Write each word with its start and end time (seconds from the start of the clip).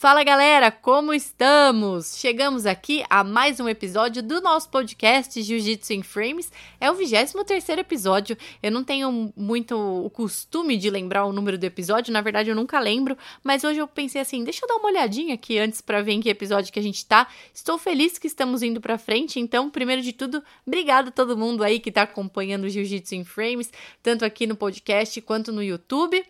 Fala 0.00 0.22
galera, 0.22 0.70
como 0.70 1.12
estamos? 1.12 2.16
Chegamos 2.18 2.66
aqui 2.66 3.02
a 3.10 3.24
mais 3.24 3.58
um 3.58 3.68
episódio 3.68 4.22
do 4.22 4.40
nosso 4.40 4.70
podcast 4.70 5.42
Jiu-Jitsu 5.42 5.92
em 5.92 6.04
Frames. 6.04 6.52
É 6.80 6.88
o 6.88 6.94
23 6.94 7.70
episódio. 7.70 8.38
Eu 8.62 8.70
não 8.70 8.84
tenho 8.84 9.32
muito 9.36 9.76
o 9.76 10.08
costume 10.08 10.76
de 10.76 10.88
lembrar 10.88 11.24
o 11.24 11.32
número 11.32 11.58
do 11.58 11.64
episódio, 11.64 12.12
na 12.12 12.20
verdade 12.20 12.48
eu 12.48 12.54
nunca 12.54 12.78
lembro, 12.78 13.18
mas 13.42 13.64
hoje 13.64 13.80
eu 13.80 13.88
pensei 13.88 14.20
assim, 14.20 14.44
deixa 14.44 14.64
eu 14.64 14.68
dar 14.68 14.76
uma 14.76 14.88
olhadinha 14.88 15.34
aqui 15.34 15.58
antes 15.58 15.80
para 15.80 16.00
ver 16.00 16.12
em 16.12 16.20
que 16.20 16.28
episódio 16.28 16.72
que 16.72 16.78
a 16.78 16.82
gente 16.82 17.04
tá. 17.04 17.26
Estou 17.52 17.76
feliz 17.76 18.18
que 18.18 18.28
estamos 18.28 18.62
indo 18.62 18.80
para 18.80 18.98
frente, 18.98 19.40
então, 19.40 19.68
primeiro 19.68 20.00
de 20.00 20.12
tudo, 20.12 20.44
obrigado 20.64 21.08
a 21.08 21.10
todo 21.10 21.36
mundo 21.36 21.64
aí 21.64 21.80
que 21.80 21.90
tá 21.90 22.02
acompanhando 22.02 22.66
o 22.66 22.68
Jiu-Jitsu 22.68 23.16
em 23.16 23.24
Frames, 23.24 23.72
tanto 24.00 24.24
aqui 24.24 24.46
no 24.46 24.54
podcast 24.54 25.20
quanto 25.22 25.50
no 25.50 25.60
YouTube. 25.60 26.24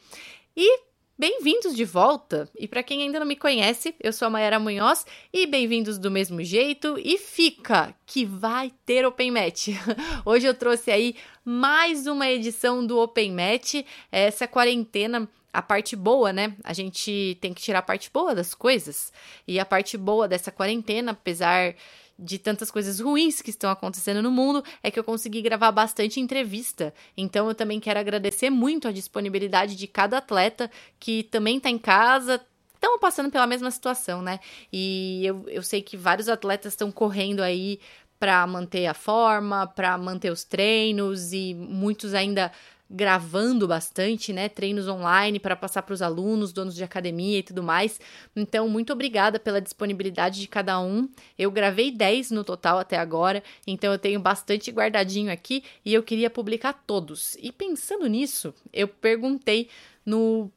E 0.57 0.88
Bem-vindos 1.21 1.75
de 1.75 1.85
volta! 1.85 2.48
E 2.57 2.69
para 2.69 2.80
quem 2.80 3.03
ainda 3.03 3.19
não 3.19 3.27
me 3.27 3.34
conhece, 3.34 3.93
eu 4.01 4.12
sou 4.12 4.27
a 4.27 4.30
Mayara 4.30 4.61
Munhoz 4.61 5.05
e 5.33 5.48
bem-vindos 5.48 5.98
do 5.98 6.12
mesmo 6.12 6.45
jeito. 6.45 6.97
E 6.97 7.19
fica 7.19 7.92
que 8.06 8.25
vai 8.25 8.73
ter 8.87 9.05
Open 9.05 9.33
Match. 9.33 9.70
Hoje 10.25 10.47
eu 10.47 10.55
trouxe 10.55 10.92
aí 10.92 11.16
mais 11.45 12.06
uma 12.06 12.30
edição 12.30 12.87
do 12.87 13.01
Open 13.01 13.33
Match. 13.33 13.84
Essa 14.12 14.47
quarentena 14.47 15.28
a 15.52 15.61
parte 15.61 15.97
boa, 15.97 16.33
né? 16.33 16.55
A 16.62 16.73
gente 16.73 17.37
tem 17.41 17.53
que 17.53 17.62
tirar 17.62 17.80
a 17.80 17.83
parte 17.83 18.09
boa 18.14 18.33
das 18.33 18.55
coisas. 18.55 19.12
E 19.45 19.59
a 19.59 19.64
parte 19.64 19.98
boa 19.98 20.28
dessa 20.28 20.53
quarentena, 20.53 21.11
apesar 21.11 21.75
de 22.18 22.38
tantas 22.38 22.70
coisas 22.70 22.98
ruins 22.98 23.40
que 23.40 23.50
estão 23.50 23.70
acontecendo 23.70 24.20
no 24.20 24.30
mundo 24.30 24.64
é 24.82 24.90
que 24.90 24.98
eu 24.98 25.04
consegui 25.04 25.40
gravar 25.40 25.70
bastante 25.70 26.18
entrevista. 26.18 26.92
Então 27.16 27.48
eu 27.48 27.54
também 27.54 27.78
quero 27.78 28.00
agradecer 28.00 28.50
muito 28.50 28.88
a 28.88 28.92
disponibilidade 28.92 29.77
de 29.77 29.86
cada 29.86 30.18
atleta 30.18 30.70
que 30.98 31.22
também 31.24 31.58
está 31.58 31.70
em 31.70 31.78
casa, 31.78 32.41
estão 32.74 32.98
passando 32.98 33.30
pela 33.30 33.46
mesma 33.46 33.70
situação, 33.70 34.20
né? 34.20 34.41
E 34.72 35.24
eu, 35.24 35.44
eu 35.48 35.62
sei 35.62 35.80
que 35.80 35.96
vários 35.96 36.28
atletas 36.28 36.72
estão 36.72 36.91
correndo 36.91 37.41
aí 37.41 37.78
para 38.19 38.44
manter 38.47 38.86
a 38.86 38.94
forma, 38.94 39.66
para 39.66 39.97
manter 39.97 40.32
os 40.32 40.42
treinos 40.42 41.32
e 41.32 41.55
muitos 41.55 42.14
ainda 42.14 42.50
gravando 42.91 43.69
bastante, 43.69 44.33
né? 44.33 44.48
Treinos 44.48 44.89
online 44.89 45.39
para 45.39 45.55
passar 45.55 45.83
para 45.83 45.92
os 45.92 46.00
alunos, 46.00 46.53
donos 46.53 46.75
de 46.75 46.83
academia 46.83 47.39
e 47.39 47.42
tudo 47.42 47.62
mais. 47.62 48.00
Então, 48.34 48.69
muito 48.69 48.92
obrigada 48.92 49.39
pela 49.39 49.61
disponibilidade 49.61 50.41
de 50.41 50.48
cada 50.48 50.81
um. 50.81 51.09
Eu 51.39 51.50
gravei 51.50 51.91
10 51.91 52.31
no 52.31 52.44
total 52.44 52.78
até 52.78 52.97
agora, 52.97 53.42
então 53.66 53.92
eu 53.92 53.98
tenho 53.98 54.20
bastante 54.20 54.70
guardadinho 54.70 55.31
aqui 55.31 55.62
e 55.84 55.92
eu 55.92 56.03
queria 56.03 56.31
publicar 56.31 56.72
todos. 56.72 57.36
E 57.41 57.53
pensando 57.53 58.06
nisso, 58.06 58.55
eu 58.72 58.89
perguntei 58.89 59.69
no 60.05 60.50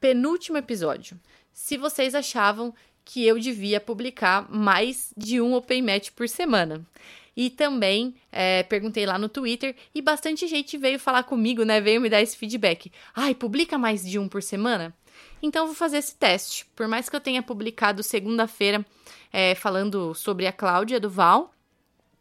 penúltimo 0.00 0.58
episódio 0.58 1.18
se 1.52 1.76
vocês 1.76 2.14
achavam 2.14 2.74
que 3.04 3.26
eu 3.26 3.38
devia 3.38 3.80
publicar 3.80 4.48
mais 4.50 5.12
de 5.16 5.40
um 5.40 5.54
Open 5.54 5.82
Match 5.82 6.10
por 6.10 6.28
semana. 6.28 6.86
E 7.36 7.48
também 7.50 8.14
é, 8.30 8.62
perguntei 8.62 9.06
lá 9.06 9.18
no 9.18 9.28
Twitter 9.28 9.74
e 9.94 10.02
bastante 10.02 10.46
gente 10.46 10.76
veio 10.76 10.98
falar 10.98 11.22
comigo, 11.22 11.64
né? 11.64 11.80
Veio 11.80 12.00
me 12.00 12.10
dar 12.10 12.20
esse 12.20 12.36
feedback. 12.36 12.92
Ai, 13.14 13.34
publica 13.34 13.78
mais 13.78 14.04
de 14.08 14.18
um 14.18 14.28
por 14.28 14.42
semana? 14.42 14.94
Então 15.42 15.66
vou 15.66 15.74
fazer 15.74 15.98
esse 15.98 16.14
teste. 16.14 16.66
Por 16.76 16.86
mais 16.86 17.08
que 17.08 17.16
eu 17.16 17.20
tenha 17.20 17.42
publicado 17.42 18.02
segunda-feira 18.02 18.84
é, 19.32 19.54
falando 19.54 20.14
sobre 20.14 20.46
a 20.46 20.52
Cláudia 20.52 21.00
do 21.00 21.10
Val, 21.10 21.54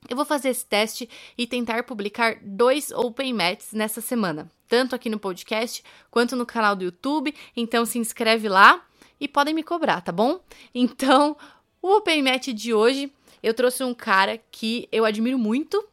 eu 0.10 0.16
vou 0.16 0.26
fazer 0.26 0.50
esse 0.50 0.66
teste 0.66 1.08
e 1.38 1.46
tentar 1.46 1.84
publicar 1.84 2.38
dois 2.42 2.92
Open 2.92 3.34
Mats 3.34 3.72
nessa 3.74 4.02
semana, 4.02 4.50
tanto 4.68 4.96
aqui 4.96 5.10
no 5.10 5.20
podcast 5.20 5.84
quanto 6.10 6.36
no 6.36 6.46
canal 6.46 6.76
do 6.76 6.84
YouTube. 6.84 7.34
Então 7.56 7.86
se 7.86 8.00
inscreve 8.00 8.50
lá 8.50 8.84
e 9.20 9.28
podem 9.28 9.54
me 9.54 9.62
cobrar, 9.62 10.02
tá 10.02 10.12
bom? 10.12 10.42
Então, 10.74 11.38
o 11.82 11.98
Open 11.98 12.24
Match 12.24 12.48
de 12.48 12.74
hoje 12.74 13.14
eu 13.42 13.54
trouxe 13.54 13.84
um 13.84 13.94
cara 13.94 14.40
que 14.52 14.88
eu 14.92 15.06
admiro 15.06 15.38
muito. 15.38 15.84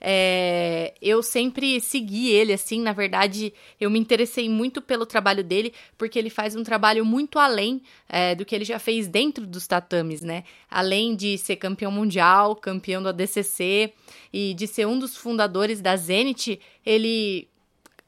É, 0.00 0.94
eu 1.02 1.22
sempre 1.22 1.80
segui 1.80 2.30
ele, 2.30 2.52
assim, 2.52 2.80
na 2.80 2.92
verdade, 2.92 3.52
eu 3.80 3.90
me 3.90 3.98
interessei 3.98 4.48
muito 4.48 4.80
pelo 4.80 5.04
trabalho 5.04 5.42
dele, 5.42 5.74
porque 5.96 6.18
ele 6.18 6.30
faz 6.30 6.54
um 6.54 6.62
trabalho 6.62 7.04
muito 7.04 7.38
além 7.38 7.82
é, 8.08 8.34
do 8.34 8.44
que 8.44 8.54
ele 8.54 8.64
já 8.64 8.78
fez 8.78 9.08
dentro 9.08 9.44
dos 9.46 9.66
tatames, 9.66 10.20
né? 10.20 10.44
Além 10.70 11.16
de 11.16 11.36
ser 11.36 11.56
campeão 11.56 11.90
mundial, 11.90 12.54
campeão 12.54 13.02
do 13.02 13.08
ADCC 13.08 13.92
e 14.32 14.54
de 14.54 14.66
ser 14.66 14.86
um 14.86 14.98
dos 14.98 15.16
fundadores 15.16 15.80
da 15.80 15.96
Zenit, 15.96 16.60
ele 16.86 17.48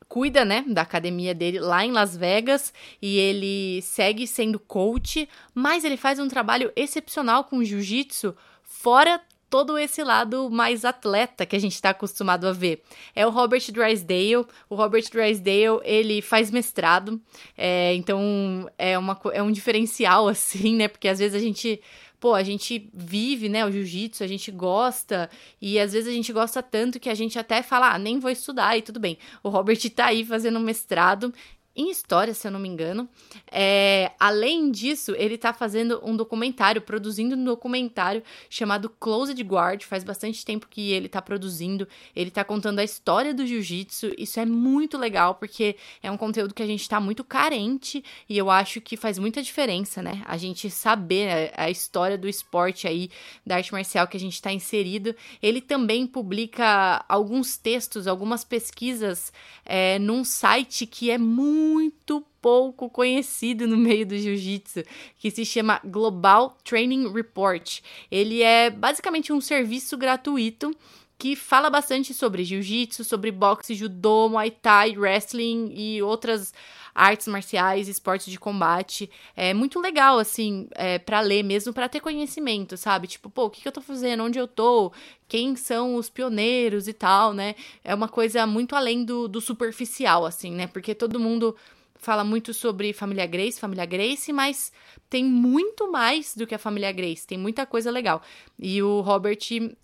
cuida, 0.08 0.44
né, 0.44 0.64
da 0.66 0.82
academia 0.82 1.32
dele 1.32 1.60
lá 1.60 1.84
em 1.84 1.92
Las 1.92 2.16
Vegas 2.16 2.75
e 3.00 3.16
ele 3.16 3.80
segue 3.80 4.26
sendo 4.26 4.58
coach, 4.58 5.28
mas 5.54 5.84
ele 5.84 5.96
faz 5.96 6.19
um 6.19 6.26
trabalho 6.26 6.72
excepcional 6.75 7.44
com 7.44 7.62
jiu-jitsu 7.62 8.34
fora 8.80 9.20
todo 9.50 9.76
esse 9.76 10.02
lado 10.02 10.48
mais 10.48 10.84
atleta 10.84 11.44
que 11.44 11.56
a 11.56 11.58
gente 11.58 11.74
está 11.74 11.91
acostumado 11.91 12.46
a 12.46 12.52
ver. 12.52 12.82
É 13.14 13.26
o 13.26 13.30
Robert 13.30 13.62
Drysdale. 13.70 14.46
O 14.70 14.76
Robert 14.76 15.04
Drysdale, 15.10 15.80
ele 15.82 16.22
faz 16.22 16.50
mestrado, 16.50 17.20
é, 17.58 17.92
então 17.94 18.70
é, 18.78 18.96
uma, 18.96 19.20
é 19.32 19.42
um 19.42 19.50
diferencial, 19.50 20.28
assim, 20.28 20.76
né? 20.76 20.88
Porque 20.88 21.08
às 21.08 21.19
vezes 21.19 21.34
a 21.34 21.44
gente 21.44 21.80
pô, 22.20 22.34
a 22.34 22.42
gente 22.42 22.90
vive, 22.92 23.48
né, 23.48 23.64
o 23.64 23.72
jiu-jitsu, 23.72 24.22
a 24.22 24.26
gente 24.26 24.50
gosta, 24.50 25.30
e 25.58 25.80
às 25.80 25.94
vezes 25.94 26.06
a 26.06 26.12
gente 26.12 26.30
gosta 26.34 26.62
tanto 26.62 27.00
que 27.00 27.08
a 27.08 27.14
gente 27.14 27.38
até 27.38 27.62
fala, 27.62 27.94
ah, 27.94 27.98
nem 27.98 28.19
vou 28.19 28.30
estudar 28.30 28.76
e 28.76 28.82
tudo 28.82 29.00
bem. 29.00 29.16
O 29.42 29.48
Robert 29.48 29.78
tá 29.88 30.08
aí 30.08 30.22
fazendo 30.22 30.60
mestrado 30.60 31.32
em 31.75 31.88
história, 31.88 32.34
se 32.34 32.47
eu 32.47 32.50
não 32.50 32.58
me 32.58 32.69
engano. 32.69 33.08
É, 33.50 34.10
além 34.19 34.72
disso, 34.72 35.14
ele 35.16 35.38
tá 35.38 35.53
fazendo 35.53 36.00
um 36.03 36.16
documentário, 36.16 36.82
produzindo 36.82 37.36
um 37.36 37.44
documentário 37.44 38.25
chamado 38.48 38.91
Closed 38.91 39.41
Guard. 39.44 39.84
Faz 39.84 40.03
bastante 40.03 40.44
tempo 40.44 40.66
que 40.69 40.91
ele 40.91 41.08
tá 41.08 41.22
produzindo. 41.22 41.86
Ele 42.14 42.31
tá 42.31 42.42
contando 42.42 42.81
a 42.81 42.84
história 42.84 43.32
do 43.32 43.47
jiu-jitsu. 43.47 44.12
Isso 44.19 44.41
é 44.41 44.44
muito 44.44 44.98
legal, 44.98 45.36
porque 45.36 45.76
é 46.03 46.10
um 46.10 46.16
conteúdo 46.16 46.54
que 46.54 46.62
a 46.62 46.66
gente 46.66 46.88
tá 46.88 46.98
muito 46.98 47.22
carente 47.22 48.04
e 48.28 48.37
eu 48.37 48.50
acho 48.50 48.81
que 48.81 48.97
faz 48.97 49.16
muita 49.16 49.41
diferença, 49.41 50.02
né? 50.02 50.22
A 50.26 50.37
gente 50.37 50.69
saber 50.70 51.52
a, 51.56 51.64
a 51.66 51.70
história 51.70 52.19
do 52.19 52.28
esporte 52.28 52.88
aí, 52.88 53.10
da 53.47 53.56
arte 53.56 53.72
marcial 53.72 54.08
que 54.08 54.16
a 54.16 54.20
gente 54.20 54.42
tá 54.42 54.52
inserido. 54.52 55.14
Ele 55.41 55.60
também 55.60 56.04
publica 56.04 57.04
alguns 57.08 57.56
textos, 57.56 58.08
algumas 58.08 58.42
pesquisas 58.42 59.32
é, 59.64 60.00
num 60.00 60.25
site 60.25 60.84
que 60.84 61.12
é 61.12 61.16
muito 61.16 61.59
muito 61.60 62.25
pouco 62.41 62.88
conhecido 62.88 63.66
no 63.66 63.76
meio 63.76 64.06
do 64.06 64.16
jiu-jitsu, 64.16 64.82
que 65.19 65.31
se 65.31 65.44
chama 65.44 65.81
Global 65.84 66.56
Training 66.65 67.12
Report. 67.12 67.81
Ele 68.10 68.43
é 68.43 68.71
basicamente 68.71 69.32
um 69.32 69.41
serviço 69.41 69.97
gratuito 69.97 70.75
que 71.19 71.37
fala 71.37 71.69
bastante 71.69 72.15
sobre 72.15 72.44
jiu-jitsu, 72.44 73.04
sobre 73.04 73.31
boxe, 73.31 73.75
judô, 73.75 74.31
muay 74.31 74.50
thai, 74.50 74.97
wrestling 74.97 75.70
e 75.75 76.03
outras 76.03 76.54
artes 76.94 77.26
marciais, 77.28 77.88
esportes 77.88 78.30
de 78.30 78.38
combate. 78.38 79.10
É 79.36 79.52
muito 79.54 79.80
legal, 79.80 80.18
assim, 80.18 80.68
é, 80.74 80.98
para 80.98 81.20
ler 81.20 81.42
mesmo, 81.42 81.72
para 81.72 81.88
ter 81.88 82.00
conhecimento, 82.00 82.76
sabe? 82.76 83.06
Tipo, 83.06 83.30
pô, 83.30 83.46
o 83.46 83.50
que, 83.50 83.62
que 83.62 83.68
eu 83.68 83.72
tô 83.72 83.80
fazendo? 83.80 84.24
Onde 84.24 84.38
eu 84.38 84.48
tô? 84.48 84.92
Quem 85.28 85.56
são 85.56 85.94
os 85.94 86.10
pioneiros 86.10 86.88
e 86.88 86.92
tal, 86.92 87.32
né? 87.32 87.54
É 87.84 87.94
uma 87.94 88.08
coisa 88.08 88.46
muito 88.46 88.74
além 88.74 89.04
do, 89.04 89.28
do 89.28 89.40
superficial, 89.40 90.24
assim, 90.26 90.52
né? 90.52 90.66
Porque 90.66 90.94
todo 90.94 91.20
mundo 91.20 91.56
fala 92.00 92.25
muito 92.25 92.55
sobre 92.55 92.93
família 92.93 93.27
Grace, 93.27 93.61
família 93.61 93.84
Grace, 93.84 94.33
mas 94.33 94.72
tem 95.09 95.25
muito 95.25 95.91
mais 95.91 96.34
do 96.34 96.47
que 96.47 96.55
a 96.55 96.59
família 96.59 96.91
Grace, 96.91 97.27
tem 97.27 97.38
muita 97.38 97.66
coisa 97.66 97.91
legal. 97.91 98.22
E 98.59 98.83
o 98.83 99.00
Robert, 99.00 99.38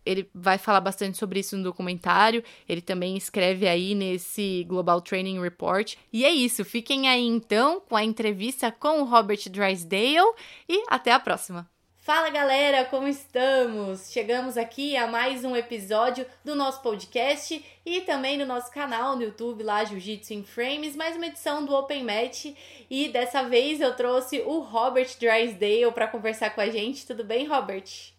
ele 0.04 0.28
vai 0.34 0.56
falar 0.56 0.80
bastante 0.80 1.18
sobre 1.18 1.40
isso 1.40 1.56
no 1.56 1.64
documentário, 1.64 2.42
ele 2.68 2.80
também 2.80 3.16
escreve 3.16 3.68
aí 3.68 3.94
nesse 3.94 4.64
Global 4.64 5.00
Training 5.00 5.40
Report. 5.40 5.94
E 6.12 6.24
é 6.24 6.30
isso, 6.30 6.64
fiquem 6.64 7.08
aí 7.08 7.26
então 7.26 7.80
com 7.80 7.96
a 7.96 8.04
entrevista 8.04 8.72
com 8.72 9.02
o 9.02 9.04
Robert 9.04 9.48
Drysdale 9.50 10.34
e 10.68 10.84
até 10.88 11.12
a 11.12 11.20
próxima. 11.20 11.75
Fala 12.06 12.30
galera, 12.30 12.84
como 12.84 13.08
estamos? 13.08 14.12
Chegamos 14.12 14.56
aqui 14.56 14.96
a 14.96 15.08
mais 15.08 15.44
um 15.44 15.56
episódio 15.56 16.24
do 16.44 16.54
nosso 16.54 16.80
podcast 16.80 17.80
e 17.84 18.00
também 18.02 18.38
no 18.38 18.46
nosso 18.46 18.70
canal 18.70 19.16
no 19.16 19.24
YouTube 19.24 19.64
lá 19.64 19.82
Jiu-Jitsu 19.82 20.32
em 20.32 20.44
Frames, 20.44 20.94
mais 20.94 21.16
uma 21.16 21.26
edição 21.26 21.64
do 21.64 21.74
Open 21.74 22.04
Match 22.04 22.54
e 22.88 23.08
dessa 23.08 23.42
vez 23.42 23.80
eu 23.80 23.96
trouxe 23.96 24.40
o 24.42 24.60
Robert 24.60 25.18
Drysdale 25.18 25.90
para 25.92 26.06
conversar 26.06 26.50
com 26.50 26.60
a 26.60 26.70
gente. 26.70 27.04
Tudo 27.04 27.24
bem, 27.24 27.44
Robert? 27.48 28.12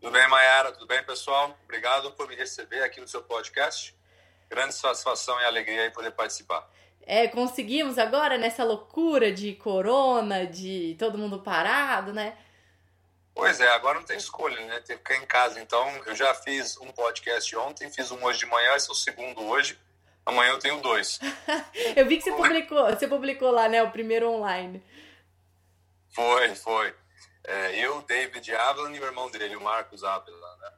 Tudo 0.00 0.12
bem, 0.12 0.28
Mayara? 0.28 0.70
Tudo 0.70 0.86
bem, 0.86 1.02
pessoal? 1.02 1.58
Obrigado 1.64 2.12
por 2.12 2.28
me 2.28 2.36
receber 2.36 2.84
aqui 2.84 3.00
no 3.00 3.08
seu 3.08 3.24
podcast. 3.24 3.96
Grande 4.48 4.72
satisfação 4.72 5.40
e 5.40 5.44
alegria 5.44 5.82
aí 5.82 5.90
poder 5.90 6.12
participar. 6.12 6.70
É, 7.04 7.26
conseguimos 7.26 7.98
agora 7.98 8.38
nessa 8.38 8.62
loucura 8.62 9.32
de 9.32 9.54
corona, 9.54 10.46
de 10.46 10.94
todo 11.00 11.18
mundo 11.18 11.40
parado, 11.40 12.12
né? 12.12 12.36
Pois 13.36 13.60
é, 13.60 13.68
agora 13.68 13.98
não 13.98 14.06
tem 14.06 14.16
escolha, 14.16 14.58
né? 14.64 14.80
Tem 14.80 14.96
que 14.96 15.02
ficar 15.02 15.22
em 15.22 15.26
casa. 15.26 15.60
Então, 15.60 15.86
eu 16.06 16.16
já 16.16 16.32
fiz 16.32 16.78
um 16.78 16.90
podcast 16.90 17.54
ontem, 17.56 17.92
fiz 17.92 18.10
um 18.10 18.24
hoje 18.24 18.38
de 18.38 18.46
manhã, 18.46 18.74
esse 18.74 18.88
é 18.88 18.92
o 18.92 18.94
segundo 18.94 19.44
hoje. 19.44 19.78
Amanhã 20.24 20.52
eu 20.52 20.58
tenho 20.58 20.80
dois. 20.80 21.20
eu 21.94 22.06
vi 22.06 22.16
que 22.16 22.22
você 22.22 22.32
publicou, 22.32 22.86
você 22.86 23.06
publicou 23.06 23.50
lá, 23.50 23.68
né? 23.68 23.82
O 23.82 23.90
primeiro 23.90 24.30
online. 24.30 24.82
Foi, 26.14 26.54
foi. 26.54 26.94
É, 27.44 27.78
eu, 27.78 28.00
David 28.00 28.54
Avlan 28.54 28.96
e 28.96 29.00
o 29.00 29.04
irmão 29.04 29.30
dele, 29.30 29.54
o 29.54 29.60
Marcos 29.60 30.02
Avlan, 30.02 30.56
né? 30.56 30.72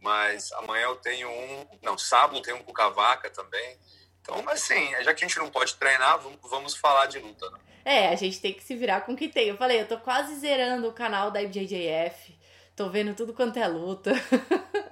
Mas 0.00 0.50
amanhã 0.54 0.86
eu 0.86 0.96
tenho 0.96 1.30
um. 1.30 1.78
Não, 1.80 1.96
sábado 1.96 2.38
eu 2.38 2.42
tenho 2.42 2.56
um 2.56 2.62
com 2.64 2.72
Cavaca 2.72 3.30
também. 3.30 3.78
Então, 4.20 4.42
mas 4.42 4.60
sim, 4.60 4.90
já 5.02 5.14
que 5.14 5.24
a 5.24 5.28
gente 5.28 5.38
não 5.38 5.50
pode 5.50 5.74
treinar, 5.74 6.20
vamos 6.42 6.74
falar 6.76 7.06
de 7.06 7.18
luta, 7.18 7.50
né? 7.50 7.58
É, 7.84 8.08
a 8.08 8.16
gente 8.16 8.40
tem 8.40 8.52
que 8.52 8.62
se 8.62 8.76
virar 8.76 9.00
com 9.02 9.12
o 9.12 9.16
que 9.16 9.28
tem. 9.28 9.48
Eu 9.48 9.56
falei, 9.56 9.80
eu 9.80 9.88
tô 9.88 9.98
quase 9.98 10.34
zerando 10.36 10.88
o 10.88 10.92
canal 10.92 11.30
da 11.30 11.42
IBJJF. 11.42 12.38
Tô 12.76 12.90
vendo 12.90 13.14
tudo 13.14 13.32
quanto 13.32 13.58
é 13.58 13.66
luta. 13.66 14.12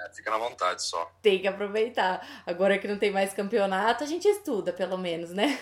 É, 0.00 0.14
fica 0.14 0.30
na 0.30 0.38
vontade 0.38 0.80
só. 0.84 1.10
Tem 1.20 1.40
que 1.40 1.48
aproveitar. 1.48 2.24
Agora 2.46 2.78
que 2.78 2.86
não 2.86 2.96
tem 2.96 3.10
mais 3.10 3.34
campeonato, 3.34 4.04
a 4.04 4.06
gente 4.06 4.28
estuda, 4.28 4.72
pelo 4.72 4.96
menos, 4.96 5.30
né? 5.30 5.60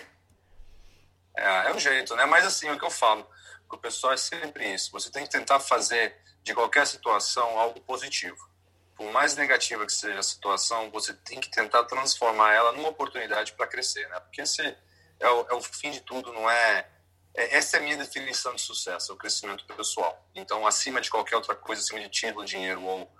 É, 1.34 1.70
é 1.70 1.72
um 1.72 1.78
jeito, 1.78 2.14
né? 2.14 2.26
Mas 2.26 2.44
assim, 2.44 2.68
o 2.68 2.78
que 2.78 2.84
eu 2.84 2.90
falo 2.90 3.26
o 3.74 3.78
pessoal 3.78 4.12
é 4.12 4.16
sempre 4.16 4.72
isso. 4.72 4.92
Você 4.92 5.10
tem 5.10 5.24
que 5.24 5.30
tentar 5.30 5.58
fazer 5.58 6.16
de 6.42 6.54
qualquer 6.54 6.86
situação 6.86 7.58
algo 7.58 7.80
positivo. 7.80 8.48
Por 8.96 9.12
mais 9.12 9.36
negativa 9.36 9.84
que 9.84 9.92
seja 9.92 10.18
a 10.18 10.22
situação, 10.22 10.90
você 10.90 11.12
tem 11.12 11.38
que 11.38 11.50
tentar 11.50 11.84
transformar 11.84 12.54
ela 12.54 12.72
numa 12.72 12.88
oportunidade 12.88 13.52
para 13.52 13.66
crescer, 13.66 14.08
né? 14.08 14.18
Porque 14.20 14.40
esse 14.40 14.62
é 15.20 15.28
o, 15.28 15.46
é 15.50 15.54
o 15.54 15.62
fim 15.62 15.90
de 15.90 16.00
tudo, 16.00 16.32
não 16.32 16.48
é, 16.48 16.88
é, 17.34 17.56
Essa 17.56 17.76
é 17.76 17.80
a 17.80 17.82
minha 17.82 17.96
definição 17.96 18.54
de 18.54 18.60
sucesso, 18.62 19.12
é 19.12 19.14
o 19.14 19.18
crescimento 19.18 19.64
pessoal. 19.66 20.26
Então, 20.34 20.66
acima 20.66 21.00
de 21.00 21.10
qualquer 21.10 21.36
outra 21.36 21.54
coisa, 21.54 21.82
acima 21.82 22.00
de 22.00 22.08
título, 22.08 22.44
dinheiro 22.44 22.82
ou, 22.82 23.10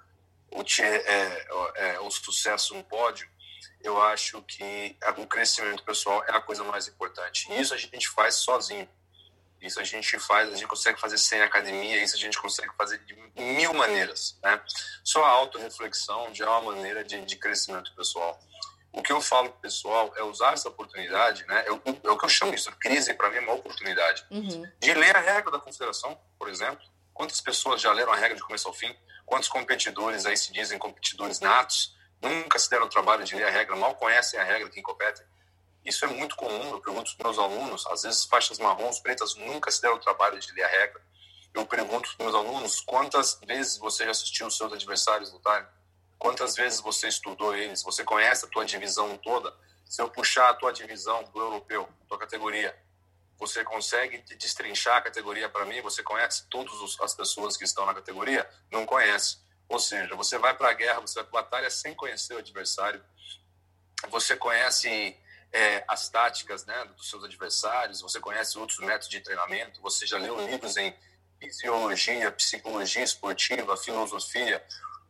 ou 0.51 0.65
é, 0.81 1.47
é, 1.77 2.01
o 2.01 2.11
sucesso 2.11 2.75
no 2.75 2.83
pódio, 2.83 3.29
eu 3.83 4.01
acho 4.01 4.43
que 4.43 4.97
o 5.19 5.27
crescimento 5.27 5.85
pessoal 5.85 6.25
é 6.25 6.33
a 6.33 6.41
coisa 6.41 6.65
mais 6.65 6.89
importante. 6.89 7.47
E 7.53 7.61
isso 7.61 7.75
a 7.75 7.77
gente 7.77 8.09
faz 8.09 8.37
sozinho. 8.37 8.89
Isso 9.61 9.81
a 9.81 9.85
gente 9.85 10.19
faz, 10.19 10.49
a 10.49 10.57
gente 10.57 10.67
consegue 10.67 11.01
fazer 11.01 11.19
sem 11.19 11.41
academia, 11.41 12.03
isso 12.03 12.15
a 12.15 12.19
gente 12.19 12.39
consegue 12.39 12.73
fazer 12.77 12.99
de 12.99 13.15
mil 13.35 13.73
maneiras, 13.73 14.39
né? 14.43 14.61
Só 15.03 15.25
a 15.25 15.31
autorreflexão 15.31 16.35
já 16.35 16.45
é 16.45 16.49
uma 16.49 16.73
maneira 16.73 17.03
de, 17.03 17.25
de 17.25 17.37
crescimento 17.37 17.95
pessoal. 17.95 18.39
O 18.93 19.03
que 19.03 19.13
eu 19.13 19.21
falo 19.21 19.51
pro 19.51 19.61
pessoal 19.61 20.13
é 20.17 20.23
usar 20.23 20.55
essa 20.55 20.69
oportunidade, 20.69 21.45
né? 21.47 21.65
É 21.67 21.73
o, 21.73 21.83
é 22.05 22.11
o 22.11 22.19
que 22.19 22.25
eu 22.25 22.29
chamo 22.29 22.55
isso, 22.55 22.71
crise 22.79 23.13
para 23.15 23.31
mim 23.31 23.37
é 23.37 23.41
uma 23.41 23.55
oportunidade. 23.55 24.25
Uhum. 24.31 24.71
De 24.79 24.95
ler 24.95 25.17
a 25.17 25.21
regra 25.21 25.51
da 25.51 25.59
confederação, 25.59 26.19
por 26.39 26.49
exemplo. 26.49 26.85
Quantas 27.13 27.41
pessoas 27.41 27.81
já 27.81 27.93
leram 27.93 28.13
a 28.13 28.17
regra 28.17 28.37
de 28.37 28.43
começo 28.43 28.69
ao 28.69 28.75
fim? 28.75 28.95
Quantos 29.25 29.49
competidores 29.49 30.27
aí 30.27 30.37
se 30.37 30.53
dizem 30.53 30.79
competidores 30.79 31.41
natos 31.41 31.97
nunca 32.23 32.59
se 32.59 32.71
deram 32.71 32.87
o 32.87 32.89
trabalho 32.89 33.25
de 33.25 33.35
ler 33.35 33.45
a 33.45 33.51
regra, 33.51 33.77
mal 33.77 33.95
conhecem 33.95 34.39
a 34.39 34.45
regra 34.45 34.69
quem 34.71 34.83
compete? 34.83 35.23
Isso 35.87 36.05
é 36.05 36.09
muito 36.09 36.35
comum, 36.35 36.71
eu 36.71 36.81
pergunto 36.81 37.17
para 37.17 37.29
meus 37.29 37.39
alunos, 37.39 37.87
às 37.87 38.03
vezes 38.03 38.25
faixas 38.25 38.59
marrons, 38.59 38.99
pretas 38.99 39.37
nunca 39.37 39.71
se 39.71 39.81
deram 39.81 39.95
o 39.95 40.01
trabalho 40.01 40.37
de 40.41 40.53
ler 40.53 40.65
a 40.65 40.69
regra. 40.69 41.01
Eu 41.55 41.65
pergunto 41.65 42.13
para 42.17 42.27
meus 42.27 42.35
alunos 42.35 42.81
quantas 42.81 43.39
vezes 43.47 43.79
você 43.79 44.05
já 44.05 44.11
assistiu 44.11 44.49
os 44.49 44.57
seus 44.57 44.73
adversários 44.73 45.33
lutarem, 45.33 45.65
quantas 46.19 46.57
vezes 46.57 46.81
você 46.81 47.07
estudou 47.07 47.55
eles, 47.55 47.85
você 47.85 48.03
conhece 48.03 48.45
a 48.45 48.49
tua 48.49 48.65
divisão 48.65 49.17
toda. 49.19 49.55
Se 49.85 50.03
eu 50.03 50.11
puxar 50.11 50.51
a 50.51 50.55
tua 50.55 50.73
divisão 50.73 51.23
do 51.33 51.39
europeu, 51.39 51.89
tua 52.09 52.19
categoria, 52.19 52.77
você 53.39 53.63
consegue 53.63 54.19
destrinchar 54.35 54.97
a 54.97 55.03
categoria 55.03 55.49
para 55.49 55.65
mim? 55.67 55.81
Você 55.83 56.03
conhece 56.03 56.49
todas 56.51 56.99
as 57.01 57.15
pessoas 57.15 57.57
que 57.57 57.63
estão 57.63 57.87
na 57.87 57.95
categoria? 57.95 58.49
Não 58.73 58.85
conhece. 58.85 59.39
Ou 59.69 59.79
seja, 59.79 60.17
você 60.17 60.37
vai 60.37 60.57
para 60.57 60.71
a 60.71 60.73
guerra, 60.73 61.01
você 61.01 61.21
vai 61.21 61.31
para 61.31 61.39
a 61.39 61.43
batalha 61.43 61.71
sem 61.71 61.95
conhecer 61.95 62.35
o 62.35 62.39
adversário. 62.39 63.05
Você 64.11 64.37
conhece 64.37 65.17
é, 65.53 65.85
as 65.89 66.09
táticas 66.09 66.65
né, 66.67 66.85
dos 66.97 67.09
seus 67.09 67.25
adversários, 67.25 68.01
você 68.01 68.21
conhece 68.21 68.59
outros 68.59 68.79
métodos 68.79 69.09
de 69.09 69.21
treinamento, 69.21 69.81
você 69.81 70.07
já 70.07 70.19
leu 70.19 70.45
livros 70.47 70.77
em 70.77 70.95
fisiologia, 71.41 72.31
psicologia 72.33 73.03
esportiva, 73.03 73.77
filosofia. 73.77 74.65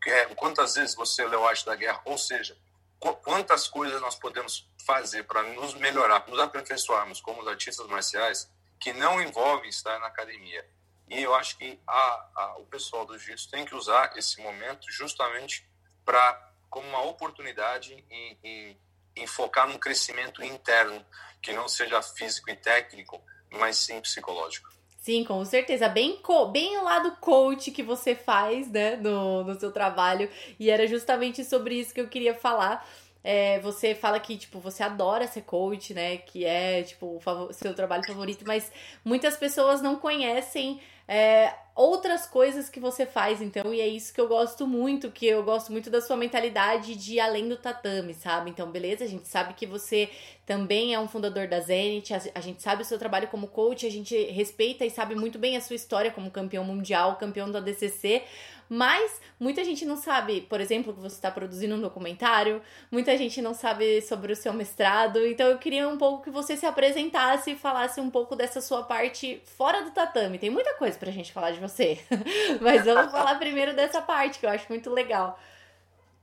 É, 0.06 0.26
quantas 0.34 0.74
vezes 0.74 0.94
você 0.94 1.26
leu 1.26 1.46
Arte 1.46 1.66
da 1.66 1.74
Guerra? 1.74 2.00
Ou 2.04 2.16
seja, 2.16 2.56
quantas 2.98 3.68
coisas 3.68 4.00
nós 4.00 4.14
podemos 4.14 4.68
fazer 4.84 5.24
para 5.24 5.42
nos 5.42 5.74
melhorar, 5.74 6.24
nos 6.28 6.38
aperfeiçoarmos 6.38 7.20
como 7.20 7.46
artistas 7.48 7.86
marciais 7.88 8.48
que 8.78 8.92
não 8.92 9.20
envolvem 9.20 9.68
estar 9.68 9.98
na 9.98 10.06
academia. 10.06 10.64
E 11.08 11.22
eu 11.22 11.34
acho 11.34 11.56
que 11.56 11.80
a, 11.86 12.28
a, 12.36 12.56
o 12.58 12.66
pessoal 12.66 13.04
do 13.04 13.18
jiu-jitsu 13.18 13.50
tem 13.50 13.64
que 13.64 13.74
usar 13.74 14.16
esse 14.16 14.40
momento 14.40 14.90
justamente 14.90 15.68
para 16.04 16.52
como 16.68 16.86
uma 16.88 17.02
oportunidade 17.02 18.04
em, 18.10 18.38
em 18.42 18.80
em 19.16 19.26
focar 19.26 19.68
num 19.68 19.78
crescimento 19.78 20.44
interno, 20.44 21.04
que 21.42 21.52
não 21.52 21.68
seja 21.68 22.02
físico 22.02 22.50
e 22.50 22.56
técnico, 22.56 23.20
mas 23.50 23.76
sim 23.76 24.00
psicológico. 24.00 24.68
Sim, 25.06 25.22
com 25.22 25.44
certeza. 25.44 25.88
Bem, 25.88 26.20
bem 26.52 26.78
o 26.78 26.82
lado 26.82 27.16
coach 27.20 27.70
que 27.70 27.82
você 27.82 28.16
faz, 28.16 28.68
né, 28.68 28.96
no, 28.96 29.44
no 29.44 29.58
seu 29.58 29.70
trabalho. 29.70 30.28
E 30.58 30.68
era 30.68 30.84
justamente 30.88 31.44
sobre 31.44 31.76
isso 31.76 31.94
que 31.94 32.00
eu 32.00 32.08
queria 32.08 32.34
falar. 32.34 32.84
É, 33.28 33.58
você 33.58 33.92
fala 33.92 34.20
que, 34.20 34.36
tipo, 34.36 34.60
você 34.60 34.84
adora 34.84 35.26
ser 35.26 35.42
coach, 35.42 35.92
né? 35.92 36.18
Que 36.18 36.44
é, 36.44 36.84
tipo, 36.84 37.20
o 37.20 37.52
seu 37.52 37.74
trabalho 37.74 38.06
favorito, 38.06 38.44
mas 38.46 38.70
muitas 39.04 39.36
pessoas 39.36 39.82
não 39.82 39.96
conhecem 39.96 40.80
é, 41.08 41.52
outras 41.74 42.26
coisas 42.26 42.68
que 42.68 42.80
você 42.80 43.04
faz, 43.04 43.40
então, 43.40 43.72
e 43.72 43.80
é 43.80 43.86
isso 43.86 44.12
que 44.12 44.20
eu 44.20 44.26
gosto 44.26 44.66
muito, 44.66 45.10
que 45.10 45.26
eu 45.26 45.42
gosto 45.42 45.70
muito 45.70 45.90
da 45.90 46.00
sua 46.00 46.16
mentalidade 46.16 46.96
de 46.96 47.20
além 47.20 47.48
do 47.48 47.56
tatame, 47.56 48.14
sabe? 48.14 48.50
Então, 48.50 48.70
beleza, 48.70 49.04
a 49.04 49.08
gente 49.08 49.26
sabe 49.28 49.54
que 49.54 49.66
você 49.66 50.08
também 50.44 50.94
é 50.94 50.98
um 50.98 51.06
fundador 51.08 51.46
da 51.46 51.60
Zenit, 51.60 52.14
a, 52.14 52.20
a 52.34 52.40
gente 52.40 52.62
sabe 52.62 52.82
o 52.82 52.84
seu 52.84 52.98
trabalho 52.98 53.28
como 53.28 53.48
coach, 53.48 53.86
a 53.86 53.90
gente 53.90 54.16
respeita 54.30 54.84
e 54.84 54.90
sabe 54.90 55.14
muito 55.14 55.38
bem 55.38 55.56
a 55.56 55.60
sua 55.60 55.76
história 55.76 56.10
como 56.10 56.30
campeão 56.30 56.64
mundial, 56.64 57.16
campeão 57.16 57.50
da 57.50 57.60
DCC, 57.60 58.22
mas 58.68 59.20
muita 59.38 59.64
gente 59.64 59.84
não 59.84 59.96
sabe, 59.96 60.42
por 60.42 60.60
exemplo, 60.60 60.92
que 60.92 61.00
você 61.00 61.16
está 61.16 61.30
produzindo 61.30 61.74
um 61.74 61.80
documentário, 61.80 62.62
muita 62.90 63.16
gente 63.16 63.40
não 63.40 63.54
sabe 63.54 64.02
sobre 64.02 64.32
o 64.32 64.36
seu 64.36 64.52
mestrado. 64.52 65.24
Então 65.26 65.46
eu 65.48 65.58
queria 65.58 65.88
um 65.88 65.98
pouco 65.98 66.24
que 66.24 66.30
você 66.30 66.56
se 66.56 66.66
apresentasse 66.66 67.52
e 67.52 67.56
falasse 67.56 68.00
um 68.00 68.10
pouco 68.10 68.34
dessa 68.34 68.60
sua 68.60 68.82
parte 68.82 69.42
fora 69.56 69.82
do 69.82 69.90
tatame. 69.90 70.38
Tem 70.38 70.50
muita 70.50 70.74
coisa 70.74 70.98
pra 70.98 71.10
gente 71.10 71.32
falar 71.32 71.52
de 71.52 71.60
você, 71.60 71.98
mas 72.60 72.84
vamos 72.84 73.12
falar 73.12 73.36
primeiro 73.36 73.74
dessa 73.74 74.02
parte 74.02 74.38
que 74.38 74.46
eu 74.46 74.50
acho 74.50 74.66
muito 74.68 74.90
legal. 74.90 75.38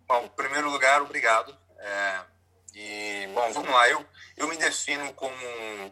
Bom, 0.08 0.26
em 0.26 0.30
primeiro 0.30 0.70
lugar, 0.70 1.02
obrigado. 1.02 1.56
É, 1.80 2.20
e, 2.76 3.28
bom, 3.34 3.52
vamos 3.54 3.70
lá. 3.70 3.90
Eu, 3.90 4.06
eu 4.38 4.48
me 4.48 4.58
defino 4.58 5.14
como 5.14 5.36
um, 5.36 5.92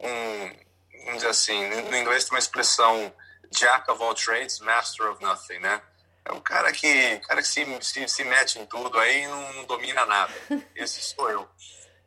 um, 0.00 0.56
vamos 1.04 1.16
dizer 1.16 1.28
assim, 1.28 1.68
no 1.68 1.96
inglês 1.96 2.24
tem 2.24 2.34
uma 2.34 2.38
expressão 2.38 3.12
jack 3.50 3.90
of 3.90 4.02
all 4.02 4.14
trades, 4.14 4.60
master 4.60 5.10
of 5.10 5.22
nothing, 5.22 5.58
né? 5.58 5.80
É 6.24 6.32
um 6.32 6.40
cara 6.40 6.70
que, 6.72 7.18
cara 7.20 7.42
que 7.42 7.48
se, 7.48 7.64
se, 7.82 8.08
se 8.08 8.24
mete 8.24 8.58
em 8.58 8.66
tudo 8.66 8.98
aí 8.98 9.26
não, 9.26 9.52
não 9.54 9.64
domina 9.64 10.06
nada. 10.06 10.32
Esse 10.74 11.02
sou 11.02 11.28
eu. 11.30 11.48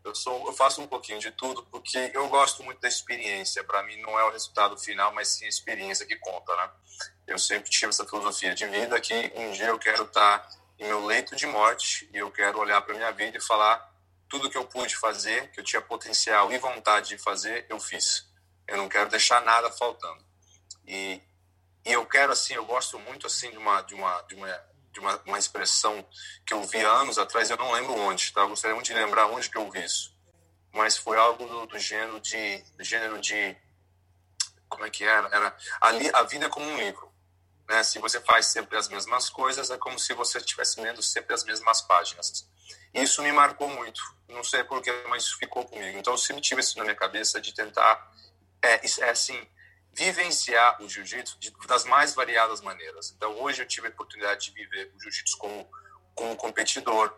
Eu, 0.03 0.13
sou, 0.13 0.45
eu 0.45 0.53
faço 0.53 0.81
um 0.81 0.87
pouquinho 0.87 1.19
de 1.19 1.31
tudo 1.31 1.63
porque 1.63 2.11
eu 2.13 2.27
gosto 2.29 2.63
muito 2.63 2.79
da 2.79 2.87
experiência. 2.87 3.63
Para 3.63 3.83
mim, 3.83 3.99
não 4.01 4.17
é 4.19 4.23
o 4.23 4.31
resultado 4.31 4.77
final, 4.77 5.13
mas 5.13 5.29
sim 5.29 5.45
a 5.45 5.49
experiência 5.49 6.05
que 6.05 6.15
conta, 6.17 6.55
né? 6.55 6.69
Eu 7.27 7.39
sempre 7.39 7.69
tive 7.69 7.89
essa 7.89 8.05
filosofia 8.05 8.53
de 8.53 8.67
vida 8.67 9.01
que 9.01 9.33
um 9.35 9.51
dia 9.51 9.67
eu 9.67 9.79
quero 9.79 10.03
estar 10.03 10.47
em 10.77 10.85
meu 10.85 11.03
leito 11.05 11.35
de 11.35 11.47
morte 11.47 12.07
e 12.13 12.17
eu 12.17 12.31
quero 12.31 12.59
olhar 12.59 12.81
para 12.81 12.93
minha 12.93 13.11
vida 13.11 13.37
e 13.37 13.41
falar 13.41 13.93
tudo 14.29 14.49
que 14.49 14.57
eu 14.57 14.65
pude 14.65 14.95
fazer, 14.95 15.49
que 15.51 15.59
eu 15.59 15.63
tinha 15.63 15.81
potencial 15.81 16.51
e 16.51 16.57
vontade 16.57 17.09
de 17.09 17.17
fazer, 17.17 17.65
eu 17.69 17.79
fiz. 17.79 18.27
Eu 18.67 18.77
não 18.77 18.87
quero 18.87 19.09
deixar 19.09 19.41
nada 19.41 19.71
faltando. 19.71 20.23
E 20.87 21.21
e 21.85 21.91
eu 21.91 22.05
quero 22.05 22.31
assim, 22.31 22.53
eu 22.53 22.65
gosto 22.65 22.97
muito 22.99 23.27
assim 23.27 23.51
de 23.51 23.57
uma 23.57 23.81
de 23.81 23.93
uma 23.93 24.21
de 24.23 24.35
uma 24.35 24.75
de 24.91 24.99
uma, 24.99 25.21
uma 25.25 25.37
expressão 25.37 26.07
que 26.45 26.53
eu 26.53 26.63
vi 26.63 26.81
anos 26.81 27.17
atrás, 27.17 27.49
eu 27.49 27.57
não 27.57 27.71
lembro 27.73 27.93
onde, 27.93 28.31
tá? 28.31 28.41
Eu 28.41 28.49
gostaria 28.49 28.73
muito 28.73 28.87
de 28.87 28.93
lembrar 28.93 29.27
onde 29.27 29.49
que 29.49 29.57
eu 29.57 29.69
vi 29.69 29.83
isso. 29.83 30.15
Mas 30.71 30.95
foi 30.95 31.17
algo 31.17 31.45
do, 31.45 31.65
do 31.65 31.79
gênero 31.79 32.19
de 32.19 32.57
do 32.77 32.83
gênero 32.83 33.19
de 33.19 33.55
como 34.67 34.85
é 34.85 34.89
que 34.89 35.03
era? 35.03 35.27
Era 35.27 35.55
ali 35.81 36.09
a 36.13 36.23
vida 36.23 36.45
é 36.45 36.49
como 36.49 36.65
um 36.65 36.77
livro. 36.77 37.13
Né? 37.67 37.83
Se 37.83 37.99
você 37.99 38.19
faz 38.21 38.47
sempre 38.47 38.77
as 38.77 38.87
mesmas 38.87 39.29
coisas, 39.29 39.69
é 39.69 39.77
como 39.77 39.97
se 39.97 40.13
você 40.13 40.37
estivesse 40.37 40.79
lendo 40.79 41.01
sempre 41.01 41.33
as 41.33 41.43
mesmas 41.43 41.81
páginas. 41.81 42.47
Isso 42.93 43.21
me 43.21 43.31
marcou 43.31 43.67
muito. 43.67 44.01
Não 44.29 44.43
sei 44.43 44.63
porquê, 44.63 44.91
mas 45.09 45.31
ficou 45.31 45.65
comigo. 45.65 45.97
Então, 45.97 46.13
eu 46.13 46.17
sempre 46.17 46.41
tive 46.41 46.61
isso 46.61 46.77
na 46.77 46.83
minha 46.83 46.95
cabeça 46.95 47.41
de 47.41 47.53
tentar, 47.53 48.11
é, 48.61 48.79
é 49.01 49.09
assim, 49.09 49.47
vivenciar 49.95 50.81
o 50.81 50.89
jiu-jitsu 50.89 51.37
das 51.67 51.85
mais 51.85 52.13
variadas 52.13 52.61
maneiras. 52.61 53.13
Então, 53.15 53.41
hoje 53.41 53.61
eu 53.61 53.67
tive 53.67 53.87
a 53.87 53.89
oportunidade 53.89 54.45
de 54.45 54.51
viver 54.51 54.91
o 54.93 55.01
jiu-jitsu 55.01 55.37
como, 55.37 55.69
como 56.13 56.35
competidor, 56.35 57.13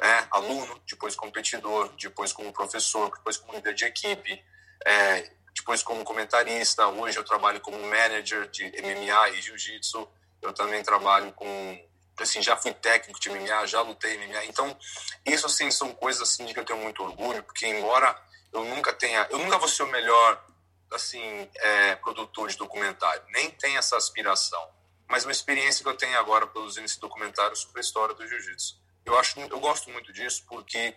né? 0.00 0.26
aluno, 0.30 0.80
depois 0.88 1.14
competidor, 1.14 1.92
depois 1.98 2.32
como 2.32 2.52
professor, 2.52 3.10
depois 3.14 3.36
como 3.36 3.54
líder 3.54 3.74
de 3.74 3.84
equipe, 3.84 4.42
é, 4.84 5.30
depois 5.54 5.82
como 5.82 6.02
comentarista. 6.04 6.86
Hoje 6.86 7.18
eu 7.18 7.24
trabalho 7.24 7.60
como 7.60 7.78
manager 7.78 8.48
de 8.48 8.64
MMA 8.80 9.30
e 9.30 9.42
jiu-jitsu. 9.42 10.08
Eu 10.40 10.52
também 10.54 10.82
trabalho 10.82 11.32
com 11.32 11.78
assim, 12.18 12.42
já 12.42 12.56
fui 12.56 12.72
técnico 12.72 13.18
de 13.20 13.30
MMA, 13.30 13.66
já 13.66 13.80
lutei 13.82 14.16
MMA. 14.16 14.44
Então, 14.46 14.76
isso 15.26 15.46
assim 15.46 15.70
são 15.70 15.92
coisas 15.92 16.22
assim 16.22 16.46
de 16.46 16.54
que 16.54 16.60
eu 16.60 16.64
tenho 16.64 16.78
muito 16.78 17.02
orgulho, 17.02 17.42
porque 17.42 17.66
embora 17.66 18.16
eu 18.52 18.64
nunca 18.64 18.92
tenha, 18.92 19.26
eu 19.30 19.38
nunca 19.38 19.58
vou 19.58 19.68
ser 19.68 19.82
o 19.82 19.88
melhor 19.88 20.42
assim, 20.94 21.48
é, 21.56 21.96
produtor 21.96 22.48
de 22.48 22.56
documentário, 22.56 23.22
nem 23.28 23.50
tenho 23.50 23.78
essa 23.78 23.96
aspiração. 23.96 24.70
Mas 25.08 25.24
uma 25.24 25.32
experiência 25.32 25.82
que 25.82 25.88
eu 25.88 25.96
tenho 25.96 26.18
agora 26.18 26.46
produzindo 26.46 26.86
esse 26.86 27.00
documentário 27.00 27.54
sobre 27.56 27.80
a 27.80 27.82
história 27.82 28.14
do 28.14 28.26
jiu-jitsu. 28.26 28.80
Eu 29.04 29.18
acho, 29.18 29.38
eu 29.40 29.60
gosto 29.60 29.90
muito 29.90 30.12
disso 30.12 30.44
porque 30.48 30.96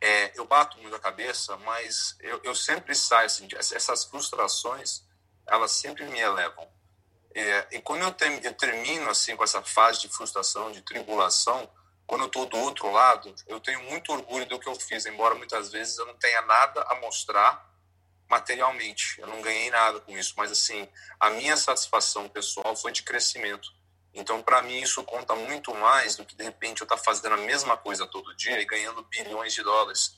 é, 0.00 0.38
eu 0.38 0.44
bato 0.44 0.78
muito 0.78 0.94
a 0.94 1.00
cabeça, 1.00 1.56
mas 1.58 2.16
eu, 2.20 2.40
eu 2.44 2.54
sempre 2.54 2.94
saio 2.94 3.26
assim, 3.26 3.48
essas 3.56 4.04
frustrações, 4.04 5.02
elas 5.46 5.72
sempre 5.72 6.04
me 6.06 6.18
elevam. 6.18 6.68
É, 7.34 7.66
e 7.72 7.80
quando 7.80 8.02
eu, 8.02 8.12
ter, 8.12 8.44
eu, 8.44 8.54
termino 8.54 9.10
assim 9.10 9.36
com 9.36 9.44
essa 9.44 9.62
fase 9.62 10.00
de 10.00 10.08
frustração, 10.08 10.72
de 10.72 10.82
tribulação, 10.82 11.68
quando 12.06 12.22
eu 12.22 12.26
estou 12.28 12.46
do 12.46 12.56
outro 12.58 12.90
lado, 12.90 13.34
eu 13.46 13.60
tenho 13.60 13.82
muito 13.84 14.12
orgulho 14.12 14.46
do 14.46 14.58
que 14.58 14.68
eu 14.68 14.74
fiz, 14.74 15.06
embora 15.06 15.34
muitas 15.34 15.70
vezes 15.70 15.98
eu 15.98 16.06
não 16.06 16.16
tenha 16.16 16.40
nada 16.42 16.82
a 16.82 16.94
mostrar 17.00 17.75
materialmente. 18.28 19.20
Eu 19.20 19.26
não 19.26 19.40
ganhei 19.40 19.70
nada 19.70 20.00
com 20.00 20.16
isso, 20.16 20.34
mas 20.36 20.50
assim, 20.50 20.88
a 21.18 21.30
minha 21.30 21.56
satisfação 21.56 22.28
pessoal 22.28 22.76
foi 22.76 22.92
de 22.92 23.02
crescimento. 23.02 23.68
Então, 24.12 24.42
para 24.42 24.62
mim, 24.62 24.80
isso 24.80 25.04
conta 25.04 25.34
muito 25.34 25.74
mais 25.74 26.16
do 26.16 26.24
que, 26.24 26.34
de 26.34 26.42
repente, 26.42 26.80
eu 26.80 26.86
estar 26.86 26.96
tá 26.96 27.02
fazendo 27.02 27.34
a 27.34 27.38
mesma 27.38 27.76
coisa 27.76 28.06
todo 28.06 28.34
dia 28.34 28.58
e 28.58 28.64
ganhando 28.64 29.02
bilhões 29.04 29.52
de 29.52 29.62
dólares. 29.62 30.16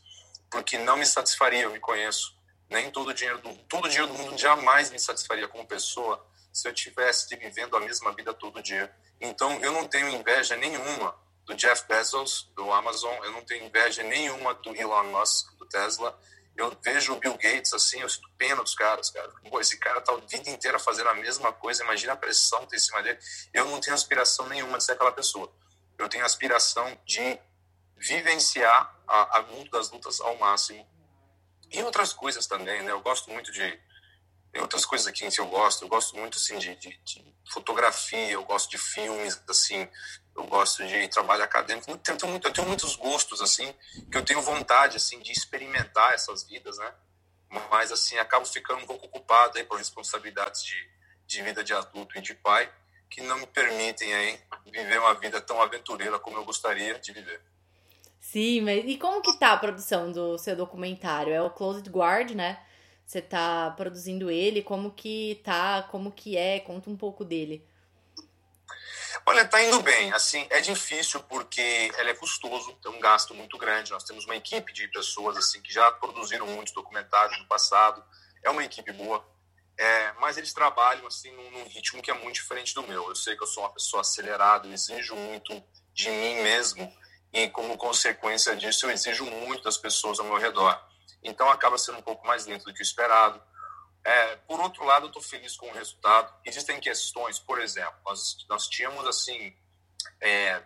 Porque 0.49 0.79
não 0.79 0.97
me 0.97 1.05
satisfaria, 1.05 1.63
eu 1.63 1.73
me 1.73 1.81
conheço. 1.81 2.37
Nem 2.71 2.91
todo 2.91 3.09
o 3.09 3.15
dinheiro 3.15 3.41
do, 3.41 3.53
todo 3.65 3.87
o 3.87 3.89
dinheiro 3.89 4.13
do 4.13 4.19
mundo 4.19 4.39
jamais 4.39 4.91
me 4.91 5.01
satisfaria 5.01 5.49
como 5.49 5.67
pessoa 5.67 6.25
se 6.53 6.69
eu 6.69 6.73
tivesse 6.73 7.35
vivendo 7.37 7.77
a 7.77 7.81
mesma 7.81 8.13
vida 8.13 8.33
todo 8.33 8.63
dia. 8.63 8.93
Então, 9.21 9.59
eu 9.61 9.73
não 9.73 9.87
tenho 9.87 10.09
inveja 10.09 10.57
nenhuma 10.57 11.15
do 11.45 11.55
Jeff 11.55 11.85
Bezos, 11.89 12.53
do 12.55 12.71
Amazon, 12.71 13.17
eu 13.25 13.33
não 13.33 13.43
tenho 13.43 13.65
inveja 13.65 14.03
nenhuma 14.03 14.55
do 14.55 14.77
Elon 14.77 15.05
Musk, 15.05 15.57
do 15.57 15.67
Tesla, 15.67 16.17
eu 16.59 16.77
vejo 16.83 17.13
o 17.13 17.21
Bill 17.21 17.35
Gates 17.35 17.73
assim, 17.73 18.01
eu 18.01 18.09
sinto 18.09 18.29
pena 18.37 18.61
dos 18.65 18.75
caras, 18.75 19.11
cara. 19.11 19.33
Pô, 19.49 19.61
esse 19.61 19.79
cara 19.79 20.01
tá 20.01 20.13
a 20.13 20.17
vida 20.17 20.51
inteira 20.51 20.77
fazendo 20.77 21.09
a 21.09 21.15
mesma 21.15 21.53
coisa, 21.53 21.85
imagina 21.85 22.15
a 22.15 22.17
pressão 22.17 22.63
que 22.63 22.71
tem 22.71 22.77
em 22.77 22.81
cima 22.81 23.01
dele. 23.01 23.17
Eu 23.55 23.67
não 23.67 23.81
tenho 23.81 23.95
aspiração 23.95 24.49
nenhuma 24.49 24.77
de 24.77 24.83
ser 24.83 24.93
aquela 24.93 25.13
pessoa. 25.13 25.49
Eu 25.97 26.09
tenho 26.09 26.25
aspiração 26.25 26.99
de 27.07 27.39
vivenciar 27.97 28.93
a, 29.07 29.39
a 29.39 29.43
mundo 29.43 29.71
das 29.71 29.89
lutas 29.93 30.21
ao 30.21 30.37
máximo. 30.37 30.85
E 31.71 31.81
outras 31.85 32.13
coisas 32.13 32.49
também, 32.49 32.83
né? 32.83 32.91
Eu 32.91 33.01
gosto 33.03 33.31
muito 33.31 33.53
de. 33.53 33.81
Tem 34.51 34.61
outras 34.61 34.85
coisas 34.85 35.07
aqui 35.07 35.31
que 35.31 35.41
eu 35.41 35.47
gosto. 35.47 35.85
Eu 35.85 35.89
gosto 35.89 36.17
muito, 36.17 36.39
assim, 36.39 36.59
de, 36.59 36.75
de, 36.75 36.99
de 37.05 37.35
fotografia, 37.53 38.33
eu 38.33 38.45
gosto 38.45 38.69
de 38.69 38.79
filmes, 38.79 39.41
assim 39.49 39.89
eu 40.39 40.47
gosto 40.47 40.87
de 40.87 41.09
trabalho 41.09 41.43
acadêmico, 41.43 41.91
eu 41.91 41.99
tenho, 41.99 42.31
muito, 42.31 42.47
eu 42.47 42.53
tenho 42.53 42.67
muitos 42.67 42.97
gostos, 42.97 43.41
assim, 43.41 43.75
que 44.11 44.17
eu 44.17 44.25
tenho 44.25 44.41
vontade, 44.41 44.97
assim, 44.97 45.19
de 45.21 45.33
experimentar 45.33 46.15
essas 46.15 46.45
vidas, 46.45 46.79
né? 46.79 46.93
Mas, 47.71 47.91
assim, 47.91 48.17
acabo 48.19 48.45
ficando 48.47 48.83
um 48.83 48.87
pouco 48.87 49.07
ocupado 49.07 49.59
aí 49.59 49.65
por 49.65 49.79
responsabilidades 49.79 50.63
de, 50.63 50.77
de 51.27 51.43
vida 51.43 51.65
de 51.65 51.73
adulto 51.73 52.19
e 52.19 52.21
de 52.21 52.35
pai, 52.35 52.71
que 53.11 53.23
não 53.23 53.39
me 53.39 53.47
permitem 53.47 54.13
aí 54.15 54.39
viver 54.67 55.01
uma 55.01 55.15
vida 55.15 55.41
tão 55.41 55.61
aventureira 55.61 56.19
como 56.19 56.37
eu 56.37 56.45
gostaria 56.45 56.99
de 56.99 57.13
viver. 57.13 57.41
Sim, 58.21 58.61
mas 58.61 58.85
e 58.87 58.99
como 58.99 59.23
que 59.23 59.39
tá 59.39 59.53
a 59.53 59.57
produção 59.57 60.13
do 60.13 60.37
seu 60.37 60.55
documentário? 60.55 61.33
É 61.33 61.41
o 61.41 61.51
Closed 61.51 61.89
Guard, 61.89 62.33
né? 62.33 62.63
Você 63.07 63.23
tá 63.23 63.73
produzindo 63.75 64.31
ele, 64.31 64.63
como 64.63 64.91
que 64.91 65.41
tá, 65.43 65.83
como 65.91 66.13
que 66.13 66.37
é? 66.37 66.61
Conta 66.61 66.91
um 66.91 66.97
pouco 66.97 67.25
dele. 67.25 67.67
Olha, 69.27 69.43
está 69.43 69.63
indo 69.63 69.81
bem. 69.83 70.13
Assim, 70.13 70.47
é 70.51 70.61
difícil 70.61 71.21
porque 71.25 71.61
ele 71.61 72.11
é 72.11 72.15
custoso, 72.15 72.73
tem 72.83 72.91
um 72.93 73.01
gasto 73.01 73.35
muito 73.35 73.57
grande. 73.59 73.91
Nós 73.91 74.05
temos 74.05 74.25
uma 74.25 74.37
equipe 74.37 74.73
de 74.73 74.89
pessoas 74.89 75.37
assim 75.37 75.61
que 75.61 75.73
já 75.73 75.91
produziram 75.93 76.47
muitos 76.47 76.73
documentários 76.73 77.39
no 77.39 77.47
passado. 77.47 78.03
É 78.43 78.51
uma 78.51 78.65
equipe 78.65 78.93
boa, 78.93 79.25
é, 79.77 80.13
mas 80.21 80.37
eles 80.37 80.53
trabalham 80.53 81.07
assim 81.07 81.31
num, 81.33 81.51
num, 81.53 81.69
ritmo 81.69 82.03
que 82.03 82.11
é 82.11 82.15
muito 82.15 82.35
diferente 82.35 82.75
do 82.75 82.83
meu. 82.83 83.09
Eu 83.09 83.15
sei 83.15 83.37
que 83.37 83.43
eu 83.43 83.47
sou 83.47 83.63
uma 83.63 83.73
pessoa 83.73 84.01
acelerada, 84.01 84.67
eu 84.67 84.73
exijo 84.73 85.15
muito 85.15 85.63
de 85.93 86.11
mim 86.11 86.43
mesmo 86.43 86.93
e 87.33 87.49
como 87.51 87.77
consequência 87.77 88.57
disso 88.57 88.87
eu 88.87 88.91
exijo 88.91 89.25
muito 89.25 89.63
das 89.63 89.77
pessoas 89.77 90.19
ao 90.19 90.27
meu 90.27 90.37
redor. 90.37 90.81
Então 91.23 91.49
acaba 91.51 91.79
sendo 91.79 91.99
um 91.99 92.03
pouco 92.03 92.27
mais 92.27 92.47
lento 92.47 92.65
do 92.65 92.75
que 92.75 92.81
o 92.81 92.83
esperado. 92.83 93.41
É, 94.09 94.37
por 94.37 94.59
outro 94.59 94.85
lado, 94.85 95.05
eu 95.05 95.09
estou 95.09 95.21
feliz 95.21 95.55
com 95.55 95.69
o 95.69 95.73
resultado. 95.75 96.33
Existem 96.43 96.81
questões, 96.81 97.39
por 97.39 97.61
exemplo, 97.61 97.93
nós, 98.07 98.39
nós 98.49 98.67
tínhamos 98.67 99.07
assim, 99.07 99.55
é, 100.19 100.63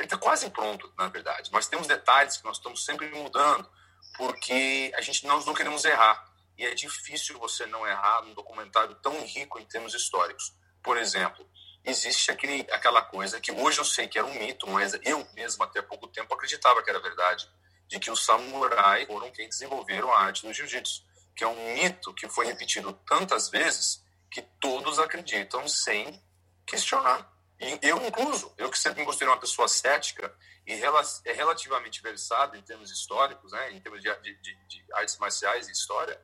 está 0.00 0.18
quase 0.18 0.50
pronto, 0.50 0.92
na 0.98 1.06
verdade, 1.06 1.48
mas 1.52 1.68
temos 1.68 1.86
detalhes 1.86 2.36
que 2.36 2.44
nós 2.44 2.56
estamos 2.56 2.84
sempre 2.84 3.08
mudando, 3.10 3.70
porque 4.16 4.90
a 4.96 5.00
gente 5.00 5.24
nós 5.28 5.46
não 5.46 5.54
queremos 5.54 5.84
errar. 5.84 6.28
E 6.58 6.66
é 6.66 6.74
difícil 6.74 7.38
você 7.38 7.66
não 7.66 7.86
errar 7.86 8.22
num 8.22 8.34
documentário 8.34 8.96
tão 8.96 9.24
rico 9.24 9.60
em 9.60 9.64
termos 9.64 9.94
históricos. 9.94 10.52
Por 10.82 10.96
exemplo, 10.96 11.48
existe 11.84 12.32
aquele, 12.32 12.66
aquela 12.72 13.02
coisa 13.02 13.40
que 13.40 13.52
hoje 13.52 13.78
eu 13.78 13.84
sei 13.84 14.08
que 14.08 14.18
era 14.18 14.26
um 14.26 14.34
mito, 14.34 14.68
mas 14.68 14.92
eu 15.04 15.24
mesmo 15.34 15.62
até 15.62 15.80
pouco 15.80 16.08
tempo 16.08 16.34
acreditava 16.34 16.82
que 16.82 16.90
era 16.90 16.98
verdade, 16.98 17.48
de 17.86 18.00
que 18.00 18.10
os 18.10 18.24
samurais 18.24 19.06
foram 19.06 19.30
quem 19.30 19.48
desenvolveram 19.48 20.12
a 20.12 20.18
arte 20.18 20.44
do 20.44 20.52
jiu-jitsu 20.52 21.13
que 21.34 21.44
é 21.44 21.48
um 21.48 21.74
mito 21.74 22.14
que 22.14 22.28
foi 22.28 22.46
repetido 22.46 22.92
tantas 23.06 23.48
vezes 23.48 24.04
que 24.30 24.42
todos 24.60 24.98
acreditam 24.98 25.66
sem 25.68 26.22
questionar. 26.66 27.32
E 27.60 27.78
eu, 27.82 28.04
incluso, 28.04 28.52
eu 28.58 28.70
que 28.70 28.78
sempre 28.78 29.00
me 29.00 29.06
considero 29.06 29.30
uma 29.30 29.40
pessoa 29.40 29.68
cética 29.68 30.34
e 30.66 30.72
é 30.72 31.32
relativamente 31.32 32.02
versado 32.02 32.56
em 32.56 32.62
termos 32.62 32.90
históricos, 32.90 33.52
né, 33.52 33.72
em 33.72 33.80
termos 33.80 34.02
de, 34.02 34.12
de, 34.20 34.54
de 34.66 34.84
artes 34.94 35.18
marciais 35.18 35.68
e 35.68 35.72
história, 35.72 36.20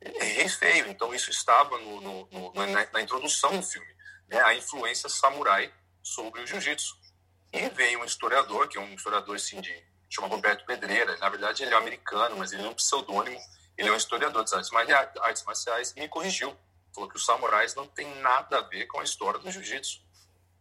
errei 0.00 0.48
feio. 0.48 0.88
Então, 0.88 1.14
isso 1.14 1.30
estava 1.30 1.78
no, 1.78 2.00
no, 2.00 2.28
no, 2.30 2.52
na, 2.54 2.86
na, 2.90 3.02
introdução 3.02 3.56
do 3.56 3.62
filme, 3.62 3.94
né, 4.28 4.40
a 4.42 4.54
influência 4.54 5.08
samurai 5.08 5.72
sobre 6.02 6.40
o 6.40 6.46
jiu-jitsu. 6.46 6.96
E 7.52 7.68
veio 7.68 8.00
um 8.00 8.04
historiador, 8.04 8.66
que 8.66 8.78
é 8.78 8.80
um 8.80 8.94
historiador 8.94 9.36
assim, 9.36 9.60
de, 9.60 9.84
chama 10.08 10.26
Roberto 10.26 10.64
Pedreira, 10.64 11.16
na 11.18 11.28
verdade 11.28 11.62
ele 11.62 11.74
é 11.74 11.76
americano, 11.76 12.36
mas 12.36 12.52
ele 12.52 12.64
é 12.64 12.68
um 12.68 12.74
pseudônimo, 12.74 13.38
ele 13.76 13.88
é 13.88 13.92
um 13.92 13.96
historiador 13.96 14.42
das 14.42 14.52
artes 14.52 15.44
marciais 15.44 15.92
e 15.96 16.00
me 16.00 16.08
corrigiu. 16.08 16.56
Falou 16.94 17.08
que 17.08 17.16
os 17.16 17.24
samurais 17.24 17.74
não 17.74 17.86
tem 17.86 18.06
nada 18.16 18.58
a 18.58 18.62
ver 18.62 18.86
com 18.86 19.00
a 19.00 19.04
história 19.04 19.38
do 19.38 19.50
jiu-jitsu. 19.50 20.00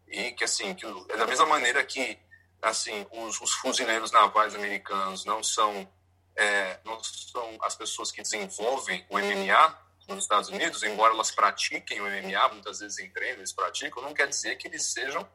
E 0.08 0.32
que, 0.32 0.44
assim, 0.44 0.74
que 0.74 0.86
é 0.86 1.18
da 1.18 1.27
mesma 1.27 1.46
maneira 1.46 1.84
que, 1.84 2.18
assim, 2.62 3.06
os, 3.12 3.39
os 3.41 3.53
fuzileiros 3.53 4.12
navais 4.12 4.56
americanos 4.56 5.25
não 5.25 5.44
são, 5.44 5.88
é, 6.36 6.80
não 6.86 7.01
são 7.03 7.58
as 7.62 7.75
pessoas 7.75 8.12
que 8.12 8.22
desenvolvem 8.22 9.06
o 9.10 9.18
MMA 9.18 9.77
nos 10.08 10.24
Estados 10.24 10.50
Unidos, 10.50 10.84
embora 10.84 11.13
elas 11.13 11.32
pratiquem 11.32 12.01
o 12.01 12.06
MMA, 12.06 12.50
muitas 12.50 12.80
vezes 12.80 13.00
em 13.00 13.10
treino 13.10 13.39
eles 13.39 13.53
praticam, 13.53 14.03
não 14.03 14.13
quer 14.13 14.27
dizer 14.27 14.56
que 14.58 14.68
eles 14.68 14.86
sejam 14.86 15.27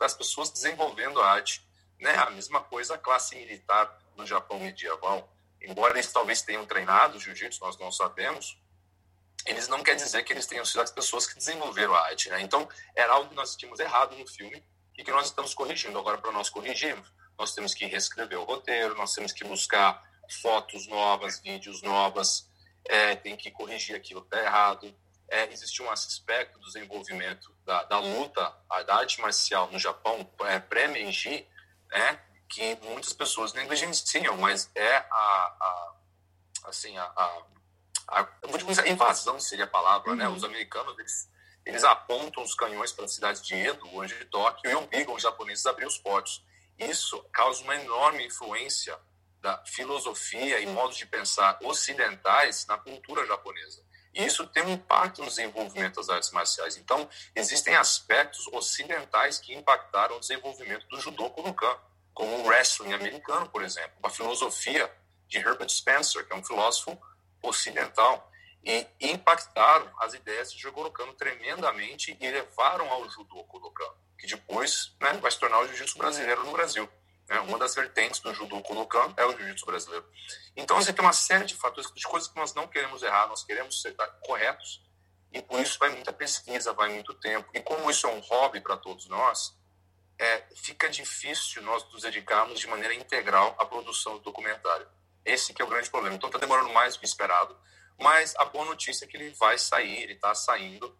as 0.00 0.14
pessoas 0.14 0.50
desenvolvendo 0.50 1.20
a 1.20 1.28
arte. 1.28 1.66
Né? 1.98 2.14
A 2.14 2.30
mesma 2.30 2.60
coisa 2.60 2.94
a 2.94 2.98
classe 2.98 3.34
militar 3.34 3.98
no 4.16 4.26
Japão 4.26 4.60
medieval 4.60 5.28
embora 5.64 5.94
eles 5.94 6.12
talvez 6.12 6.42
tenham 6.42 6.64
treinado 6.66 7.18
jiu-jitsu, 7.18 7.60
nós 7.60 7.78
não 7.78 7.90
sabemos, 7.90 8.58
eles 9.46 9.68
não 9.68 9.82
quer 9.82 9.94
dizer 9.94 10.22
que 10.24 10.32
eles 10.32 10.46
tenham 10.46 10.64
sido 10.64 10.80
as 10.80 10.90
pessoas 10.90 11.26
que 11.26 11.36
desenvolveram 11.36 11.94
a 11.94 12.06
arte. 12.06 12.30
Né? 12.30 12.40
Então, 12.40 12.68
era 12.94 13.12
algo 13.12 13.28
que 13.28 13.34
nós 13.34 13.54
tínhamos 13.56 13.78
errado 13.78 14.16
no 14.16 14.26
filme 14.26 14.64
e 14.96 15.04
que 15.04 15.10
nós 15.10 15.26
estamos 15.26 15.52
corrigindo. 15.52 15.98
Agora, 15.98 16.18
para 16.18 16.32
nós 16.32 16.48
corrigirmos, 16.48 17.12
nós 17.38 17.54
temos 17.54 17.74
que 17.74 17.84
reescrever 17.86 18.38
o 18.38 18.44
roteiro, 18.44 18.94
nós 18.96 19.12
temos 19.12 19.32
que 19.32 19.44
buscar 19.44 20.02
fotos 20.40 20.86
novas, 20.86 21.40
vídeos 21.40 21.82
novas, 21.82 22.48
é, 22.86 23.14
tem 23.16 23.36
que 23.36 23.50
corrigir 23.50 23.96
aquilo 23.96 24.22
que 24.22 24.34
está 24.34 24.42
errado. 24.42 24.94
É, 25.28 25.52
existe 25.52 25.82
um 25.82 25.90
aspecto 25.90 26.58
do 26.58 26.66
desenvolvimento 26.66 27.54
da, 27.64 27.82
da 27.84 27.98
luta, 27.98 28.54
da 28.86 28.96
arte 28.96 29.20
marcial 29.20 29.70
no 29.70 29.78
Japão, 29.78 30.30
é, 30.40 30.58
pré-Meiji, 30.58 31.46
né, 31.90 32.20
que 32.48 32.76
muitas 32.82 33.12
pessoas 33.12 33.52
negligenciam, 33.52 34.36
mas 34.36 34.70
é 34.74 34.96
a, 34.96 35.06
a 35.10 35.94
assim, 36.64 36.96
a, 36.96 37.04
a, 37.04 37.42
a, 38.08 38.28
vou 38.42 38.58
dizer, 38.58 38.86
invasão 38.86 39.38
seria 39.38 39.64
a 39.64 39.68
palavra, 39.68 40.14
né? 40.14 40.24
uhum. 40.26 40.32
né? 40.32 40.36
Os 40.36 40.44
americanos, 40.44 40.98
eles, 40.98 41.30
eles 41.64 41.84
apontam 41.84 42.42
os 42.42 42.54
canhões 42.54 42.92
para 42.92 43.04
a 43.04 43.08
cidade 43.08 43.42
de 43.42 43.54
Edo, 43.54 43.94
hoje 43.94 44.18
de 44.18 44.24
Tóquio, 44.26 44.70
e 44.70 44.74
obrigam 44.74 45.14
os 45.14 45.22
japoneses 45.22 45.66
a 45.66 45.70
abrir 45.70 45.86
os 45.86 45.98
portos. 45.98 46.44
Isso 46.78 47.22
causa 47.32 47.62
uma 47.62 47.76
enorme 47.76 48.26
influência 48.26 48.98
da 49.40 49.62
filosofia 49.66 50.58
e 50.60 50.66
modos 50.66 50.96
de 50.96 51.06
pensar 51.06 51.58
ocidentais 51.62 52.66
na 52.66 52.78
cultura 52.78 53.26
japonesa. 53.26 53.84
E 54.14 54.24
isso 54.24 54.46
tem 54.46 54.62
um 54.62 54.70
impacto 54.70 55.22
no 55.22 55.28
desenvolvimento 55.28 55.96
das 55.96 56.08
artes 56.08 56.30
marciais. 56.30 56.76
Então, 56.76 57.08
existem 57.34 57.74
aspectos 57.74 58.46
ocidentais 58.48 59.38
que 59.38 59.52
impactaram 59.54 60.16
o 60.16 60.20
desenvolvimento 60.20 60.86
do 60.86 61.00
judô 61.00 61.28
Kodokan 61.30 61.76
como 62.14 62.36
o 62.36 62.46
wrestling 62.46 62.92
americano, 62.92 63.48
por 63.48 63.62
exemplo, 63.62 63.98
a 64.02 64.08
filosofia 64.08 64.90
de 65.26 65.38
Herbert 65.38 65.68
Spencer, 65.68 66.24
que 66.26 66.32
é 66.32 66.36
um 66.36 66.44
filósofo 66.44 66.96
ocidental, 67.42 68.30
e 68.64 68.86
impactaram 69.00 69.90
as 69.98 70.14
ideias 70.14 70.50
de 70.50 70.58
Jogoro 70.58 70.90
Kano 70.90 71.12
tremendamente 71.12 72.16
e 72.18 72.30
levaram 72.30 72.88
ao 72.90 73.10
judô 73.10 73.44
Kodokan, 73.44 73.92
que 74.18 74.26
depois 74.26 74.96
né, 75.00 75.12
vai 75.14 75.30
se 75.30 75.38
tornar 75.38 75.60
o 75.60 75.66
jiu-jitsu 75.66 75.98
brasileiro 75.98 76.44
no 76.44 76.52
Brasil. 76.52 76.88
Né? 77.28 77.40
Uma 77.40 77.58
das 77.58 77.74
vertentes 77.74 78.20
do 78.20 78.32
judô 78.32 78.62
Kodokan 78.62 79.12
é 79.16 79.24
o 79.26 79.36
jiu-jitsu 79.36 79.66
brasileiro. 79.66 80.06
Então, 80.56 80.76
você 80.80 80.92
tem 80.92 81.04
uma 81.04 81.12
série 81.12 81.44
de 81.44 81.54
fatores, 81.54 81.92
de 81.92 82.02
coisas 82.04 82.28
que 82.28 82.36
nós 82.36 82.54
não 82.54 82.66
queremos 82.66 83.02
errar, 83.02 83.26
nós 83.26 83.44
queremos 83.44 83.82
ser 83.82 83.94
corretos, 84.24 84.82
e 85.30 85.42
por 85.42 85.60
isso 85.60 85.78
vai 85.78 85.90
muita 85.90 86.12
pesquisa, 86.12 86.72
vai 86.72 86.88
muito 86.90 87.12
tempo. 87.14 87.50
E 87.52 87.60
como 87.60 87.90
isso 87.90 88.06
é 88.06 88.10
um 88.10 88.20
hobby 88.20 88.60
para 88.60 88.76
todos 88.76 89.08
nós, 89.08 89.54
é, 90.18 90.44
fica 90.54 90.88
difícil 90.88 91.62
nós 91.62 91.84
nos 91.92 92.02
dedicarmos 92.02 92.60
de 92.60 92.66
maneira 92.66 92.94
integral 92.94 93.54
à 93.58 93.66
produção 93.66 94.14
do 94.14 94.20
documentário. 94.20 94.86
Esse 95.24 95.52
que 95.52 95.62
é 95.62 95.64
o 95.64 95.68
grande 95.68 95.90
problema. 95.90 96.16
Então 96.16 96.28
está 96.28 96.38
demorando 96.38 96.72
mais 96.72 96.94
do 96.94 97.00
que 97.00 97.06
esperado, 97.06 97.56
mas 97.98 98.34
a 98.36 98.44
boa 98.44 98.64
notícia 98.64 99.04
é 99.04 99.08
que 99.08 99.16
ele 99.16 99.30
vai 99.30 99.58
sair, 99.58 100.02
ele 100.02 100.12
está 100.12 100.34
saindo. 100.34 100.96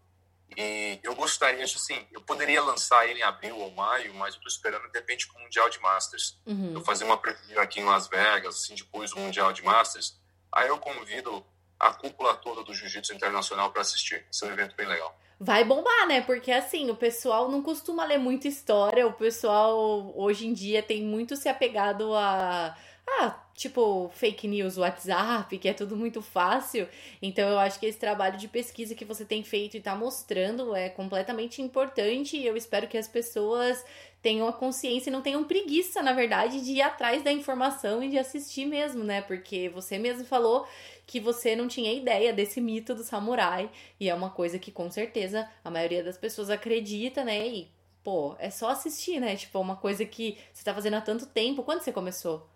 E 0.57 1.01
eu 1.03 1.15
gostaria, 1.15 1.65
assim, 1.65 2.07
eu 2.13 2.21
poderia 2.21 2.63
lançar 2.63 3.09
ele 3.09 3.21
em 3.21 3.23
abril 3.23 3.59
ou 3.59 3.71
maio, 3.73 4.15
mas 4.15 4.35
eu 4.35 4.39
estou 4.39 4.49
esperando 4.49 4.91
de 4.91 4.99
repente 4.99 5.27
para 5.27 5.39
o 5.39 5.43
Mundial 5.43 5.69
de 5.69 5.81
Masters. 5.81 6.41
Uhum. 6.47 6.75
Eu 6.75 6.85
fazer 6.85 7.05
uma 7.05 7.17
preview 7.17 7.61
aqui 7.61 7.81
em 7.81 7.85
Las 7.85 8.07
Vegas, 8.09 8.57
assim, 8.57 8.75
depois 8.75 9.11
do 9.11 9.19
Mundial 9.19 9.53
de 9.53 9.63
Masters. 9.63 10.17
Aí 10.53 10.69
eu 10.69 10.79
convido 10.79 11.45
a 11.79 11.93
cúpula 11.93 12.37
toda 12.37 12.63
do 12.63 12.73
Jiu-Jitsu 12.73 13.15
Internacional 13.15 13.73
para 13.73 13.83
assistir. 13.83 14.25
Esse 14.31 14.45
é 14.45 14.49
um 14.49 14.53
evento 14.53 14.77
bem 14.77 14.87
legal 14.87 15.19
vai 15.39 15.65
bombar, 15.65 16.07
né? 16.07 16.21
Porque 16.21 16.51
assim, 16.53 16.91
o 16.91 16.97
pessoal 16.97 17.51
não 17.51 17.63
costuma 17.63 18.05
ler 18.05 18.19
muita 18.19 18.49
história, 18.49 19.07
o 19.07 19.13
pessoal 19.13 20.13
hoje 20.17 20.47
em 20.47 20.53
dia 20.53 20.83
tem 20.83 21.03
muito 21.03 21.37
se 21.37 21.49
apegado 21.49 22.15
a. 22.15 22.77
Ah, 23.07 23.44
tipo, 23.55 24.11
fake 24.15 24.49
news, 24.49 24.77
WhatsApp, 24.77 25.57
que 25.59 25.69
é 25.69 25.73
tudo 25.73 25.97
muito 25.97 26.21
fácil. 26.21 26.89
Então 27.23 27.49
eu 27.49 27.59
acho 27.59 27.79
que 27.79 27.87
esse 27.87 27.99
trabalho 27.99 28.37
de 28.37 28.49
pesquisa 28.49 28.95
que 28.95 29.05
você 29.05 29.25
tem 29.25 29.43
feito 29.43 29.77
e 29.77 29.81
tá 29.81 29.95
mostrando 29.95 30.75
é 30.75 30.89
completamente 30.89 31.63
importante. 31.63 32.37
E 32.37 32.47
eu 32.47 32.57
espero 32.57 32.89
que 32.89 32.99
as 32.99 33.07
pessoas 33.07 33.85
tenham 34.21 34.49
a 34.49 34.53
consciência 34.53 35.11
e 35.11 35.13
não 35.13 35.23
tenham 35.23 35.45
preguiça, 35.45 36.03
na 36.03 36.13
verdade, 36.13 36.63
de 36.63 36.73
ir 36.73 36.83
atrás 36.83 37.23
da 37.23 37.31
informação 37.31 38.03
e 38.03 38.09
de 38.09 38.19
assistir 38.19 38.67
mesmo, 38.67 39.05
né? 39.05 39.21
Porque 39.23 39.69
você 39.69 39.99
mesmo 39.99 40.25
falou 40.25 40.67
que 41.07 41.21
você 41.21 41.55
não 41.55 41.69
tinha 41.69 41.93
ideia 41.93 42.33
desse 42.33 42.61
mito 42.61 42.95
do 42.95 43.05
samurai. 43.05 43.71
E 44.01 44.09
é 44.09 44.15
uma 44.15 44.31
coisa 44.31 44.59
que 44.59 44.73
com 44.73 44.91
certeza 44.91 45.49
a 45.63 45.71
maioria 45.71 46.03
das 46.03 46.17
pessoas 46.19 46.51
acredita, 46.51 47.23
né? 47.23 47.47
E, 47.47 47.71
pô, 48.03 48.35
é 48.39 48.51
só 48.51 48.71
assistir, 48.71 49.21
né? 49.21 49.37
Tipo, 49.37 49.59
é 49.59 49.61
uma 49.61 49.77
coisa 49.77 50.05
que 50.05 50.39
você 50.53 50.65
tá 50.65 50.75
fazendo 50.75 50.95
há 50.95 51.01
tanto 51.01 51.27
tempo. 51.27 51.63
Quando 51.63 51.83
você 51.83 51.93
começou? 51.93 52.54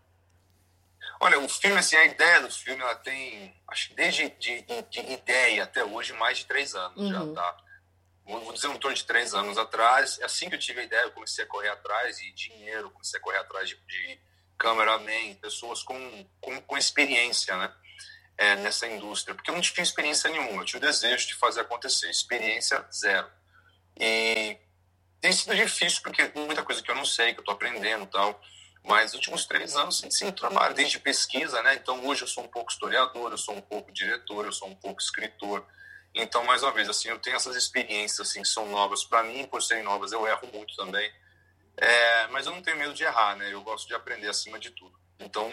Olha, 1.20 1.38
o 1.40 1.48
filme, 1.48 1.78
assim, 1.78 1.96
a 1.96 2.04
ideia 2.04 2.40
do 2.40 2.50
filme, 2.50 2.80
ela 2.80 2.94
tem, 2.94 3.54
acho 3.68 3.88
que 3.88 3.94
desde 3.94 4.28
de, 4.30 4.62
de 4.62 5.00
ideia 5.12 5.64
até 5.64 5.84
hoje, 5.84 6.12
mais 6.12 6.38
de 6.38 6.46
três 6.46 6.74
anos 6.74 6.96
uhum. 6.96 7.34
já, 7.34 7.34
tá? 7.34 7.56
Vou 8.24 8.52
dizer 8.52 8.68
um 8.68 8.78
torno 8.78 8.96
de 8.96 9.04
três 9.04 9.34
anos 9.34 9.56
atrás. 9.56 10.20
Assim 10.22 10.48
que 10.48 10.54
eu 10.54 10.58
tive 10.58 10.80
a 10.80 10.84
ideia, 10.84 11.02
eu 11.02 11.12
comecei 11.12 11.44
a 11.44 11.48
correr 11.48 11.70
atrás 11.70 12.18
de 12.18 12.30
dinheiro, 12.32 12.90
comecei 12.90 13.18
a 13.18 13.22
correr 13.22 13.38
atrás 13.38 13.68
de, 13.68 13.74
de 13.74 14.20
cameraman, 14.58 15.34
pessoas 15.40 15.82
com, 15.82 16.26
com, 16.40 16.60
com 16.60 16.76
experiência, 16.76 17.56
né? 17.56 17.72
é, 18.38 18.54
nessa 18.54 18.86
indústria, 18.86 19.34
porque 19.34 19.50
eu 19.50 19.54
não 19.54 19.60
tinha 19.60 19.82
experiência 19.82 20.30
nenhuma, 20.30 20.62
eu 20.62 20.64
tinha 20.64 20.78
o 20.78 20.80
desejo 20.80 21.26
de 21.26 21.34
fazer 21.34 21.60
acontecer, 21.60 22.08
experiência 22.08 22.86
zero. 22.92 23.28
E 23.98 24.56
tem 25.20 25.32
sido 25.32 25.56
difícil, 25.56 26.00
porque 26.02 26.30
muita 26.36 26.62
coisa 26.62 26.80
que 26.80 26.88
eu 26.88 26.94
não 26.94 27.04
sei, 27.04 27.32
que 27.32 27.40
eu 27.40 27.42
estou 27.42 27.54
aprendendo 27.54 28.06
tal, 28.06 28.40
mas 28.88 29.12
últimos 29.12 29.44
três 29.44 29.76
anos, 29.76 29.98
sim, 29.98 30.10
sim, 30.10 30.32
trabalho 30.32 30.74
desde 30.74 30.98
pesquisa, 30.98 31.62
né? 31.62 31.74
Então, 31.74 32.06
hoje 32.06 32.22
eu 32.22 32.26
sou 32.26 32.42
um 32.42 32.48
pouco 32.48 32.72
historiador, 32.72 33.30
eu 33.30 33.36
sou 33.36 33.54
um 33.54 33.60
pouco 33.60 33.92
diretor, 33.92 34.46
eu 34.46 34.52
sou 34.52 34.66
um 34.66 34.74
pouco 34.74 34.98
escritor. 34.98 35.62
Então, 36.14 36.42
mais 36.44 36.62
uma 36.62 36.72
vez, 36.72 36.88
assim, 36.88 37.08
eu 37.08 37.18
tenho 37.18 37.36
essas 37.36 37.54
experiências, 37.54 38.26
assim, 38.26 38.40
que 38.40 38.48
são 38.48 38.66
novas 38.70 39.04
para 39.04 39.22
mim, 39.22 39.46
por 39.46 39.62
serem 39.62 39.84
novas, 39.84 40.10
eu 40.10 40.26
erro 40.26 40.48
muito 40.54 40.74
também. 40.74 41.12
É, 41.76 42.26
mas 42.28 42.46
eu 42.46 42.52
não 42.52 42.62
tenho 42.62 42.78
medo 42.78 42.94
de 42.94 43.04
errar, 43.04 43.36
né? 43.36 43.52
Eu 43.52 43.60
gosto 43.60 43.86
de 43.86 43.94
aprender 43.94 44.28
acima 44.28 44.58
de 44.58 44.70
tudo. 44.70 44.98
Então, 45.20 45.52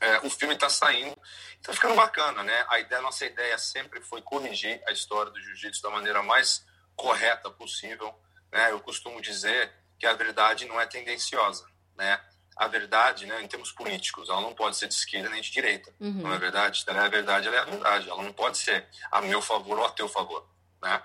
é, 0.00 0.18
o 0.26 0.30
filme 0.30 0.54
está 0.54 0.68
saindo, 0.68 1.16
está 1.56 1.72
ficando 1.72 1.94
bacana, 1.94 2.42
né? 2.42 2.66
A 2.68 2.80
ideia, 2.80 3.00
nossa 3.00 3.24
ideia 3.24 3.56
sempre 3.58 4.00
foi 4.00 4.20
corrigir 4.22 4.82
a 4.88 4.92
história 4.92 5.30
do 5.30 5.40
jiu-jitsu 5.40 5.82
da 5.82 5.90
maneira 5.90 6.20
mais 6.20 6.66
correta 6.96 7.48
possível, 7.48 8.12
né? 8.50 8.72
Eu 8.72 8.80
costumo 8.80 9.20
dizer 9.22 9.72
que 10.00 10.06
a 10.06 10.14
verdade 10.14 10.66
não 10.66 10.80
é 10.80 10.86
tendenciosa, 10.86 11.64
né? 11.98 12.20
A 12.56 12.66
verdade, 12.66 13.26
né, 13.26 13.42
em 13.42 13.46
termos 13.46 13.70
políticos, 13.70 14.28
ela 14.28 14.40
não 14.40 14.54
pode 14.54 14.76
ser 14.76 14.88
de 14.88 14.94
esquerda 14.94 15.28
nem 15.28 15.42
de 15.42 15.50
direita, 15.50 15.94
uhum. 16.00 16.22
não 16.22 16.32
é 16.32 16.38
verdade? 16.38 16.82
Ela 16.86 17.02
é 17.02 17.06
a 17.06 17.08
verdade, 17.08 17.46
ela 17.46 17.56
é 17.56 17.60
a 17.60 17.64
verdade, 17.64 18.08
ela 18.08 18.22
não 18.22 18.32
pode 18.32 18.58
ser 18.58 18.88
a 19.12 19.20
meu 19.20 19.42
favor 19.42 19.78
ou 19.78 19.84
a 19.84 19.90
teu 19.90 20.08
favor, 20.08 20.48
né? 20.82 21.02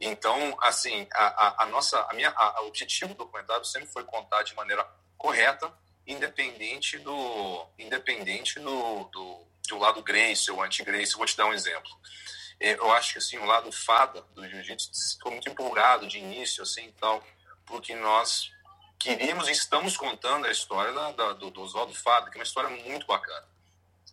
Então, 0.00 0.56
assim, 0.60 1.06
a, 1.14 1.26
a, 1.26 1.62
a 1.62 1.66
nossa, 1.66 2.00
a 2.10 2.14
minha, 2.14 2.30
a, 2.30 2.62
o 2.62 2.66
objetivo 2.66 3.14
do 3.14 3.18
documentário 3.18 3.64
sempre 3.64 3.88
foi 3.88 4.04
contar 4.04 4.42
de 4.42 4.54
maneira 4.54 4.84
correta, 5.16 5.72
independente 6.04 6.98
do 6.98 7.66
independente 7.78 8.58
do, 8.58 9.04
do, 9.04 9.46
do 9.68 9.78
lado 9.78 10.02
Grace 10.02 10.50
ou 10.50 10.60
anti-Grace. 10.60 11.14
Vou 11.14 11.24
te 11.24 11.36
dar 11.36 11.46
um 11.46 11.52
exemplo. 11.52 11.90
É, 12.58 12.74
eu 12.74 12.92
acho 12.92 13.12
que 13.12 13.18
assim 13.18 13.38
o 13.38 13.44
lado 13.44 13.70
fada 13.72 14.22
do 14.34 14.48
jiu-jitsu 14.48 14.90
ficou 15.12 15.32
muito 15.32 15.48
empolgado 15.48 16.06
de 16.06 16.18
início 16.18 16.62
assim 16.62 16.92
tal, 17.00 17.24
porque 17.64 17.94
nós 17.94 18.50
queríamos 19.02 19.48
e 19.48 19.52
estamos 19.52 19.96
contando 19.96 20.46
a 20.46 20.50
história 20.50 20.92
da, 20.92 21.10
da, 21.10 21.32
do, 21.32 21.50
do 21.50 21.62
Oswaldo 21.62 21.94
Fada, 21.94 22.30
que 22.30 22.38
é 22.38 22.40
uma 22.40 22.44
história 22.44 22.70
muito 22.70 23.06
bacana. 23.06 23.44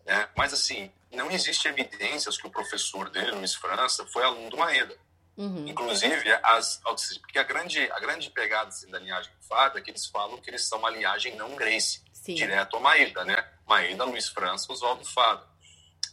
Né? 0.06 0.28
Mas 0.36 0.52
assim, 0.52 0.91
não 1.12 1.30
existe 1.30 1.67
evidências 1.67 2.38
que 2.38 2.47
o 2.47 2.49
professor 2.49 3.10
dele, 3.10 3.32
Luiz 3.32 3.54
França, 3.54 4.06
foi 4.08 4.23
aluno 4.23 4.49
do 4.49 4.58
Maeda. 4.58 4.97
Uhum. 5.38 5.67
Inclusive, 5.67 6.32
as, 6.43 6.82
porque 7.21 7.39
a 7.39 7.43
grande, 7.43 7.80
a 7.91 7.99
grande 7.99 8.30
pegada 8.32 8.69
assim, 8.69 8.89
da 8.89 8.99
linhagem 8.99 9.32
fada 9.47 9.80
é 9.80 9.82
que 9.82 9.91
eles 9.91 10.06
falam 10.08 10.38
que 10.41 10.49
eles 10.49 10.65
são 10.67 10.80
uma 10.80 10.89
linhagem 10.89 11.36
não 11.36 11.56
Grace, 11.56 12.04
Sim. 12.12 12.34
direto 12.34 12.75
a 12.75 12.80
Maeda, 12.80 13.23
né? 13.23 13.47
Maeda, 13.65 14.04
Luiz 14.04 14.28
França, 14.28 14.71
Oswaldo 14.71 15.06
Fada. 15.06 15.47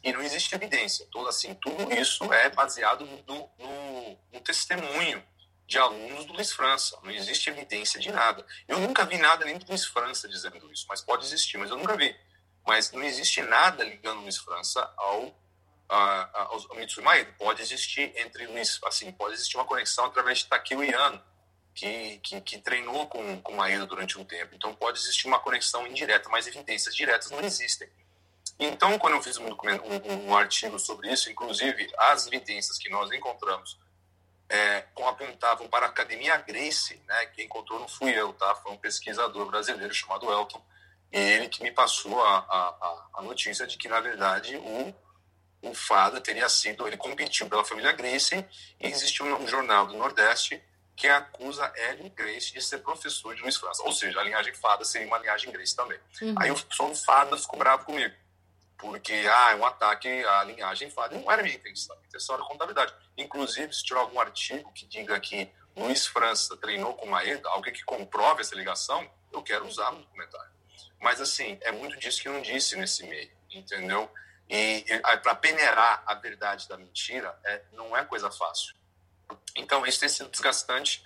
E 0.04 0.12
não 0.12 0.22
existe 0.22 0.54
evidência. 0.54 1.06
Todo, 1.10 1.28
assim, 1.28 1.54
tudo 1.54 1.92
isso 1.92 2.32
é 2.32 2.50
baseado 2.50 3.04
no, 3.04 3.50
no, 3.58 4.18
no 4.32 4.40
testemunho 4.40 5.20
de 5.66 5.78
alunos 5.78 6.24
do 6.24 6.32
Luiz 6.32 6.52
França. 6.52 6.98
Não 7.02 7.10
existe 7.10 7.50
evidência 7.50 7.98
de 8.00 8.10
nada. 8.12 8.46
Eu 8.68 8.78
nunca 8.78 9.04
vi 9.04 9.18
nada 9.18 9.44
nem 9.44 9.58
do 9.58 9.66
Luiz 9.66 9.84
França 9.84 10.28
dizendo 10.28 10.72
isso, 10.72 10.86
mas 10.88 11.00
pode 11.00 11.24
existir, 11.24 11.58
mas 11.58 11.70
eu 11.70 11.76
nunca 11.76 11.96
vi. 11.96 12.14
Mas 12.66 12.92
não 12.92 13.02
existe 13.02 13.42
nada 13.42 13.84
ligando 13.84 14.22
Luiz 14.22 14.38
França 14.38 14.92
ao 14.96 15.34
a, 15.88 16.42
a, 16.42 16.74
Mitsui 16.76 17.02
Maeda. 17.02 17.32
Pode 17.38 17.62
existir 17.62 18.12
entre 18.16 18.46
Luiz, 18.46 18.80
assim, 18.84 19.10
pode 19.12 19.34
existir 19.34 19.56
uma 19.56 19.64
conexão 19.64 20.06
através 20.06 20.38
de 20.38 20.46
Takeo 20.46 20.82
Yano, 20.82 21.22
que, 21.74 22.18
que, 22.18 22.40
que, 22.40 22.58
treinou 22.58 23.06
com, 23.06 23.40
com 23.40 23.54
Maeda 23.54 23.86
durante 23.86 24.18
um 24.18 24.24
tempo. 24.24 24.54
Então 24.54 24.74
pode 24.74 24.98
existir 24.98 25.26
uma 25.26 25.38
conexão 25.38 25.86
indireta, 25.86 26.28
mas 26.28 26.46
evidências 26.46 26.94
diretas 26.94 27.30
não 27.30 27.40
existem. 27.40 27.88
Então, 28.58 28.98
quando 28.98 29.14
eu 29.14 29.22
fiz 29.22 29.36
um, 29.36 29.48
um, 29.48 30.28
um 30.28 30.36
artigo 30.36 30.78
sobre 30.78 31.12
isso, 31.12 31.30
inclusive 31.30 31.92
as 31.98 32.26
evidências 32.26 32.78
que 32.78 32.88
nós 32.88 33.12
encontramos 33.12 33.78
é, 34.48 34.84
apontavam 35.06 35.68
para 35.68 35.86
a 35.86 35.88
Academia 35.88 36.36
Grace, 36.38 37.00
né, 37.06 37.26
que 37.26 37.42
encontrou 37.42 37.78
não 37.78 37.88
fui 37.88 38.10
eu, 38.12 38.32
tá? 38.32 38.54
Foi 38.56 38.72
um 38.72 38.76
pesquisador 38.76 39.46
brasileiro 39.46 39.92
chamado 39.92 40.30
Elton, 40.30 40.62
e 41.12 41.18
ele 41.18 41.48
que 41.48 41.62
me 41.62 41.70
passou 41.70 42.22
a, 42.22 42.38
a, 42.38 43.08
a 43.14 43.22
notícia 43.22 43.66
de 43.66 43.76
que, 43.76 43.88
na 43.88 44.00
verdade, 44.00 44.56
o 44.56 44.94
o 45.62 45.74
Fada 45.74 46.20
teria 46.20 46.48
sido, 46.48 46.86
ele 46.86 46.96
competiu 46.96 47.48
pela 47.48 47.64
família 47.64 47.92
Gracie 47.92 48.44
e 48.80 48.86
existiu 48.86 49.26
um 49.26 49.46
jornal 49.48 49.86
do 49.86 49.96
Nordeste 49.96 50.62
que 50.94 51.08
acusa 51.08 51.70
Hélio 51.76 52.10
Grace 52.10 52.52
de 52.52 52.62
ser 52.62 52.78
professor 52.78 53.34
de 53.34 53.42
Luiz 53.42 53.56
França. 53.56 53.82
Ou 53.82 53.92
seja, 53.92 54.18
a 54.18 54.22
linhagem 54.22 54.54
Fada 54.54 54.84
seria 54.84 55.06
uma 55.06 55.18
linhagem 55.18 55.52
Grace 55.52 55.76
também. 55.76 55.98
Uhum. 56.22 56.34
Aí 56.38 56.50
o 56.50 56.58
pessoal 56.58 56.88
do 56.88 56.96
Fada 56.96 57.36
ficou 57.36 57.58
bravo 57.58 57.84
comigo. 57.84 58.14
Porque, 58.78 59.12
ah, 59.12 59.52
é 59.52 59.56
um 59.56 59.64
ataque 59.64 60.08
à 60.08 60.44
linhagem 60.44 60.90
Fada. 60.90 61.18
Não 61.18 61.30
era 61.30 61.42
minha 61.42 61.54
intenção. 61.54 61.96
Minha 61.96 62.08
intenção 62.08 62.34
era 62.34 62.44
contabilidade. 62.44 62.94
Inclusive, 63.16 63.72
se 63.72 63.82
tiver 63.82 64.00
algum 64.00 64.20
artigo 64.20 64.70
que 64.72 64.86
diga 64.86 65.18
que 65.18 65.50
Luiz 65.74 66.06
França 66.06 66.56
treinou 66.56 66.94
com 66.94 67.06
Maeda, 67.06 67.48
alguém 67.50 67.72
que 67.72 67.84
comprove 67.84 68.42
essa 68.42 68.54
ligação, 68.54 69.08
eu 69.32 69.42
quero 69.42 69.66
usar 69.66 69.90
no 69.92 70.00
documentário. 70.00 70.50
Mas, 71.00 71.20
assim, 71.20 71.58
é 71.62 71.72
muito 71.72 71.98
disso 71.98 72.20
que 72.20 72.28
não 72.28 72.42
disse 72.42 72.76
nesse 72.76 73.04
meio, 73.06 73.30
entendeu? 73.50 74.10
E, 74.48 74.84
e 74.86 74.98
para 75.18 75.34
peneirar 75.34 76.02
a 76.06 76.14
verdade 76.14 76.68
da 76.68 76.76
mentira 76.76 77.38
é, 77.44 77.62
não 77.72 77.96
é 77.96 78.04
coisa 78.04 78.30
fácil. 78.30 78.74
Então, 79.56 79.86
isso 79.86 80.00
tem 80.00 80.08
sido 80.08 80.28
desgastante, 80.30 81.02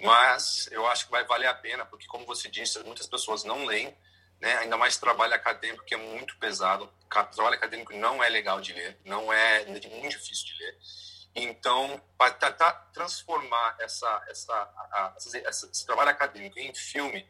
mas 0.00 0.68
eu 0.70 0.86
acho 0.86 1.06
que 1.06 1.10
vai 1.10 1.24
valer 1.24 1.46
a 1.46 1.54
pena, 1.54 1.84
porque, 1.86 2.06
como 2.06 2.26
você 2.26 2.48
disse, 2.48 2.78
muitas 2.80 3.06
pessoas 3.06 3.44
não 3.44 3.64
leem, 3.64 3.96
né? 4.44 4.58
ainda 4.58 4.76
mais 4.76 4.98
trabalho 4.98 5.32
acadêmico, 5.34 5.84
que 5.84 5.94
é 5.94 5.96
muito 5.96 6.36
pesado. 6.36 6.92
Trabalho 7.08 7.56
acadêmico 7.56 7.94
não 7.94 8.22
é 8.22 8.28
legal 8.28 8.60
de 8.60 8.74
ler, 8.74 8.98
não 9.04 9.32
é, 9.32 9.62
é 9.62 9.66
muito 9.66 10.10
difícil 10.10 10.46
de 10.46 10.62
ler. 10.62 10.78
Então, 11.34 12.00
para 12.18 12.32
tentar 12.32 12.72
transformar 12.92 13.76
essa, 13.80 14.24
essa, 14.28 14.52
a, 14.52 15.14
essa, 15.16 15.66
esse 15.66 15.86
trabalho 15.86 16.10
acadêmico 16.10 16.58
em 16.58 16.74
filme, 16.74 17.26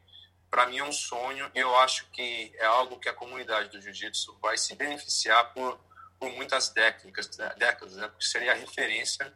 para 0.51 0.67
mim 0.67 0.79
é 0.79 0.85
um 0.85 0.93
sonho 0.93 1.51
e 1.55 1.59
eu 1.59 1.75
acho 1.77 2.11
que 2.11 2.53
é 2.57 2.67
algo 2.67 2.99
que 2.99 3.09
a 3.09 3.15
comunidade 3.15 3.71
do 3.71 3.81
jiu-jitsu 3.81 4.37
vai 4.43 4.59
se 4.59 4.75
beneficiar 4.75 5.53
por, 5.55 5.81
por 6.19 6.31
muitas 6.31 6.69
técnicas, 6.69 7.35
né, 7.39 7.55
décadas, 7.57 7.97
né? 7.97 8.09
porque 8.09 8.25
seria 8.25 8.53
a 8.53 8.57
referência 8.57 9.33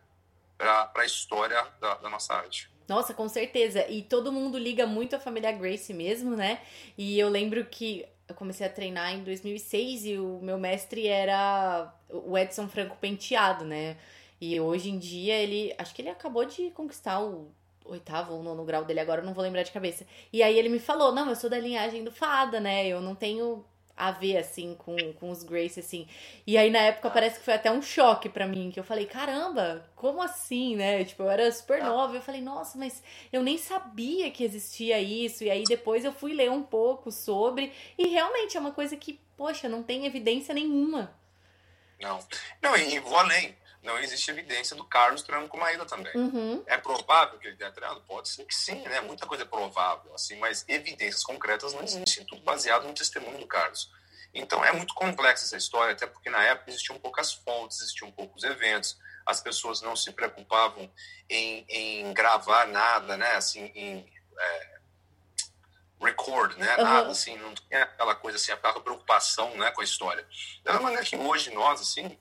para 0.57 0.91
a 0.97 1.05
história 1.05 1.63
da, 1.81 1.95
da 1.95 2.11
nossa 2.11 2.35
arte. 2.35 2.71
Nossa, 2.89 3.13
com 3.13 3.29
certeza. 3.29 3.87
E 3.89 4.03
todo 4.03 4.33
mundo 4.33 4.59
liga 4.59 4.87
muito 4.87 5.15
a 5.15 5.21
família 5.21 5.53
Grace 5.53 5.93
mesmo, 5.93 6.35
né? 6.35 6.61
E 6.97 7.19
eu 7.19 7.29
lembro 7.29 7.65
que 7.67 8.07
eu 8.27 8.35
comecei 8.35 8.67
a 8.67 8.71
treinar 8.71 9.15
em 9.15 9.23
2006 9.23 10.07
e 10.07 10.19
o 10.19 10.41
meu 10.43 10.59
mestre 10.59 11.07
era 11.07 11.93
o 12.09 12.37
Edson 12.37 12.67
Franco 12.67 12.97
Penteado, 12.97 13.65
né? 13.65 13.97
E 14.41 14.59
hoje 14.59 14.91
em 14.91 14.99
dia 14.99 15.35
ele. 15.35 15.75
Acho 15.77 15.95
que 15.95 16.03
ele 16.03 16.09
acabou 16.09 16.45
de 16.45 16.71
conquistar 16.71 17.21
o 17.23 17.51
oitavo 17.85 18.35
ou 18.35 18.43
nono 18.43 18.65
grau 18.65 18.85
dele 18.85 19.01
agora, 19.01 19.21
eu 19.21 19.27
não 19.27 19.35
vou 19.35 19.43
lembrar 19.43 19.63
de 19.63 19.73
cabeça. 19.73 20.07
E 20.33 20.43
aí 20.43 20.59
ele 20.59 20.69
me 20.69 20.79
falou: 20.79 21.13
não, 21.13 21.29
eu 21.29 21.37
sou 21.37 21.51
da 21.51 21.59
linhagem 21.59 22.05
do 22.05 22.13
Fada, 22.13 22.61
né? 22.61 22.87
Eu 22.87 23.01
não 23.01 23.15
tenho 23.15 23.65
a 23.99 24.13
ver, 24.13 24.37
assim, 24.37 24.75
com, 24.77 24.97
com 25.15 25.31
os 25.31 25.43
Grace, 25.43 25.81
assim. 25.81 26.07
E 26.47 26.57
aí, 26.57 26.71
na 26.71 26.79
época, 26.79 27.11
parece 27.11 27.39
que 27.39 27.45
foi 27.45 27.55
até 27.55 27.71
um 27.71 27.83
choque 27.83 28.29
para 28.29 28.47
mim, 28.47 28.71
que 28.71 28.79
eu 28.79 28.85
falei, 28.85 29.07
caramba, 29.07 29.85
como 29.97 30.23
assim, 30.23 30.77
né? 30.77 31.05
Tipo, 31.05 31.25
eu 31.25 31.31
era 31.31 31.51
super 31.51 31.83
nova, 31.83 32.15
eu 32.15 32.23
falei, 32.23 32.41
nossa, 32.41 32.79
mas 32.79 33.03
eu 33.33 33.43
nem 33.43 33.59
sabia 33.59 34.31
que 34.31 34.45
existia 34.45 35.01
isso. 35.01 35.43
E 35.43 35.51
aí, 35.51 35.65
depois 35.65 36.05
eu 36.05 36.13
fui 36.13 36.33
ler 36.33 36.51
um 36.51 36.63
pouco 36.63 37.11
sobre, 37.11 37.73
e 37.99 38.07
realmente 38.07 38.57
é 38.57 38.61
uma 38.61 38.73
coisa 38.73 38.97
que, 38.97 39.21
poxa, 39.37 39.69
não 39.69 39.83
tem 39.83 40.07
evidência 40.07 40.55
nenhuma. 40.55 41.13
Não. 42.01 42.21
Não, 42.63 42.77
e 42.77 43.01
vou 43.01 43.19
além 43.19 43.57
não 43.83 43.99
existe 43.99 44.31
evidência 44.31 44.77
do 44.77 44.85
Carlos 44.85 45.23
treinando 45.23 45.49
com 45.49 45.57
Maída 45.57 45.85
também. 45.85 46.15
Uhum. 46.17 46.63
É 46.67 46.77
provável 46.77 47.39
que 47.39 47.47
ele 47.47 47.57
tenha 47.57 47.71
treinado? 47.71 48.01
Pode 48.03 48.29
ser 48.29 48.45
que 48.45 48.55
sim, 48.55 48.83
né? 48.83 49.01
Muita 49.01 49.27
coisa 49.27 49.45
é 49.45 49.47
provável, 49.47 50.15
assim, 50.15 50.37
mas 50.37 50.65
evidências 50.69 51.23
concretas 51.23 51.73
não 51.73 51.83
existem, 51.83 52.25
tudo 52.25 52.43
baseado 52.43 52.87
no 52.87 52.95
testemunho 52.95 53.39
do 53.39 53.47
Carlos. 53.47 53.91
Então 54.35 54.65
é 54.65 54.73
muito 54.73 54.95
complexa 54.95 55.45
essa 55.45 55.57
história, 55.57 55.93
até 55.93 56.07
porque 56.07 56.29
na 56.29 56.43
época 56.45 56.71
existiam 56.71 56.99
poucas 56.99 57.33
fontes, 57.33 57.81
existiam 57.81 58.11
poucos 58.11 58.45
eventos, 58.45 58.99
as 59.25 59.41
pessoas 59.41 59.81
não 59.81 59.95
se 59.95 60.13
preocupavam 60.13 60.91
em, 61.29 61.65
em 61.69 62.13
gravar 62.13 62.67
nada, 62.67 63.17
né? 63.17 63.33
Assim, 63.33 63.71
em 63.75 64.07
é, 64.39 64.79
record, 66.01 66.57
né? 66.57 66.77
Uhum. 66.77 66.85
Nada 66.85 67.11
assim, 67.11 67.37
não 67.39 67.55
tinha 67.55 67.83
aquela 67.83 68.15
coisa 68.15 68.37
assim, 68.37 68.53
aquela 68.53 68.81
preocupação, 68.81 69.57
né, 69.57 69.71
com 69.71 69.81
a 69.81 69.85
história. 69.85 70.27
Da 70.63 70.81
maneira 70.81 71.05
que 71.05 71.17
hoje 71.17 71.51
nós, 71.53 71.81
assim, 71.81 72.19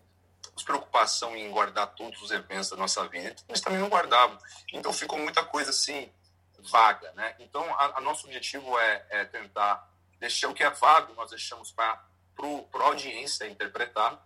preocupação 0.64 1.36
em 1.36 1.50
guardar 1.52 1.88
todos 1.96 2.22
os 2.22 2.32
eventos 2.32 2.70
da 2.70 2.78
nossa 2.78 3.08
vida, 3.08 3.36
mas 3.48 3.62
também 3.62 3.80
não 3.80 3.90
guardavam. 3.90 4.38
Então 4.74 4.92
ficou 4.94 5.18
muita 5.18 5.44
coisa 5.44 5.72
assim 5.72 6.12
vaga, 6.60 7.12
né? 7.14 7.36
Então 7.40 7.64
a, 7.76 7.98
a 7.98 8.02
nosso 8.02 8.26
objetivo 8.26 8.78
é, 8.80 9.06
é, 9.10 9.26
tentar 9.26 9.90
deixar 10.20 10.50
o 10.50 10.54
que 10.54 10.64
é 10.64 10.70
vago 10.70 11.14
nós 11.14 11.30
deixamos 11.30 11.72
para 11.72 12.02
a 12.42 12.84
audiência 12.84 13.48
interpretar 13.48 14.20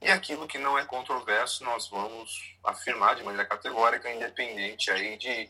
e 0.00 0.10
aquilo 0.10 0.46
que 0.46 0.58
não 0.58 0.78
é 0.78 0.84
controverso 0.84 1.64
nós 1.64 1.88
vamos 1.88 2.54
afirmar 2.64 3.16
de 3.16 3.22
maneira 3.22 3.46
categórica, 3.46 4.10
independente 4.10 4.90
aí 4.90 5.16
de, 5.16 5.48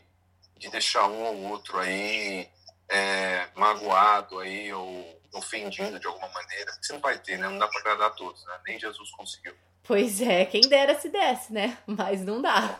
de 0.57 0.69
deixar 0.69 1.07
um 1.07 1.23
ou 1.23 1.51
outro 1.51 1.79
aí 1.79 2.49
é, 2.91 3.47
magoado 3.55 4.39
aí 4.39 4.71
ou 4.73 5.19
ofendido 5.33 5.97
de 5.99 6.05
alguma 6.05 6.27
maneira. 6.29 6.71
Você 6.79 6.93
não 6.93 6.99
vai 6.99 7.17
ter, 7.17 7.37
né? 7.37 7.47
Não 7.47 7.57
dá 7.57 7.67
para 7.67 7.79
agradar 7.79 8.07
a 8.07 8.11
todos, 8.11 8.45
né? 8.45 8.53
Nem 8.67 8.79
Jesus 8.79 9.09
conseguiu. 9.11 9.53
Pois 9.83 10.21
é, 10.21 10.45
quem 10.45 10.61
dera 10.61 10.99
se 10.99 11.09
desse, 11.09 11.53
né? 11.53 11.77
Mas 11.87 12.23
não 12.23 12.41
dá. 12.41 12.77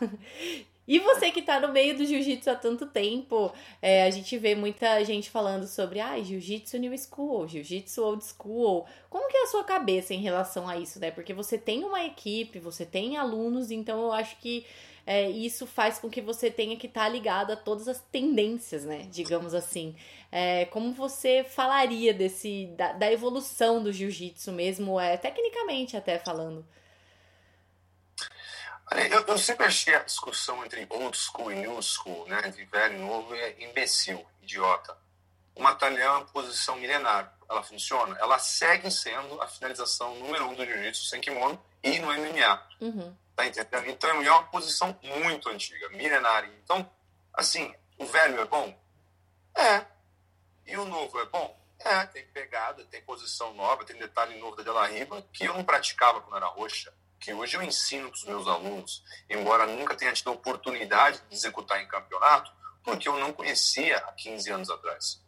E 0.86 0.98
você 0.98 1.30
que 1.30 1.40
tá 1.40 1.60
no 1.60 1.72
meio 1.72 1.96
do 1.96 2.04
jiu-jitsu 2.04 2.50
há 2.50 2.54
tanto 2.54 2.86
tempo, 2.86 3.52
é, 3.80 4.04
a 4.04 4.10
gente 4.10 4.36
vê 4.36 4.54
muita 4.54 5.02
gente 5.04 5.30
falando 5.30 5.66
sobre 5.66 6.00
ah, 6.00 6.20
jiu-jitsu 6.20 6.76
new 6.76 6.96
school, 6.98 7.48
jiu-jitsu 7.48 8.02
old 8.02 8.24
school. 8.24 8.86
Como 9.08 9.28
que 9.28 9.36
é 9.36 9.42
a 9.44 9.46
sua 9.46 9.64
cabeça 9.64 10.12
em 10.12 10.20
relação 10.20 10.68
a 10.68 10.76
isso, 10.76 10.98
né? 10.98 11.10
Porque 11.10 11.32
você 11.32 11.56
tem 11.56 11.84
uma 11.84 12.04
equipe, 12.04 12.58
você 12.58 12.84
tem 12.84 13.16
alunos, 13.16 13.70
então 13.70 14.02
eu 14.02 14.12
acho 14.12 14.36
que 14.38 14.66
é, 15.06 15.28
isso 15.28 15.66
faz 15.66 15.98
com 15.98 16.08
que 16.08 16.20
você 16.20 16.50
tenha 16.50 16.76
que 16.76 16.86
estar 16.86 17.02
tá 17.02 17.08
ligado 17.08 17.52
a 17.52 17.56
todas 17.56 17.88
as 17.88 18.00
tendências, 18.00 18.84
né? 18.84 19.06
Digamos 19.10 19.54
assim. 19.54 19.96
É, 20.30 20.64
como 20.66 20.92
você 20.92 21.44
falaria 21.44 22.14
desse 22.14 22.66
da, 22.76 22.92
da 22.92 23.12
evolução 23.12 23.82
do 23.82 23.92
jiu-jitsu 23.92 24.52
mesmo, 24.52 24.98
é, 24.98 25.16
tecnicamente 25.16 25.96
até 25.96 26.18
falando? 26.18 26.64
Eu, 29.10 29.24
eu, 29.26 29.38
sempre 29.38 29.66
achei 29.66 29.94
a 29.94 30.02
discussão 30.02 30.64
entre 30.64 30.86
old 30.90 31.16
school 31.16 31.50
e 31.50 31.56
new 31.56 31.80
school, 31.80 32.26
né, 32.28 32.42
entre 32.46 32.64
velho 32.66 32.96
e 32.96 32.98
novo, 32.98 33.34
é 33.34 33.56
imbecil, 33.62 34.24
idiota. 34.42 34.96
Uma 35.56 35.74
talhã 35.74 36.24
posição 36.26 36.76
milenar, 36.76 37.34
ela 37.48 37.62
funciona? 37.62 38.16
Ela 38.18 38.38
segue 38.38 38.90
sendo 38.90 39.40
a 39.40 39.46
finalização 39.46 40.14
número 40.16 40.46
um 40.46 40.54
do 40.54 40.64
jiu-jitsu 40.64 41.04
sem 41.04 41.20
kimono 41.20 41.62
e 41.82 41.98
no 41.98 42.08
MMA. 42.08 42.68
Uhum. 42.80 43.16
Tá 43.34 43.46
entendendo? 43.46 44.20
Uma 44.20 44.44
posição 44.44 44.98
muito 45.02 45.48
antiga, 45.48 45.88
milenária. 45.90 46.52
Então, 46.62 46.88
assim, 47.32 47.74
o 47.98 48.06
velho 48.06 48.40
é 48.40 48.44
bom? 48.44 48.78
É. 49.56 49.86
E 50.66 50.76
o 50.76 50.84
novo 50.84 51.18
é 51.20 51.26
bom? 51.26 51.60
É, 51.78 52.06
tem 52.06 52.24
pegada, 52.26 52.84
tem 52.84 53.02
posição 53.02 53.52
nova, 53.54 53.84
tem 53.84 53.98
detalhe 53.98 54.38
novo 54.38 54.56
da 54.56 54.62
Della 54.62 54.86
Riba 54.86 55.22
que 55.32 55.44
eu 55.44 55.54
não 55.54 55.64
praticava 55.64 56.20
quando 56.20 56.36
era 56.36 56.46
roxa 56.46 56.92
que 57.22 57.32
hoje 57.32 57.56
eu 57.56 57.62
ensino 57.62 58.10
para 58.10 58.16
os 58.16 58.24
meus 58.24 58.48
alunos, 58.48 59.04
embora 59.30 59.64
nunca 59.64 59.94
tenha 59.94 60.12
tido 60.12 60.32
oportunidade 60.32 61.22
de 61.28 61.36
executar 61.36 61.80
em 61.80 61.86
campeonato, 61.86 62.52
porque 62.82 63.08
eu 63.08 63.16
não 63.16 63.32
conhecia 63.32 63.96
há 63.98 64.12
15 64.12 64.50
anos 64.50 64.68
atrás. 64.68 65.22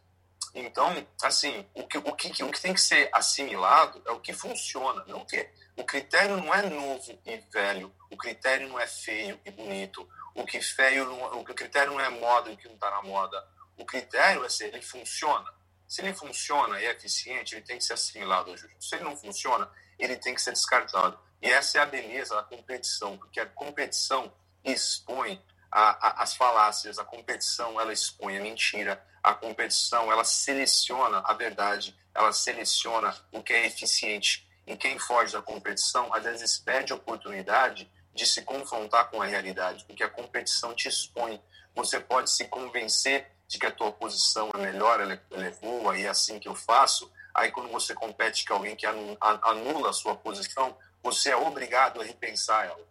Então, 0.53 0.93
assim, 1.23 1.65
o 1.73 1.87
que, 1.87 1.97
o 1.97 2.13
que, 2.13 2.43
o 2.43 2.51
que 2.51 2.61
tem 2.61 2.73
que 2.73 2.81
ser 2.81 3.09
assimilado 3.13 4.01
é 4.05 4.11
o 4.11 4.19
que 4.19 4.33
funciona, 4.33 5.05
não 5.07 5.21
o 5.21 5.25
que. 5.25 5.49
O 5.77 5.83
critério 5.83 6.37
não 6.37 6.53
é 6.53 6.61
novo 6.69 7.19
e 7.25 7.37
velho, 7.51 7.93
o 8.09 8.15
critério 8.17 8.67
não 8.69 8.79
é 8.79 8.87
feio 8.87 9.39
e 9.43 9.51
bonito, 9.51 10.07
o 10.33 10.45
que 10.45 10.61
feio 10.61 11.05
não, 11.05 11.39
o 11.39 11.43
critério 11.43 11.93
não 11.93 11.99
é 11.99 12.09
moda 12.09 12.51
e 12.51 12.57
que 12.57 12.67
não 12.67 12.75
está 12.75 12.89
na 12.91 13.01
moda. 13.01 13.45
O 13.77 13.85
critério 13.85 14.45
é 14.45 14.49
se 14.49 14.65
ele 14.65 14.81
funciona. 14.81 15.53
Se 15.87 16.01
ele 16.01 16.13
funciona 16.13 16.79
e 16.79 16.85
é 16.85 16.91
eficiente, 16.91 17.55
ele 17.55 17.65
tem 17.65 17.77
que 17.77 17.83
ser 17.83 17.93
assimilado. 17.93 18.53
Se 18.79 18.95
ele 18.95 19.03
não 19.03 19.15
funciona, 19.15 19.69
ele 19.99 20.15
tem 20.15 20.33
que 20.33 20.41
ser 20.41 20.51
descartado. 20.51 21.19
E 21.41 21.49
essa 21.49 21.77
é 21.77 21.81
a 21.81 21.85
beleza 21.85 22.35
da 22.35 22.43
competição, 22.43 23.17
porque 23.17 23.39
a 23.39 23.45
competição 23.45 24.33
expõe 24.63 25.43
a, 25.71 26.07
a, 26.07 26.23
as 26.23 26.35
falácias, 26.35 26.97
a 26.97 27.05
competição 27.05 27.79
ela 27.79 27.93
expõe 27.93 28.37
a 28.37 28.41
mentira, 28.41 29.05
a 29.21 29.33
competição 29.33 30.11
ela 30.11 30.23
seleciona 30.23 31.21
a 31.25 31.33
verdade, 31.33 31.97
ela 32.13 32.31
seleciona 32.31 33.15
o 33.31 33.43
que 33.43 33.53
é 33.53 33.65
eficiente. 33.65 34.44
E 34.65 34.75
quem 34.75 34.97
foge 34.97 35.33
da 35.33 35.41
competição, 35.41 36.13
às 36.13 36.23
vezes 36.23 36.57
perde 36.57 36.91
a 36.91 36.95
oportunidade 36.95 37.89
de 38.13 38.25
se 38.25 38.41
confrontar 38.41 39.09
com 39.09 39.21
a 39.21 39.25
realidade, 39.25 39.83
porque 39.85 40.03
a 40.03 40.09
competição 40.09 40.73
te 40.73 40.87
expõe. 40.87 41.41
Você 41.75 41.99
pode 41.99 42.31
se 42.31 42.45
convencer 42.45 43.29
de 43.47 43.59
que 43.59 43.65
a 43.65 43.71
tua 43.71 43.91
posição 43.91 44.49
é 44.53 44.57
melhor, 44.57 44.99
ela 44.99 45.13
é, 45.13 45.19
é 45.31 45.51
boa, 45.61 45.97
e 45.97 46.05
é 46.05 46.09
assim 46.09 46.39
que 46.39 46.47
eu 46.47 46.55
faço. 46.55 47.11
Aí, 47.33 47.51
quando 47.51 47.69
você 47.69 47.93
compete 47.93 48.45
com 48.45 48.53
alguém 48.53 48.75
que 48.75 48.85
anula 48.85 49.89
a 49.89 49.93
sua 49.93 50.15
posição, 50.15 50.75
você 51.03 51.29
é 51.29 51.35
obrigado 51.35 52.01
a 52.01 52.03
repensar 52.03 52.65
ela. 52.65 52.87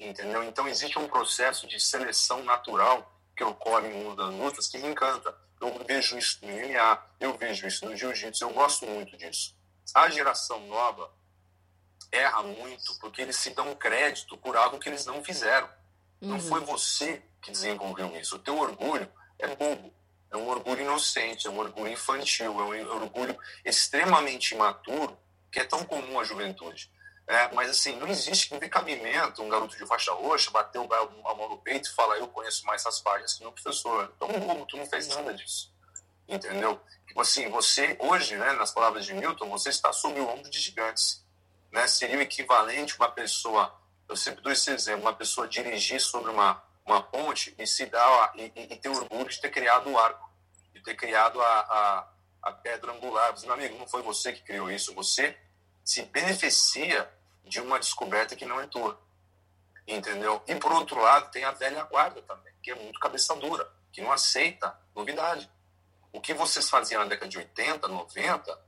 Entendeu? 0.00 0.42
Então, 0.42 0.66
existe 0.66 0.98
um 0.98 1.06
processo 1.06 1.66
de 1.68 1.78
seleção 1.78 2.42
natural 2.42 3.12
que 3.36 3.44
ocorre 3.44 3.88
em 3.88 4.04
uma 4.04 4.16
das 4.16 4.34
lutas 4.34 4.66
que 4.66 4.78
me 4.78 4.88
encanta. 4.88 5.36
Eu 5.60 5.84
vejo 5.86 6.18
isso 6.18 6.38
no 6.42 6.48
MMA, 6.48 7.02
eu 7.20 7.36
vejo 7.36 7.66
isso 7.66 7.84
no 7.84 7.96
jiu-jitsu, 7.96 8.44
eu 8.44 8.50
gosto 8.50 8.86
muito 8.86 9.16
disso. 9.16 9.54
A 9.94 10.08
geração 10.08 10.66
nova 10.66 11.10
erra 12.10 12.42
muito 12.42 12.98
porque 12.98 13.22
eles 13.22 13.36
se 13.36 13.50
dão 13.50 13.74
crédito 13.74 14.36
por 14.36 14.56
algo 14.56 14.78
que 14.78 14.88
eles 14.88 15.06
não 15.06 15.24
fizeram. 15.24 15.68
Uhum. 16.20 16.28
Não 16.28 16.40
foi 16.40 16.60
você 16.60 17.22
que 17.40 17.50
desenvolveu 17.50 18.14
isso. 18.16 18.36
O 18.36 18.38
teu 18.38 18.58
orgulho 18.58 19.10
é 19.38 19.48
bobo. 19.54 19.92
É 20.30 20.36
um 20.36 20.48
orgulho 20.48 20.80
inocente, 20.80 21.46
é 21.46 21.50
um 21.50 21.58
orgulho 21.58 21.92
infantil, 21.92 22.58
é 22.58 22.84
um 22.84 23.02
orgulho 23.02 23.36
extremamente 23.64 24.54
imaturo 24.54 25.18
que 25.50 25.60
é 25.60 25.64
tão 25.64 25.84
comum 25.84 26.18
à 26.18 26.24
juventude. 26.24 26.90
É, 27.26 27.52
mas 27.52 27.70
assim, 27.70 27.96
não 27.96 28.08
existe, 28.08 28.50
não 28.50 28.58
tem 28.58 28.68
cabimento 28.68 29.42
um 29.42 29.48
garoto 29.48 29.76
de 29.76 29.86
faixa 29.86 30.12
roxa 30.12 30.50
bater 30.50 30.80
a 30.80 31.34
mão 31.34 31.48
no 31.50 31.58
peito 31.58 31.88
e 31.88 31.94
falar 31.94 32.18
eu 32.18 32.28
conheço 32.28 32.66
mais 32.66 32.80
essas 32.80 33.00
páginas 33.00 33.34
que 33.34 33.44
o 33.44 33.52
professor. 33.52 34.12
Então, 34.16 34.28
bobo, 34.28 34.66
tu 34.66 34.76
não 34.76 34.86
fez 34.86 35.06
nada 35.08 35.32
disso. 35.34 35.71
Entendeu? 36.32 36.80
Tipo 37.06 37.20
assim, 37.20 37.50
você, 37.50 37.94
hoje, 38.00 38.36
né, 38.36 38.52
nas 38.52 38.72
palavras 38.72 39.04
de 39.04 39.12
Newton, 39.12 39.50
você 39.50 39.68
está 39.68 39.92
sob 39.92 40.18
o 40.18 40.26
ombro 40.26 40.48
de 40.48 40.58
gigantes. 40.58 41.22
Né? 41.70 41.86
Seria 41.86 42.16
o 42.16 42.22
equivalente 42.22 42.96
uma 42.96 43.10
pessoa, 43.10 43.78
eu 44.08 44.16
sempre 44.16 44.42
dou 44.42 44.50
esse 44.50 44.70
exemplo, 44.70 45.02
uma 45.02 45.14
pessoa 45.14 45.46
dirigir 45.46 46.00
sobre 46.00 46.30
uma, 46.30 46.62
uma 46.86 47.02
ponte 47.02 47.54
e 47.58 47.66
se 47.66 47.84
dar 47.84 48.32
e, 48.34 48.50
e, 48.54 48.76
ter 48.76 48.88
orgulho 48.88 49.28
de 49.28 49.38
ter 49.42 49.50
criado 49.50 49.90
o 49.90 49.98
arco, 49.98 50.26
de 50.72 50.80
ter 50.80 50.94
criado 50.94 51.38
a, 51.38 51.44
a, 51.44 52.08
a 52.44 52.52
pedra 52.52 52.92
angular. 52.92 53.30
Mas, 53.32 53.44
meu 53.44 53.52
amigo, 53.52 53.76
não 53.76 53.86
foi 53.86 54.00
você 54.00 54.32
que 54.32 54.42
criou 54.42 54.70
isso, 54.70 54.94
você 54.94 55.36
se 55.84 56.00
beneficia 56.04 57.12
de 57.44 57.60
uma 57.60 57.78
descoberta 57.78 58.34
que 58.34 58.46
não 58.46 58.58
é 58.58 58.66
tua. 58.66 58.98
Entendeu? 59.86 60.42
E 60.46 60.54
por 60.54 60.72
outro 60.72 60.98
lado, 60.98 61.30
tem 61.30 61.44
a 61.44 61.50
velha 61.50 61.82
guarda 61.84 62.22
também, 62.22 62.54
que 62.62 62.70
é 62.70 62.74
muito 62.74 62.98
cabeça 62.98 63.36
dura, 63.36 63.70
que 63.92 64.00
não 64.00 64.10
aceita 64.12 64.74
novidade. 64.94 65.50
O 66.12 66.20
que 66.20 66.34
vocês 66.34 66.68
faziam 66.68 67.02
na 67.02 67.08
década 67.08 67.28
de 67.28 67.38
80, 67.38 67.88
90, 67.88 68.60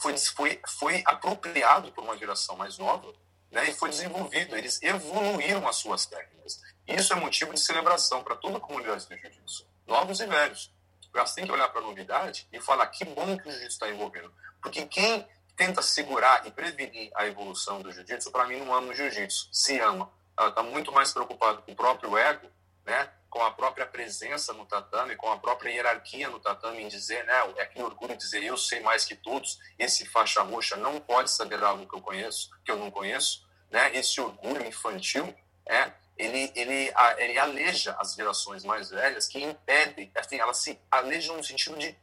foi, 0.00 0.16
foi, 0.16 0.60
foi 0.66 1.02
apropriado 1.06 1.92
por 1.92 2.04
uma 2.04 2.16
geração 2.16 2.56
mais 2.56 2.78
nova 2.78 3.12
né, 3.50 3.68
e 3.68 3.74
foi 3.74 3.90
desenvolvido. 3.90 4.56
Eles 4.56 4.80
evoluíram 4.82 5.66
as 5.68 5.76
suas 5.76 6.06
técnicas. 6.06 6.60
Isso 6.86 7.12
é 7.12 7.16
motivo 7.16 7.52
de 7.52 7.60
celebração 7.60 8.22
para 8.22 8.36
toda 8.36 8.56
a 8.56 8.60
comunidade 8.60 9.06
do 9.06 9.16
jiu-jitsu, 9.16 9.66
novos 9.86 10.20
e 10.20 10.26
velhos. 10.26 10.72
Você 11.12 11.34
tem 11.36 11.46
que 11.46 11.52
olhar 11.52 11.68
para 11.68 11.80
a 11.80 11.84
novidade 11.84 12.48
e 12.52 12.60
falar 12.60 12.86
que 12.86 13.04
bom 13.04 13.36
que 13.36 13.48
o 13.48 13.50
jiu-jitsu 13.50 13.68
está 13.68 13.88
envolvendo. 13.88 14.32
Porque 14.60 14.86
quem 14.86 15.26
tenta 15.54 15.82
segurar 15.82 16.46
e 16.46 16.50
prevenir 16.50 17.10
a 17.14 17.26
evolução 17.26 17.82
do 17.82 17.92
jiu-jitsu, 17.92 18.30
para 18.30 18.46
mim, 18.46 18.58
não 18.58 18.74
ama 18.74 18.88
o 18.88 18.94
jiu-jitsu, 18.94 19.48
se 19.52 19.78
ama. 19.78 20.10
Ela 20.38 20.48
está 20.48 20.62
muito 20.62 20.90
mais 20.90 21.12
preocupada 21.12 21.60
com 21.60 21.72
o 21.72 21.76
próprio 21.76 22.16
ego, 22.16 22.48
né? 22.84 23.10
Com 23.32 23.42
a 23.42 23.50
própria 23.50 23.86
presença 23.86 24.52
no 24.52 24.66
tatame, 24.66 25.16
com 25.16 25.32
a 25.32 25.38
própria 25.38 25.70
hierarquia 25.70 26.28
no 26.28 26.38
tatame, 26.38 26.82
em 26.82 26.88
dizer, 26.88 27.24
né, 27.24 27.32
é 27.56 27.62
aquele 27.62 27.82
orgulho 27.82 28.14
dizer 28.14 28.42
eu 28.42 28.58
sei 28.58 28.80
mais 28.80 29.06
que 29.06 29.16
todos, 29.16 29.58
esse 29.78 30.04
faixa 30.04 30.42
roxa 30.42 30.76
não 30.76 31.00
pode 31.00 31.30
saber 31.30 31.64
algo 31.64 31.88
que 31.88 31.96
eu 31.96 32.02
conheço, 32.02 32.50
que 32.62 32.70
eu 32.70 32.76
não 32.76 32.90
conheço, 32.90 33.48
né? 33.70 33.90
Esse 33.96 34.20
orgulho 34.20 34.66
infantil, 34.66 35.34
é, 35.64 35.90
ele, 36.14 36.52
ele, 36.54 36.92
ele 37.16 37.38
aleja 37.38 37.96
as 37.98 38.14
gerações 38.14 38.64
mais 38.64 38.90
velhas 38.90 39.26
que 39.26 39.42
impedem, 39.42 40.12
assim, 40.14 40.38
elas 40.38 40.58
se 40.58 40.78
alejam 40.90 41.38
no 41.38 41.42
sentido 41.42 41.78
de 41.78 41.96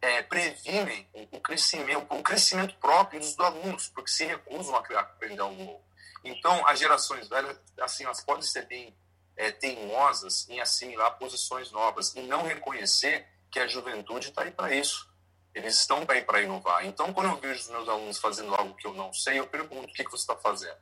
é, 0.00 0.22
previnem 0.22 1.06
o 1.30 1.40
crescimento, 1.40 2.06
o 2.08 2.22
crescimento 2.22 2.74
próprio 2.76 3.20
dos 3.20 3.38
alunos, 3.38 3.88
porque 3.88 4.10
se 4.10 4.24
recusam 4.24 4.74
a 4.74 4.78
aprender 4.78 5.42
algo 5.42 5.62
novo. 5.62 5.84
Então, 6.24 6.66
as 6.66 6.78
gerações 6.78 7.28
velhas, 7.28 7.60
assim, 7.80 8.04
elas 8.04 8.24
podem 8.24 8.42
ser 8.42 8.64
bem 8.64 8.96
é, 9.40 9.50
teimosas 9.50 10.46
em 10.50 10.60
assimilar 10.60 11.16
posições 11.16 11.72
novas 11.72 12.14
e 12.14 12.20
não 12.20 12.42
reconhecer 12.42 13.26
que 13.50 13.58
a 13.58 13.66
juventude 13.66 14.28
está 14.28 14.42
aí 14.42 14.50
para 14.50 14.74
isso. 14.74 15.10
Eles 15.54 15.76
estão 15.76 16.04
aí 16.08 16.20
para 16.20 16.42
inovar. 16.42 16.84
Então, 16.84 17.10
quando 17.10 17.30
eu 17.30 17.36
vejo 17.38 17.58
os 17.58 17.68
meus 17.70 17.88
alunos 17.88 18.18
fazendo 18.18 18.54
algo 18.54 18.74
que 18.74 18.86
eu 18.86 18.92
não 18.92 19.10
sei, 19.14 19.38
eu 19.38 19.46
pergunto: 19.46 19.88
o 19.88 19.94
que, 19.94 20.04
que 20.04 20.10
você 20.10 20.24
está 20.24 20.36
fazendo? 20.36 20.76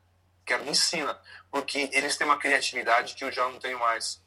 Quero 0.44 0.64
me 0.64 0.72
ensina, 0.72 1.18
porque 1.52 1.88
eles 1.92 2.16
têm 2.16 2.26
uma 2.26 2.36
criatividade 2.36 3.14
que 3.14 3.22
eu 3.22 3.30
já 3.30 3.48
não 3.48 3.60
tenho 3.60 3.78
mais. 3.78 4.20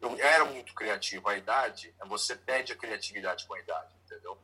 Eu 0.00 0.18
era 0.18 0.46
muito 0.46 0.72
criativo. 0.74 1.28
A 1.28 1.36
idade, 1.36 1.94
você 2.06 2.34
pede 2.34 2.72
a 2.72 2.76
criatividade 2.76 3.46
com 3.46 3.52
a 3.52 3.60
idade, 3.60 3.94
entendeu? 4.04 4.38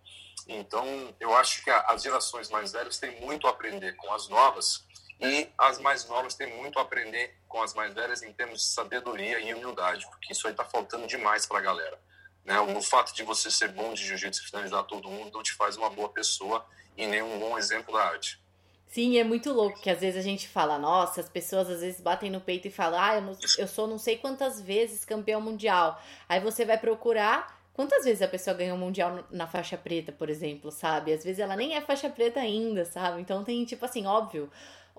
Então, 0.46 1.14
eu 1.18 1.34
acho 1.34 1.64
que 1.64 1.70
as 1.70 2.02
gerações 2.02 2.50
mais 2.50 2.72
velhas 2.72 2.98
têm 2.98 3.18
muito 3.20 3.46
a 3.46 3.50
aprender 3.50 3.96
com 3.96 4.12
as 4.12 4.28
novas 4.28 4.84
e 5.20 5.48
as 5.58 5.78
mais 5.78 6.08
novas 6.08 6.34
têm 6.34 6.56
muito 6.56 6.78
a 6.78 6.82
aprender 6.82 7.34
com 7.46 7.62
as 7.62 7.74
mais 7.74 7.92
velhas 7.92 8.22
em 8.22 8.32
termos 8.32 8.60
de 8.60 8.66
sabedoria 8.66 9.38
e 9.40 9.52
humildade, 9.52 10.06
porque 10.08 10.32
isso 10.32 10.46
aí 10.46 10.52
está 10.52 10.64
faltando 10.64 11.06
demais 11.06 11.46
para 11.46 11.58
a 11.58 11.62
galera. 11.62 11.98
Né? 12.44 12.58
O 12.58 12.80
fato 12.80 13.14
de 13.14 13.22
você 13.22 13.50
ser 13.50 13.68
bom 13.68 13.92
de 13.92 14.04
jiu-jitsu 14.04 14.42
e 14.42 14.46
finalizar 14.46 14.84
todo 14.84 15.10
mundo 15.10 15.32
não 15.34 15.42
te 15.42 15.52
faz 15.52 15.76
uma 15.76 15.90
boa 15.90 16.08
pessoa 16.08 16.64
e 16.96 17.06
nem 17.06 17.22
um 17.22 17.38
bom 17.38 17.58
exemplo 17.58 17.92
da 17.92 18.02
arte. 18.02 18.40
Sim, 18.86 19.18
é 19.18 19.24
muito 19.24 19.52
louco 19.52 19.80
que 19.80 19.88
às 19.88 20.00
vezes 20.00 20.18
a 20.18 20.22
gente 20.22 20.48
fala, 20.48 20.76
nossa, 20.76 21.20
as 21.20 21.28
pessoas 21.28 21.70
às 21.70 21.80
vezes 21.80 22.00
batem 22.00 22.28
no 22.28 22.40
peito 22.40 22.66
e 22.66 22.72
falam, 22.72 23.00
ah, 23.00 23.14
eu, 23.14 23.22
não, 23.22 23.38
eu 23.56 23.68
sou 23.68 23.86
não 23.86 23.98
sei 23.98 24.16
quantas 24.16 24.60
vezes 24.60 25.04
campeão 25.04 25.40
mundial. 25.40 26.02
Aí 26.28 26.40
você 26.40 26.64
vai 26.64 26.76
procurar 26.76 27.60
quantas 27.72 28.04
vezes 28.04 28.20
a 28.20 28.26
pessoa 28.26 28.56
ganhou 28.56 28.76
o 28.76 28.80
mundial 28.80 29.24
na 29.30 29.46
faixa 29.46 29.78
preta, 29.78 30.10
por 30.10 30.28
exemplo, 30.28 30.72
sabe? 30.72 31.12
Às 31.12 31.22
vezes 31.22 31.38
ela 31.38 31.54
nem 31.54 31.76
é 31.76 31.80
faixa 31.80 32.10
preta 32.10 32.40
ainda, 32.40 32.84
sabe? 32.84 33.20
Então 33.20 33.44
tem, 33.44 33.64
tipo 33.64 33.84
assim, 33.84 34.06
óbvio, 34.06 34.50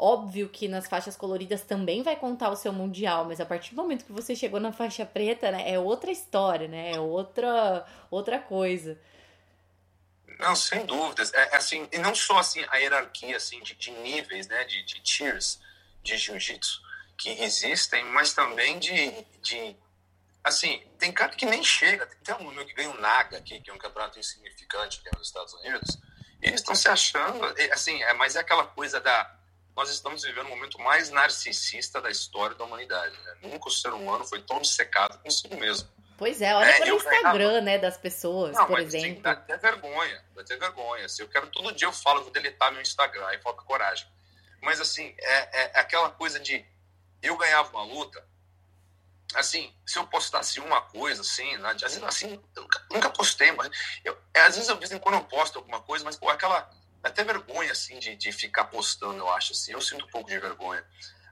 Óbvio 0.03 0.49
que 0.49 0.67
nas 0.67 0.87
faixas 0.87 1.15
coloridas 1.15 1.61
também 1.61 2.01
vai 2.01 2.15
contar 2.15 2.49
o 2.49 2.55
seu 2.55 2.73
mundial, 2.73 3.23
mas 3.25 3.39
a 3.39 3.45
partir 3.45 3.75
do 3.75 3.83
momento 3.83 4.03
que 4.03 4.11
você 4.11 4.35
chegou 4.35 4.59
na 4.59 4.71
faixa 4.71 5.05
preta, 5.05 5.51
né, 5.51 5.69
é 5.69 5.77
outra 5.77 6.09
história, 6.09 6.67
né? 6.67 6.93
É 6.93 6.99
outra 6.99 7.85
outra 8.09 8.39
coisa. 8.39 8.99
Não, 10.39 10.55
sem 10.55 10.87
dúvidas. 10.87 11.31
É, 11.35 11.55
assim, 11.55 11.87
e 11.91 11.99
não 11.99 12.15
só 12.15 12.39
assim 12.39 12.65
a 12.69 12.77
hierarquia 12.77 13.37
assim 13.37 13.61
de, 13.61 13.75
de 13.75 13.91
níveis, 13.91 14.47
né, 14.47 14.63
de, 14.63 14.81
de 14.81 14.99
tiers 15.01 15.59
de 16.01 16.17
jiu-jitsu 16.17 16.81
que 17.15 17.29
existem, 17.43 18.03
mas 18.05 18.33
também 18.33 18.79
de, 18.79 19.11
de 19.43 19.75
assim, 20.43 20.81
tem 20.97 21.11
cara 21.11 21.31
que 21.33 21.45
nem 21.45 21.63
chega. 21.63 22.07
Tem 22.23 22.33
um 22.37 22.51
meu 22.51 22.65
que 22.65 22.73
ganha 22.73 22.89
um 22.89 22.99
Naga 22.99 23.37
aqui, 23.37 23.61
que 23.61 23.69
é 23.69 23.73
um 23.73 23.77
campeonato 23.77 24.17
insignificante 24.17 24.99
aqui 24.99 25.15
nos 25.15 25.27
Estados 25.27 25.53
Unidos. 25.53 25.99
E 26.41 26.47
eles 26.47 26.61
estão 26.61 26.73
se 26.73 26.87
achando, 26.87 27.45
assim, 27.71 28.01
é, 28.01 28.13
mas 28.15 28.35
é 28.35 28.39
aquela 28.39 28.65
coisa 28.65 28.99
da 28.99 29.40
nós 29.75 29.89
estamos 29.89 30.23
vivendo 30.23 30.47
o 30.47 30.49
momento 30.49 30.79
mais 30.79 31.09
narcisista 31.09 32.01
da 32.01 32.09
história 32.09 32.55
da 32.55 32.65
humanidade. 32.65 33.17
Né? 33.19 33.35
Nunca 33.43 33.69
o 33.69 33.71
ser 33.71 33.93
humano 33.93 34.25
foi 34.25 34.41
tão 34.41 34.59
dissecado 34.59 35.17
consigo 35.19 35.55
mesmo. 35.57 35.87
Pois 36.17 36.39
é, 36.39 36.53
olha 36.53 36.69
é, 36.69 36.77
para 36.77 36.93
o 36.93 36.97
Instagram, 36.97 37.61
né, 37.61 37.77
das 37.79 37.97
pessoas, 37.97 38.55
não, 38.55 38.67
por 38.67 38.79
exemplo. 38.79 39.15
Sim, 39.15 39.21
dá 39.21 39.31
até 39.31 39.57
vergonha, 39.57 40.23
dá 40.35 40.41
até 40.43 40.55
vergonha. 40.55 41.05
Assim, 41.05 41.23
eu 41.23 41.27
quero, 41.27 41.47
todo 41.47 41.73
dia 41.73 41.87
eu 41.87 41.91
falo, 41.91 42.21
vou 42.21 42.31
deletar 42.31 42.71
meu 42.71 42.79
Instagram, 42.81 43.25
aí 43.25 43.39
falta 43.41 43.63
coragem. 43.63 44.05
Mas, 44.61 44.79
assim, 44.79 45.15
é, 45.17 45.61
é 45.61 45.79
aquela 45.79 46.11
coisa 46.11 46.39
de, 46.39 46.63
eu 47.23 47.35
ganhava 47.35 47.69
uma 47.71 47.83
luta, 47.83 48.23
assim, 49.33 49.73
se 49.83 49.97
eu 49.97 50.05
postasse 50.05 50.59
uma 50.59 50.81
coisa, 50.81 51.21
assim, 51.21 51.57
né, 51.57 51.71
às 51.71 51.81
vezes, 51.81 52.03
assim, 52.03 52.39
eu 52.55 52.61
nunca, 52.61 52.85
nunca 52.91 53.09
postei, 53.09 53.51
mas, 53.53 53.71
eu, 54.05 54.15
às 54.35 54.55
vezes, 54.55 54.69
eu, 54.69 54.75
de 54.75 54.79
vez 54.81 54.91
em 54.91 54.99
quando 54.99 55.15
eu 55.15 55.23
posto 55.23 55.57
alguma 55.57 55.81
coisa, 55.81 56.05
mas, 56.05 56.17
pô, 56.17 56.29
aquela 56.29 56.69
até 57.03 57.23
vergonha, 57.23 57.71
assim, 57.71 57.99
de, 57.99 58.15
de 58.15 58.31
ficar 58.31 58.65
postando, 58.65 59.17
eu 59.17 59.29
acho, 59.29 59.53
assim. 59.53 59.71
Eu 59.73 59.81
sinto 59.81 60.05
um 60.05 60.09
pouco 60.09 60.29
de 60.29 60.39
vergonha. 60.39 60.83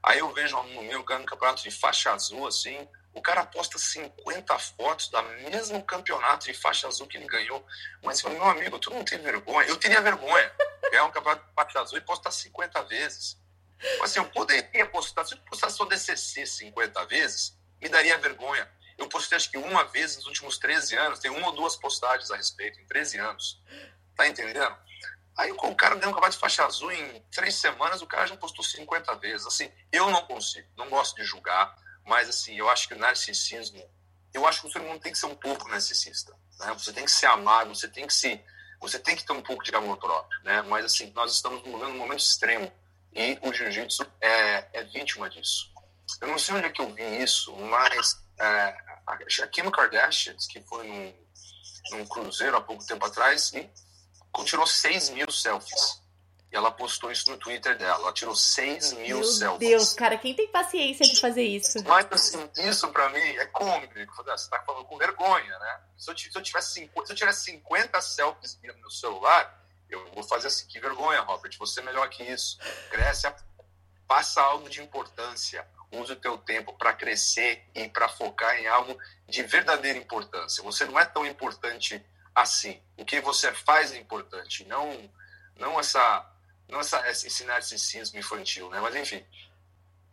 Aí 0.02 0.20
eu 0.20 0.34
vejo 0.34 0.58
um 0.58 0.84
meu 0.84 1.04
cara 1.04 1.20
no 1.20 1.26
campeonato 1.26 1.62
de 1.62 1.72
faixa 1.72 2.12
azul, 2.12 2.48
assim, 2.48 2.88
o 3.14 3.22
cara 3.22 3.46
posta 3.46 3.78
50 3.78 4.58
fotos 4.60 5.10
da 5.10 5.22
mesmo 5.22 5.84
campeonato 5.84 6.46
de 6.46 6.54
faixa 6.54 6.88
azul 6.88 7.08
que 7.08 7.18
ele 7.18 7.28
ganhou. 7.28 7.66
Mas, 8.04 8.24
meu 8.24 8.44
amigo, 8.44 8.80
tu 8.80 8.90
não 8.92 9.04
tem 9.04 9.20
vergonha. 9.20 9.68
Eu 9.68 9.78
teria 9.78 10.02
vergonha. 10.02 10.52
Ganhar 10.92 11.06
um 11.06 11.12
campeonato 11.12 11.46
de 11.46 11.54
faixa 11.54 11.80
azul 11.82 11.98
e 11.98 12.02
postar 12.02 12.32
50 12.32 12.84
vezes. 12.84 13.38
Assim, 14.02 14.20
eu 14.20 14.26
poderia 14.26 14.86
postar, 14.86 15.26
se 15.26 15.36
eu 15.36 15.40
postasse 15.40 15.78
só 15.78 15.86
DCC 15.86 16.46
50 16.46 17.06
vezes, 17.06 17.58
me 17.82 17.90
daria 17.90 18.18
vergonha. 18.18 18.70
Eu 18.98 19.08
postei 19.08 19.38
acho 19.38 19.50
que 19.50 19.58
uma 19.58 19.86
vez 19.86 20.18
nos 20.18 20.28
últimos 20.28 20.58
13 20.58 20.96
anos, 20.98 21.20
tem 21.20 21.32
uma 21.32 21.48
ou 21.48 21.56
duas 21.56 21.78
postagens 21.78 22.30
a 22.32 22.36
respeito, 22.36 22.80
em 22.80 22.86
13 22.86 23.18
anos. 23.18 23.62
Tá 24.16 24.28
entendendo? 24.28 24.76
Aí 25.40 25.54
o 25.54 25.74
cara 25.74 25.96
ganhou 25.96 26.12
um 26.12 26.14
cavalo 26.14 26.34
de 26.34 26.38
faixa 26.38 26.66
azul 26.66 26.92
em 26.92 27.22
três 27.32 27.56
semanas, 27.56 28.02
o 28.02 28.06
cara 28.06 28.28
já 28.28 28.36
postou 28.36 28.62
50 28.62 29.16
vezes. 29.16 29.48
Assim, 29.48 29.72
eu 29.90 30.12
não 30.12 30.22
consigo, 30.24 30.68
não 30.76 30.90
gosto 30.90 31.16
de 31.16 31.24
julgar, 31.24 31.74
mas 32.06 32.28
assim, 32.28 32.56
eu 32.56 32.70
acho 32.70 32.90
que 32.90 32.94
o 32.94 33.00
narcisismo, 33.00 33.82
eu 34.34 34.46
acho 34.46 34.60
que 34.60 34.68
o 34.68 34.72
ser 34.72 34.80
humano 34.80 35.00
tem 35.00 35.14
que 35.14 35.18
ser 35.18 35.28
um 35.28 35.36
pouco 35.36 35.70
narcisista. 35.70 36.36
Né? 36.60 36.74
Você 36.74 36.92
tem 36.92 37.06
que 37.06 37.12
ser 37.12 37.28
amado, 37.28 37.74
você 37.74 37.88
tem 37.88 38.06
que 38.06 38.14
se, 38.14 38.44
você 38.82 39.00
tem 39.00 39.16
que 39.16 39.26
ter 39.26 39.32
um 39.32 39.42
pouco 39.42 39.64
de 39.64 39.74
amor 39.74 39.96
próprio, 39.96 40.44
né? 40.44 40.62
Mas 40.64 40.84
assim, 40.84 41.10
nós 41.16 41.32
estamos 41.32 41.64
vivendo 41.64 41.86
um 41.86 41.98
momento 41.98 42.20
extremo 42.20 42.70
e 43.14 43.40
o 43.42 43.54
jiu-jitsu 43.54 44.06
é, 44.20 44.68
é 44.74 44.84
vítima 44.84 45.30
disso. 45.30 45.72
Eu 46.20 46.28
não 46.28 46.38
sei 46.38 46.56
onde 46.56 46.66
é 46.66 46.70
que 46.70 46.82
eu 46.82 46.94
vi 46.94 47.24
isso, 47.24 47.56
mas 47.56 48.22
é, 48.42 48.78
a 49.08 49.48
Kim 49.48 49.72
Kardashian, 49.72 50.36
que 50.50 50.60
foi 50.64 50.86
num, 50.86 51.14
num 51.92 52.06
cruzeiro 52.08 52.58
há 52.58 52.62
pouco 52.62 52.86
tempo 52.86 53.06
atrás, 53.06 53.54
e 53.54 53.70
tirou 54.44 54.66
6 54.66 55.10
mil 55.10 55.32
selfies. 55.32 56.02
E 56.52 56.56
ela 56.56 56.72
postou 56.72 57.12
isso 57.12 57.30
no 57.30 57.38
Twitter 57.38 57.78
dela. 57.78 58.02
Ela 58.02 58.14
tirou 58.14 58.36
6 58.36 58.94
mil 58.94 59.18
Meu 59.18 59.24
selfies. 59.24 59.70
Meu 59.70 59.78
Deus, 59.78 59.94
cara, 59.94 60.18
quem 60.18 60.34
tem 60.34 60.48
paciência 60.48 61.06
de 61.06 61.20
fazer 61.20 61.44
isso? 61.44 61.84
Mas, 61.86 62.08
assim, 62.12 62.50
isso 62.58 62.88
pra 62.90 63.10
mim 63.10 63.20
é 63.20 63.46
cômico. 63.48 63.94
Você 64.24 64.50
tá 64.50 64.60
falando 64.66 64.86
com 64.86 64.98
vergonha, 64.98 65.60
né? 65.60 65.80
Se 65.98 66.10
eu, 66.10 66.18
se 66.18 66.32
eu, 66.34 66.42
tivesse, 66.42 66.74
50, 66.74 67.06
se 67.06 67.12
eu 67.12 67.16
tivesse 67.16 67.44
50 67.46 68.02
selfies 68.02 68.60
no 68.64 68.74
meu 68.78 68.90
celular, 68.90 69.64
eu 69.90 70.12
vou 70.14 70.24
fazer 70.24 70.48
assim, 70.48 70.66
que 70.68 70.80
vergonha, 70.80 71.22
Robert. 71.22 71.56
Você 71.60 71.82
é 71.82 71.84
melhor 71.84 72.10
que 72.10 72.24
isso. 72.24 72.58
Cresce, 72.90 73.32
passa 74.08 74.42
algo 74.42 74.68
de 74.70 74.82
importância. 74.82 75.68
Use 75.92 76.14
o 76.14 76.16
teu 76.16 76.38
tempo 76.38 76.74
para 76.74 76.94
crescer 76.94 77.64
e 77.76 77.88
para 77.90 78.10
focar 78.10 78.56
em 78.58 78.68
algo 78.68 78.98
de 79.28 79.44
verdadeira 79.44 79.98
importância. 79.98 80.64
Você 80.64 80.86
não 80.86 81.00
é 81.00 81.06
tão 81.06 81.26
importante 81.26 82.04
assim. 82.42 82.82
O 82.98 83.06
que 83.06 83.22
você 83.22 83.54
faz 83.54 83.92
é 83.92 83.98
importante, 83.98 84.66
não 84.66 85.10
não 85.56 85.80
essa 85.80 86.26
não 86.68 86.80
essa, 86.80 87.08
esse 87.10 87.44
narcisismo 87.46 88.20
infantil, 88.20 88.70
né? 88.70 88.80
Mas 88.80 88.96
enfim, 88.96 89.26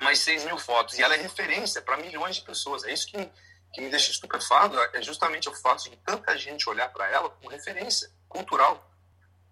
mais 0.01 0.19
6 0.21 0.45
mil 0.45 0.59
fotos. 0.59 0.99
E 0.99 1.03
ela 1.03 1.15
é 1.15 1.19
referência 1.19 1.81
para 1.83 1.97
milhões 1.97 2.37
de 2.37 2.43
pessoas. 2.43 2.85
É 2.85 2.93
isso 2.93 3.07
que, 3.07 3.31
que 3.73 3.81
me 3.81 3.91
deixa 3.91 4.11
estupefado, 4.11 4.79
é 4.93 5.03
justamente 5.03 5.49
o 5.49 5.55
fato 5.55 5.85
de 5.85 5.97
tanta 5.97 6.37
gente 6.37 6.69
olhar 6.69 6.89
para 6.91 7.09
ela 7.11 7.31
como 7.31 7.51
referência 7.51 8.11
cultural. 8.29 8.91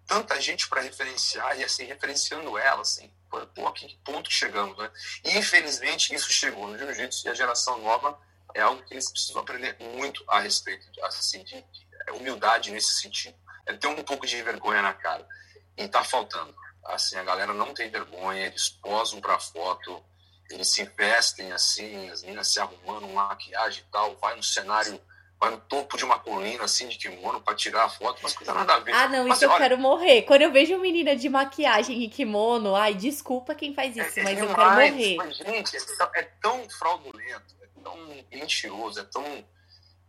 Tanta 0.07 0.39
gente 0.39 0.67
para 0.67 0.81
referenciar 0.81 1.59
e 1.59 1.63
assim, 1.63 1.85
referenciando 1.85 2.57
ela, 2.57 2.81
assim. 2.81 3.11
Pô, 3.29 3.67
a 3.67 3.73
que 3.73 3.99
ponto 4.03 4.31
chegamos, 4.31 4.77
né? 4.77 4.89
E 5.23 5.37
infelizmente 5.37 6.13
isso 6.13 6.31
chegou 6.31 6.67
no 6.67 6.77
jiu-jitsu 6.77 7.27
e 7.27 7.29
a 7.29 7.33
geração 7.33 7.81
nova 7.81 8.17
é 8.53 8.61
algo 8.61 8.81
que 8.83 8.93
eles 8.93 9.09
precisam 9.11 9.41
aprender 9.41 9.75
muito 9.79 10.23
a 10.27 10.39
respeito 10.39 10.87
assim, 11.03 11.43
de, 11.43 11.61
de 11.61 11.84
humildade 12.13 12.71
nesse 12.71 13.01
sentido. 13.01 13.35
É 13.65 13.73
ter 13.73 13.87
um 13.87 14.03
pouco 14.03 14.25
de 14.25 14.41
vergonha 14.41 14.81
na 14.81 14.93
cara. 14.93 15.25
E 15.77 15.87
tá 15.87 16.03
faltando. 16.03 16.55
Assim, 16.83 17.17
a 17.17 17.23
galera 17.23 17.53
não 17.53 17.73
tem 17.73 17.89
vergonha, 17.89 18.45
eles 18.45 18.69
posam 18.69 19.19
pra 19.19 19.39
foto, 19.39 20.03
eles 20.51 20.71
se 20.71 20.83
vestem 20.95 21.51
assim, 21.51 22.09
as 22.09 22.21
meninas 22.21 22.53
se 22.53 22.59
arrumando, 22.59 23.07
maquiagem 23.07 23.83
e 23.83 23.91
tal, 23.91 24.15
vai 24.17 24.35
no 24.35 24.43
cenário, 24.43 25.01
vai 25.39 25.49
no 25.49 25.57
topo 25.57 25.97
de 25.97 26.05
uma 26.05 26.19
colina 26.19 26.63
assim 26.63 26.87
de 26.87 26.97
kimono 26.97 27.41
para 27.41 27.55
tirar 27.55 27.85
a 27.85 27.89
foto, 27.89 28.19
mas 28.21 28.33
coisa 28.33 28.53
nada 28.53 28.75
a 28.75 28.79
ver. 28.79 28.93
Ah, 28.93 29.07
não, 29.07 29.27
mas, 29.27 29.37
isso 29.37 29.45
olha, 29.45 29.55
eu 29.55 29.57
quero 29.57 29.77
morrer. 29.79 30.21
Quando 30.21 30.43
eu 30.43 30.51
vejo 30.51 30.77
menina 30.77 31.15
de 31.15 31.27
maquiagem 31.27 32.03
e 32.03 32.07
kimono, 32.07 32.75
ai, 32.75 32.93
desculpa 32.93 33.55
quem 33.55 33.73
faz 33.73 33.97
isso, 33.97 34.19
é, 34.19 34.23
mas 34.23 34.37
é 34.37 34.41
eu 34.41 34.53
quero 34.53 34.71
morrer. 34.71 35.15
Mas, 35.15 35.37
gente, 35.37 35.75
é, 35.75 36.19
é 36.19 36.23
tão 36.39 36.69
fraudulento, 36.69 37.55
tão 37.83 37.97
mentiroso, 38.31 38.99
é 38.99 39.03
tão 39.05 39.43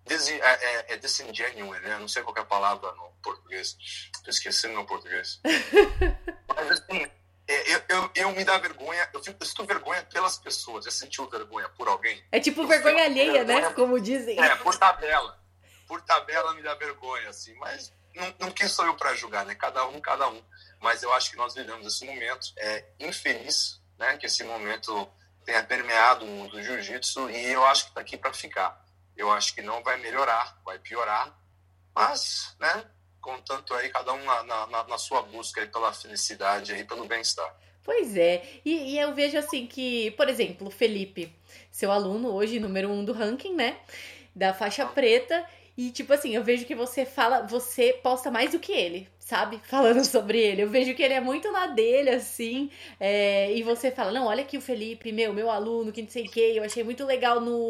des, 0.06 0.28
é, 0.28 0.38
é, 0.38 0.94
é 0.94 0.96
disingenuine, 0.96 1.80
né? 1.80 1.98
Não 1.98 2.08
sei 2.08 2.22
qual 2.22 2.36
é 2.36 2.40
a 2.40 2.44
palavra 2.44 2.90
no 2.92 3.10
português. 3.22 3.76
Estou 4.14 4.30
esquecendo 4.30 4.74
meu 4.74 4.84
português. 4.84 5.40
Mas 6.54 6.70
assim, 6.70 7.10
é, 7.48 7.74
eu, 7.74 7.82
eu, 7.88 8.10
eu, 8.14 8.32
me 8.32 8.44
dá 8.44 8.58
vergonha, 8.58 9.08
eu, 9.12 9.22
fico, 9.22 9.36
eu 9.40 9.46
sinto 9.46 9.66
vergonha 9.66 10.02
pelas 10.04 10.38
pessoas. 10.38 10.84
Já 10.84 10.90
sentiu 10.90 11.28
vergonha 11.28 11.68
por 11.70 11.88
alguém? 11.88 12.22
É 12.30 12.40
tipo 12.40 12.62
eu 12.62 12.68
vergonha 12.68 13.04
alheia, 13.04 13.44
né? 13.44 13.54
vergonha, 13.54 13.68
né? 13.68 13.74
Como 13.74 14.00
dizem. 14.00 14.40
É, 14.40 14.54
por 14.56 14.76
tabela. 14.76 15.38
Por 15.86 16.00
tabela 16.02 16.54
me 16.54 16.62
dá 16.62 16.74
vergonha, 16.74 17.28
assim. 17.28 17.54
Mas 17.54 17.92
não, 18.14 18.34
não 18.40 18.50
quem 18.50 18.68
sou 18.68 18.86
eu 18.86 18.94
para 18.94 19.14
julgar, 19.14 19.44
né? 19.44 19.54
Cada 19.54 19.86
um, 19.86 20.00
cada 20.00 20.28
um. 20.28 20.42
Mas 20.80 21.02
eu 21.02 21.12
acho 21.14 21.30
que 21.30 21.36
nós 21.36 21.54
vivemos 21.54 21.86
esse 21.86 22.04
momento 22.04 22.52
é 22.56 22.84
infeliz, 23.00 23.80
né? 23.98 24.16
Que 24.16 24.26
esse 24.26 24.44
momento 24.44 25.08
tenha 25.44 25.62
permeado 25.62 26.24
o 26.24 26.28
mundo 26.28 26.52
do 26.52 26.62
jiu-jitsu 26.62 27.30
e 27.30 27.52
eu 27.52 27.64
acho 27.66 27.84
que 27.84 27.90
está 27.90 28.00
aqui 28.00 28.16
para 28.16 28.32
ficar. 28.32 28.85
Eu 29.16 29.30
acho 29.30 29.54
que 29.54 29.62
não 29.62 29.82
vai 29.82 29.96
melhorar, 29.98 30.60
vai 30.64 30.78
piorar, 30.78 31.36
mas, 31.94 32.54
né? 32.60 32.84
Contanto 33.20 33.74
aí 33.74 33.88
cada 33.88 34.12
um 34.12 34.24
na, 34.24 34.66
na, 34.66 34.84
na 34.84 34.98
sua 34.98 35.22
busca 35.22 35.60
aí 35.60 35.66
pela 35.66 35.92
felicidade 35.92 36.72
aí 36.72 36.84
pelo 36.84 37.06
bem-estar. 37.06 37.56
Pois 37.82 38.16
é, 38.16 38.60
e, 38.64 38.94
e, 38.94 38.98
eu 38.98 39.14
vejo 39.14 39.38
assim 39.38 39.66
que, 39.66 40.10
por 40.12 40.28
exemplo, 40.28 40.70
Felipe, 40.70 41.32
seu 41.70 41.90
aluno 41.90 42.32
hoje, 42.32 42.58
número 42.58 42.90
um 42.90 43.04
do 43.04 43.12
ranking, 43.12 43.54
né? 43.54 43.78
Da 44.34 44.52
faixa 44.52 44.84
preta, 44.84 45.48
e 45.76 45.90
tipo 45.90 46.12
assim, 46.12 46.34
eu 46.34 46.42
vejo 46.42 46.66
que 46.66 46.74
você 46.74 47.06
fala, 47.06 47.42
você 47.42 47.92
posta 48.02 48.30
mais 48.30 48.50
do 48.50 48.58
que 48.58 48.72
ele 48.72 49.08
sabe? 49.26 49.60
Falando 49.66 50.04
sobre 50.04 50.38
ele. 50.38 50.62
Eu 50.62 50.70
vejo 50.70 50.94
que 50.94 51.02
ele 51.02 51.14
é 51.14 51.20
muito 51.20 51.50
na 51.50 51.66
dele, 51.66 52.10
assim. 52.10 52.70
É, 53.00 53.52
e 53.52 53.62
você 53.62 53.90
fala, 53.90 54.12
não, 54.12 54.26
olha 54.26 54.42
aqui 54.42 54.56
o 54.56 54.60
Felipe, 54.60 55.10
meu, 55.10 55.34
meu 55.34 55.50
aluno, 55.50 55.90
que 55.90 56.00
não 56.00 56.08
sei 56.08 56.26
o 56.26 56.30
que. 56.30 56.56
Eu 56.56 56.62
achei 56.62 56.84
muito 56.84 57.04
legal 57.04 57.40
no. 57.40 57.66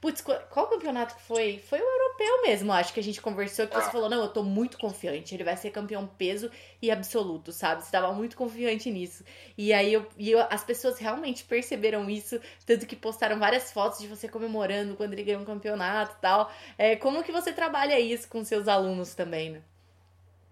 Putz, 0.00 0.22
qual 0.22 0.68
campeonato 0.68 1.14
que 1.14 1.22
foi? 1.22 1.58
Foi 1.68 1.78
o 1.78 1.84
europeu 1.84 2.42
mesmo, 2.42 2.72
acho 2.72 2.94
que 2.94 3.00
a 3.00 3.02
gente 3.02 3.20
conversou, 3.20 3.66
que 3.66 3.74
você 3.74 3.90
falou, 3.90 4.08
não, 4.08 4.22
eu 4.22 4.28
tô 4.28 4.42
muito 4.42 4.78
confiante. 4.78 5.34
Ele 5.34 5.44
vai 5.44 5.56
ser 5.56 5.70
campeão 5.70 6.06
peso 6.06 6.50
e 6.80 6.90
absoluto, 6.90 7.52
sabe? 7.52 7.84
Você 7.84 7.92
tava 7.92 8.12
muito 8.14 8.34
confiante 8.34 8.90
nisso. 8.90 9.22
E 9.58 9.74
aí 9.74 9.92
eu, 9.92 10.06
e 10.16 10.30
eu, 10.30 10.40
as 10.48 10.64
pessoas 10.64 10.98
realmente 10.98 11.44
perceberam 11.44 12.08
isso, 12.08 12.40
tanto 12.64 12.86
que 12.86 12.96
postaram 12.96 13.38
várias 13.38 13.70
fotos 13.70 13.98
de 13.98 14.06
você 14.08 14.28
comemorando 14.28 14.96
quando 14.96 15.12
ele 15.12 15.24
ganhou 15.24 15.42
um 15.42 15.44
campeonato 15.44 16.16
e 16.16 16.20
tal. 16.22 16.50
É, 16.78 16.96
como 16.96 17.22
que 17.22 17.32
você 17.32 17.52
trabalha 17.52 18.00
isso 18.00 18.28
com 18.28 18.42
seus 18.42 18.66
alunos 18.66 19.14
também, 19.14 19.50
né? 19.50 19.62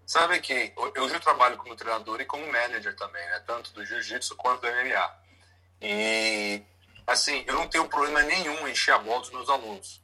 Sabe 0.05 0.39
que 0.39 0.71
eu 0.93 1.09
já 1.09 1.19
trabalho 1.19 1.57
como 1.57 1.75
treinador 1.75 2.21
e 2.21 2.25
como 2.25 2.45
manager 2.45 2.95
também, 2.95 3.25
né? 3.25 3.39
Tanto 3.45 3.73
do 3.73 3.83
jiu-jitsu 3.83 4.35
quanto 4.35 4.61
do 4.61 4.67
MMA. 4.67 5.17
E, 5.81 6.61
assim, 7.07 7.43
eu 7.47 7.55
não 7.55 7.67
tenho 7.67 7.87
problema 7.89 8.21
nenhum 8.21 8.67
em 8.67 8.71
encher 8.71 8.93
a 8.93 8.99
bola 8.99 9.21
dos 9.21 9.31
meus 9.31 9.49
alunos. 9.49 10.03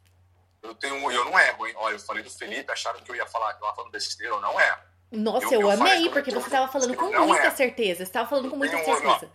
Eu, 0.64 0.74
tenho, 0.76 1.12
eu 1.12 1.26
não 1.26 1.40
erro, 1.40 1.68
hein? 1.68 1.74
Olha, 1.78 1.96
eu 1.96 2.00
falei 2.00 2.24
do 2.24 2.30
Felipe, 2.30 2.72
acharam 2.72 3.00
que 3.02 3.12
eu 3.12 3.16
ia 3.16 3.26
falar 3.28 3.54
que 3.54 3.64
eu 3.64 3.76
falando 3.76 3.92
besteira, 3.92 4.34
eu 4.34 4.42
não 4.42 4.60
erro. 4.60 4.82
Nossa, 5.12 5.46
eu, 5.48 5.54
eu, 5.54 5.62
eu 5.62 5.72
amei, 5.72 6.10
porque 6.10 6.32
você 6.32 6.48
estava 6.48 6.72
falando 6.72 6.96
com 6.96 7.26
muita 7.26 7.52
certeza. 7.52 7.98
Você 7.98 8.04
estava 8.04 8.30
falando 8.30 8.50
com 8.50 8.56
muita 8.56 8.78
um, 8.78 8.84
certeza. 8.84 9.32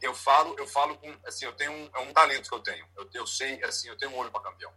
eu 0.00 0.14
falo, 0.14 0.54
eu 0.58 0.66
falo 0.66 0.96
com, 0.96 1.14
assim, 1.26 1.44
eu 1.44 1.52
tenho 1.52 1.70
um, 1.70 1.90
é 1.94 1.98
um 2.00 2.12
talento 2.12 2.48
que 2.48 2.54
eu 2.54 2.60
tenho. 2.60 2.86
Eu, 2.96 3.08
eu 3.14 3.26
sei, 3.26 3.62
assim, 3.62 3.88
eu 3.88 3.96
tenho 3.96 4.10
um 4.12 4.16
olho 4.16 4.30
para 4.30 4.40
campeão. 4.40 4.72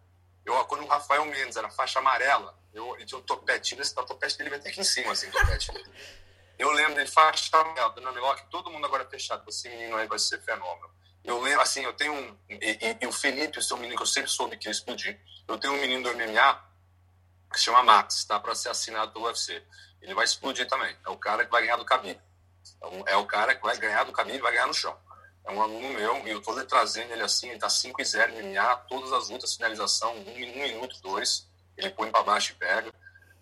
Eu, 0.45 0.63
quando 0.65 0.83
o 0.83 0.87
Rafael 0.87 1.25
Mendes 1.25 1.57
era 1.57 1.69
faixa 1.71 1.99
amarela, 1.99 2.57
eu, 2.71 2.95
ele 2.95 3.05
tinha 3.05 3.17
um 3.17 3.23
topete, 3.23 3.75
esse 3.79 3.95
topete 3.95 4.37
dele 4.37 4.51
vai 4.51 4.59
até 4.59 4.69
aqui 4.69 4.79
em 4.79 4.83
cima, 4.83 5.11
assim, 5.11 5.29
topete 5.31 5.71
dele. 5.71 5.91
Eu 6.57 6.71
lembro 6.71 6.95
dele 6.95 7.07
faixa 7.07 7.57
amarela, 7.57 7.89
dando 7.93 8.19
Lock, 8.19 8.47
todo 8.51 8.69
mundo 8.69 8.85
agora 8.85 9.03
é 9.03 9.07
fechado, 9.07 9.43
você 9.43 9.67
menino 9.69 9.95
aí 9.97 10.07
vai 10.07 10.19
ser 10.19 10.39
fenômeno. 10.41 10.93
Eu 11.23 11.41
lembro, 11.41 11.61
assim, 11.61 11.81
eu 11.81 11.93
tenho 11.93 12.13
um. 12.13 12.37
E, 12.47 12.97
e, 13.01 13.07
o 13.07 13.11
Felipe, 13.11 13.57
o 13.57 13.61
seu 13.61 13.77
menino 13.77 13.95
que 13.95 14.03
eu 14.03 14.07
sempre 14.07 14.29
soube 14.29 14.57
que 14.57 14.67
ia 14.67 14.71
explodir. 14.71 15.19
Eu 15.47 15.57
tenho 15.57 15.73
um 15.73 15.81
menino 15.81 16.03
do 16.03 16.15
MMA 16.15 16.63
que 17.51 17.57
se 17.57 17.65
chama 17.65 17.81
Max, 17.81 18.25
tá 18.25 18.39
para 18.39 18.53
ser 18.53 18.69
assinado 18.69 19.11
pelo 19.11 19.25
UFC. 19.25 19.63
Ele 20.01 20.13
vai 20.13 20.23
explodir 20.23 20.67
também. 20.67 20.95
É 21.03 21.09
o 21.09 21.17
cara 21.17 21.43
que 21.43 21.49
vai 21.49 21.63
ganhar 21.63 21.77
do 21.77 21.85
Khabib. 21.85 22.21
É, 23.07 23.13
é 23.13 23.17
o 23.17 23.25
cara 23.25 23.55
que 23.55 23.63
vai 23.63 23.75
ganhar 23.77 24.03
do 24.03 24.11
Khabib 24.11 24.37
e 24.37 24.41
vai 24.41 24.51
ganhar 24.51 24.67
no 24.67 24.73
chão 24.73 24.95
é 25.45 25.51
um 25.51 25.61
aluno 25.61 25.89
meu, 25.89 26.27
e 26.27 26.31
eu 26.31 26.39
estou 26.39 26.65
trazendo 26.65 27.13
ele 27.13 27.21
assim, 27.21 27.47
ele 27.47 27.55
está 27.55 27.69
5 27.69 28.01
e 28.01 28.05
0 28.05 28.33
MMA, 28.33 28.75
todas 28.89 29.13
as 29.13 29.29
lutas, 29.29 29.55
finalização, 29.55 30.13
um, 30.15 30.31
um 30.31 30.59
minuto, 30.59 30.99
dois, 31.01 31.47
ele 31.77 31.91
põe 31.91 32.09
para 32.09 32.23
baixo 32.23 32.53
e 32.53 32.55
pega. 32.55 32.91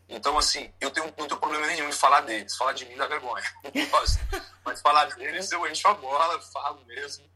Então, 0.09 0.37
assim, 0.37 0.71
eu 0.81 0.91
tenho, 0.91 1.05
não 1.17 1.27
tenho 1.27 1.39
problema 1.39 1.65
nenhum 1.65 1.87
em 1.87 1.93
falar 1.93 2.21
deles, 2.21 2.57
falar 2.57 2.73
de 2.73 2.85
mim 2.85 2.97
dá 2.97 3.07
vergonha, 3.07 3.43
mas 4.65 4.81
falar 4.81 5.05
deles 5.15 5.51
eu 5.51 5.65
encho 5.65 5.87
a 5.87 5.93
bola, 5.93 6.41
falo 6.41 6.83
mesmo. 6.85 7.31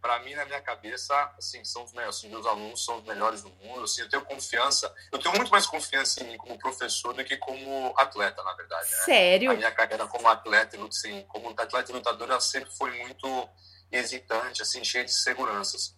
Para 0.00 0.18
mim, 0.20 0.34
na 0.34 0.44
minha 0.44 0.60
cabeça, 0.60 1.14
assim, 1.38 1.64
são 1.64 1.84
os 1.84 1.92
melhores, 1.92 2.16
assim, 2.16 2.28
meus 2.28 2.44
alunos 2.44 2.84
são 2.84 2.98
os 2.98 3.04
melhores 3.04 3.42
do 3.42 3.50
mundo, 3.50 3.84
assim, 3.84 4.02
eu 4.02 4.08
tenho 4.08 4.24
confiança, 4.24 4.92
eu 5.12 5.18
tenho 5.18 5.34
muito 5.36 5.50
mais 5.50 5.64
confiança 5.64 6.22
em 6.22 6.28
mim 6.28 6.36
como 6.36 6.58
professor 6.58 7.12
do 7.12 7.24
que 7.24 7.36
como 7.36 7.94
atleta, 7.96 8.42
na 8.42 8.52
verdade. 8.54 8.90
Né? 8.90 8.96
Sério? 9.04 9.50
A 9.52 9.54
minha 9.54 9.70
carreira 9.70 10.06
como 10.08 10.26
atleta, 10.28 10.76
assim, 10.86 11.24
como 11.28 11.50
atleta 11.50 11.92
e 11.92 11.94
lutador, 11.94 12.30
ela 12.30 12.40
sempre 12.40 12.70
foi 12.72 12.90
muito 12.98 13.48
hesitante, 13.92 14.62
assim, 14.62 14.82
cheia 14.82 15.04
de 15.04 15.12
seguranças. 15.12 15.94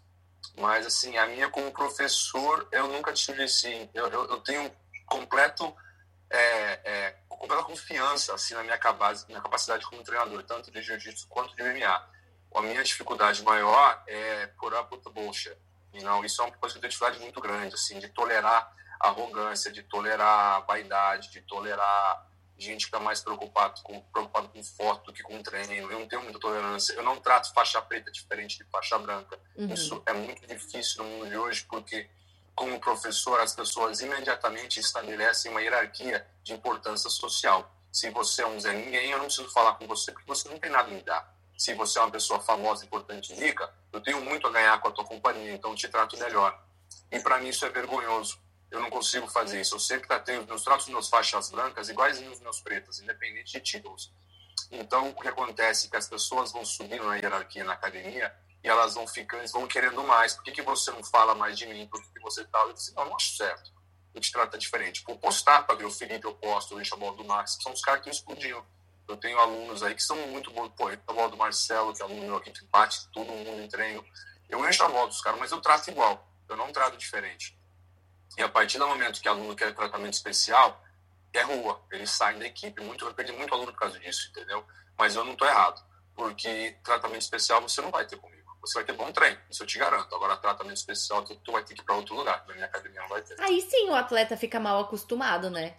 Mas, 0.56 0.86
assim, 0.86 1.16
a 1.16 1.26
minha 1.26 1.48
como 1.48 1.70
professor, 1.72 2.68
eu 2.70 2.88
nunca 2.88 3.12
tive, 3.12 3.44
assim, 3.44 3.88
eu, 3.94 4.08
eu, 4.08 4.24
eu 4.26 4.40
tenho 4.40 4.70
completo, 5.06 5.74
é, 6.30 6.80
é, 6.84 7.16
completa 7.28 7.62
confiança, 7.62 8.34
assim, 8.34 8.54
na 8.54 8.62
minha, 8.62 8.78
capacidade, 8.78 9.26
minha 9.28 9.40
capacidade 9.40 9.86
como 9.86 10.02
treinador, 10.02 10.42
tanto 10.42 10.70
de 10.70 10.82
jiu-jitsu 10.82 11.28
quanto 11.28 11.54
de 11.56 11.62
MMA. 11.62 12.08
A 12.54 12.62
minha 12.62 12.84
dificuldade 12.84 13.42
maior 13.42 14.02
é 14.06 14.46
por 14.58 14.72
with 14.72 15.00
the 15.02 15.10
bullshit. 15.10 15.56
Não, 15.92 16.24
isso 16.24 16.42
é 16.42 16.44
uma 16.44 16.56
coisa 16.56 16.74
que 16.74 16.78
eu 16.78 16.80
tenho 16.82 16.90
dificuldade 16.90 17.20
muito 17.20 17.40
grande, 17.40 17.74
assim, 17.74 17.98
de 17.98 18.08
tolerar 18.08 18.72
arrogância, 19.00 19.70
de 19.70 19.82
tolerar 19.82 20.64
vaidade, 20.66 21.30
de 21.30 21.40
tolerar 21.42 22.26
gente 22.58 22.84
está 22.84 23.00
mais 23.00 23.20
preocupado 23.20 23.80
com, 23.82 24.00
preocupado 24.00 24.48
com 24.48 24.62
foto 24.62 25.06
do 25.06 25.12
que 25.12 25.22
com 25.22 25.42
treino. 25.42 25.90
Eu 25.90 25.98
não 25.98 26.06
tenho 26.06 26.22
muita 26.22 26.38
tolerância. 26.38 26.92
Eu 26.94 27.02
não 27.02 27.20
trato 27.20 27.52
faixa 27.52 27.80
preta 27.82 28.10
diferente 28.10 28.58
de 28.58 28.64
faixa 28.64 28.98
branca. 28.98 29.38
Uhum. 29.56 29.72
Isso 29.72 30.02
é 30.06 30.12
muito 30.12 30.46
difícil 30.46 31.02
no 31.02 31.10
mundo 31.10 31.28
de 31.28 31.36
hoje, 31.36 31.64
porque, 31.68 32.08
como 32.54 32.78
professor, 32.78 33.40
as 33.40 33.54
pessoas 33.54 34.00
imediatamente 34.00 34.78
estabelecem 34.78 35.50
uma 35.50 35.62
hierarquia 35.62 36.26
de 36.42 36.52
importância 36.52 37.10
social. 37.10 37.70
Se 37.90 38.10
você 38.10 38.42
é 38.42 38.46
um 38.46 38.58
Zé 38.58 38.72
Ninguém, 38.72 39.10
eu 39.10 39.18
não 39.18 39.26
preciso 39.26 39.50
falar 39.50 39.74
com 39.74 39.86
você, 39.86 40.12
porque 40.12 40.26
você 40.26 40.48
não 40.48 40.58
tem 40.58 40.70
nada 40.70 40.88
a 40.88 40.92
me 40.92 41.02
dar. 41.02 41.34
Se 41.56 41.74
você 41.74 41.98
é 41.98 42.02
uma 42.02 42.10
pessoa 42.10 42.40
famosa, 42.40 42.84
importante 42.84 43.32
e 43.32 43.36
rica, 43.36 43.72
eu 43.92 44.00
tenho 44.00 44.20
muito 44.20 44.46
a 44.46 44.50
ganhar 44.50 44.80
com 44.80 44.88
a 44.88 44.90
tua 44.90 45.04
companhia, 45.04 45.52
então 45.52 45.70
eu 45.70 45.76
te 45.76 45.88
trato 45.88 46.18
melhor. 46.18 46.60
E 47.10 47.20
para 47.20 47.38
mim 47.38 47.48
isso 47.48 47.64
é 47.64 47.70
vergonhoso 47.70 48.43
eu 48.70 48.80
não 48.80 48.90
consigo 48.90 49.28
fazer 49.28 49.60
isso. 49.60 49.74
Eu 49.74 49.80
sempre 49.80 50.08
tenho 50.20 50.40
os 50.40 50.46
meus 50.46 50.62
tratos 50.62 50.88
meus 50.88 51.08
faixas 51.08 51.50
brancas 51.50 51.88
iguaizinhos 51.88 52.34
os 52.34 52.40
meus 52.40 52.60
pretas, 52.60 53.00
independente 53.00 53.52
de 53.52 53.60
títulos. 53.60 54.12
Então, 54.70 55.10
o 55.10 55.14
que 55.14 55.28
acontece 55.28 55.86
é 55.86 55.90
que 55.90 55.96
as 55.96 56.08
pessoas 56.08 56.52
vão 56.52 56.64
subindo 56.64 57.04
na 57.04 57.16
hierarquia 57.16 57.64
na 57.64 57.74
academia 57.74 58.34
e 58.62 58.68
elas 58.68 58.94
vão 58.94 59.06
ficando, 59.06 59.46
vão 59.52 59.66
querendo 59.66 60.02
mais. 60.04 60.34
Por 60.34 60.42
que, 60.42 60.52
que 60.52 60.62
você 60.62 60.90
não 60.90 61.04
fala 61.04 61.34
mais 61.34 61.56
de 61.56 61.66
mim? 61.66 61.86
Por 61.86 62.02
que, 62.02 62.08
que 62.14 62.20
você 62.20 62.44
tá? 62.44 62.60
Eu 62.62 62.72
disse, 62.72 62.94
não, 62.94 63.04
não 63.04 63.16
acho 63.16 63.36
certo. 63.36 63.72
Eu 64.14 64.20
te 64.20 64.32
trato 64.32 64.56
diferente. 64.56 65.02
Por 65.02 65.16
postar 65.18 65.62
para 65.62 65.74
ver 65.74 65.84
o 65.84 65.90
Felipe, 65.90 66.24
eu 66.24 66.34
posto, 66.34 66.76
o 66.76 66.96
bola 66.96 67.16
do 67.16 67.24
Max, 67.24 67.56
que 67.56 67.62
são 67.62 67.72
os 67.72 67.82
caras 67.82 68.02
que 68.02 68.10
explodiram. 68.10 68.64
Eu 69.06 69.16
tenho 69.16 69.38
alunos 69.38 69.82
aí 69.82 69.94
que 69.94 70.02
são 70.02 70.16
muito 70.28 70.50
bons. 70.50 70.70
Pô, 70.76 70.88
a 70.88 71.12
bola 71.12 71.28
do 71.28 71.36
Marcelo, 71.36 71.92
que 71.92 72.00
é 72.00 72.04
aluno 72.04 72.22
meu 72.22 72.36
aqui 72.36 72.50
que 72.50 72.64
bate 72.66 73.06
todo 73.08 73.30
mundo 73.30 73.60
em 73.60 73.68
treino. 73.68 74.04
Eu 74.48 74.66
encho 74.68 74.82
a 74.82 74.88
bola 74.88 75.08
dos 75.08 75.20
caras, 75.20 75.38
mas 75.38 75.52
eu 75.52 75.60
trato 75.60 75.90
igual. 75.90 76.26
Eu 76.48 76.56
não 76.56 76.72
trato 76.72 76.96
diferente. 76.96 77.58
E 78.36 78.42
a 78.42 78.48
partir 78.48 78.78
do 78.78 78.86
momento 78.86 79.20
que 79.20 79.28
o 79.28 79.32
aluno 79.32 79.54
quer 79.54 79.74
tratamento 79.74 80.14
especial, 80.14 80.82
é 81.32 81.42
rua. 81.42 81.80
Eles 81.90 82.10
saem 82.10 82.38
da 82.38 82.46
equipe. 82.46 82.82
Muito, 82.82 83.04
eu 83.04 83.14
perdi 83.14 83.32
muito 83.32 83.52
aluno 83.54 83.72
por 83.72 83.78
causa 83.78 83.98
disso, 83.98 84.28
entendeu? 84.30 84.64
Mas 84.98 85.14
eu 85.14 85.24
não 85.24 85.32
estou 85.32 85.46
errado. 85.46 85.82
Porque 86.14 86.76
tratamento 86.82 87.22
especial 87.22 87.60
você 87.60 87.80
não 87.80 87.90
vai 87.90 88.06
ter 88.06 88.16
comigo. 88.16 88.44
Você 88.60 88.74
vai 88.74 88.84
ter 88.84 88.92
bom 88.94 89.12
treino, 89.12 89.38
isso 89.50 89.62
eu 89.62 89.66
te 89.66 89.78
garanto. 89.78 90.14
Agora, 90.14 90.38
tratamento 90.38 90.76
especial, 90.76 91.22
tu, 91.22 91.36
tu 91.36 91.52
vai 91.52 91.62
ter 91.62 91.74
que 91.74 91.82
ir 91.82 91.84
para 91.84 91.96
outro 91.96 92.14
lugar. 92.14 92.44
Na 92.48 92.54
minha 92.54 92.66
academia 92.66 93.00
não 93.02 93.08
vai 93.08 93.20
ter. 93.20 93.38
Aí 93.40 93.60
sim 93.60 93.90
o 93.90 93.94
atleta 93.94 94.36
fica 94.38 94.58
mal 94.58 94.80
acostumado, 94.80 95.50
né? 95.50 95.76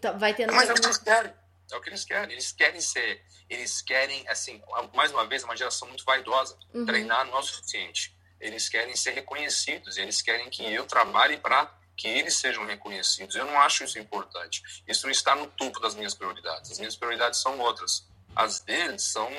Tá, 0.00 0.12
vai 0.12 0.34
tendo. 0.34 0.52
Mas 0.52 0.68
é 0.68 0.72
o 0.72 0.74
que 0.74 0.86
eles 0.86 0.98
querem. 0.98 1.32
É 1.70 1.76
o 1.76 1.80
que 1.80 1.88
eles 1.90 2.04
querem. 2.04 2.32
Eles 2.32 2.52
querem 2.52 2.80
ser. 2.80 3.24
Eles 3.48 3.82
querem, 3.82 4.26
assim, 4.28 4.60
mais 4.94 5.12
uma 5.12 5.26
vez, 5.26 5.44
uma 5.44 5.56
geração 5.56 5.86
muito 5.86 6.04
vaidosa. 6.04 6.58
Uhum. 6.74 6.84
Treinar 6.84 7.24
não 7.26 7.36
é 7.36 7.38
o 7.38 7.42
suficiente 7.42 8.16
eles 8.42 8.68
querem 8.68 8.94
ser 8.96 9.12
reconhecidos, 9.12 9.96
eles 9.96 10.20
querem 10.20 10.50
que 10.50 10.64
eu 10.64 10.84
trabalhe 10.84 11.36
para 11.36 11.72
que 11.96 12.08
eles 12.08 12.34
sejam 12.36 12.66
reconhecidos. 12.66 13.36
Eu 13.36 13.46
não 13.46 13.60
acho 13.60 13.84
isso 13.84 13.98
importante. 14.00 14.82
Isso 14.86 15.06
não 15.06 15.12
está 15.12 15.36
no 15.36 15.46
topo 15.46 15.78
das 15.78 15.94
minhas 15.94 16.12
prioridades. 16.12 16.72
As 16.72 16.78
minhas 16.78 16.96
prioridades 16.96 17.40
são 17.40 17.58
outras. 17.60 18.04
As 18.34 18.58
deles 18.60 19.02
são 19.02 19.30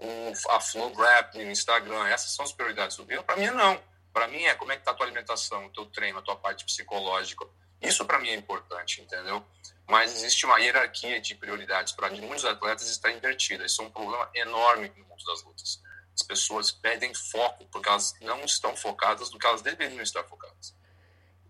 um, 0.00 0.32
a 0.50 0.60
Flow 0.60 0.92
Rap 0.92 1.36
no 1.36 1.50
Instagram. 1.50 2.08
Essas 2.08 2.32
são 2.32 2.44
as 2.44 2.52
prioridades. 2.52 2.96
Para 3.24 3.36
mim, 3.36 3.46
não. 3.50 3.80
Para 4.12 4.26
mim 4.26 4.42
é 4.42 4.54
como 4.54 4.72
é 4.72 4.74
que 4.74 4.80
está 4.80 4.90
a 4.90 4.94
tua 4.94 5.06
alimentação, 5.06 5.66
o 5.66 5.70
teu 5.70 5.86
treino, 5.86 6.18
a 6.18 6.22
tua 6.22 6.34
parte 6.34 6.64
psicológica. 6.64 7.46
Isso 7.80 8.04
para 8.06 8.18
mim 8.18 8.30
é 8.30 8.34
importante, 8.34 9.02
entendeu? 9.02 9.44
Mas 9.86 10.12
existe 10.14 10.46
uma 10.46 10.58
hierarquia 10.58 11.20
de 11.20 11.34
prioridades 11.36 11.92
para 11.92 12.10
muitos 12.10 12.44
atletas 12.44 12.88
está 12.88 13.12
invertida. 13.12 13.64
Isso 13.64 13.82
é 13.82 13.84
um 13.84 13.90
problema 13.90 14.28
enorme 14.34 14.90
no 14.96 15.04
mundo 15.04 15.24
das 15.24 15.44
lutas 15.44 15.85
As 16.18 16.26
pessoas 16.26 16.72
perdem 16.72 17.12
foco 17.12 17.66
porque 17.70 17.88
elas 17.88 18.14
não 18.22 18.42
estão 18.44 18.74
focadas 18.74 19.30
no 19.30 19.38
que 19.38 19.46
elas 19.46 19.60
deveriam 19.60 20.00
estar 20.00 20.24
focadas. 20.24 20.74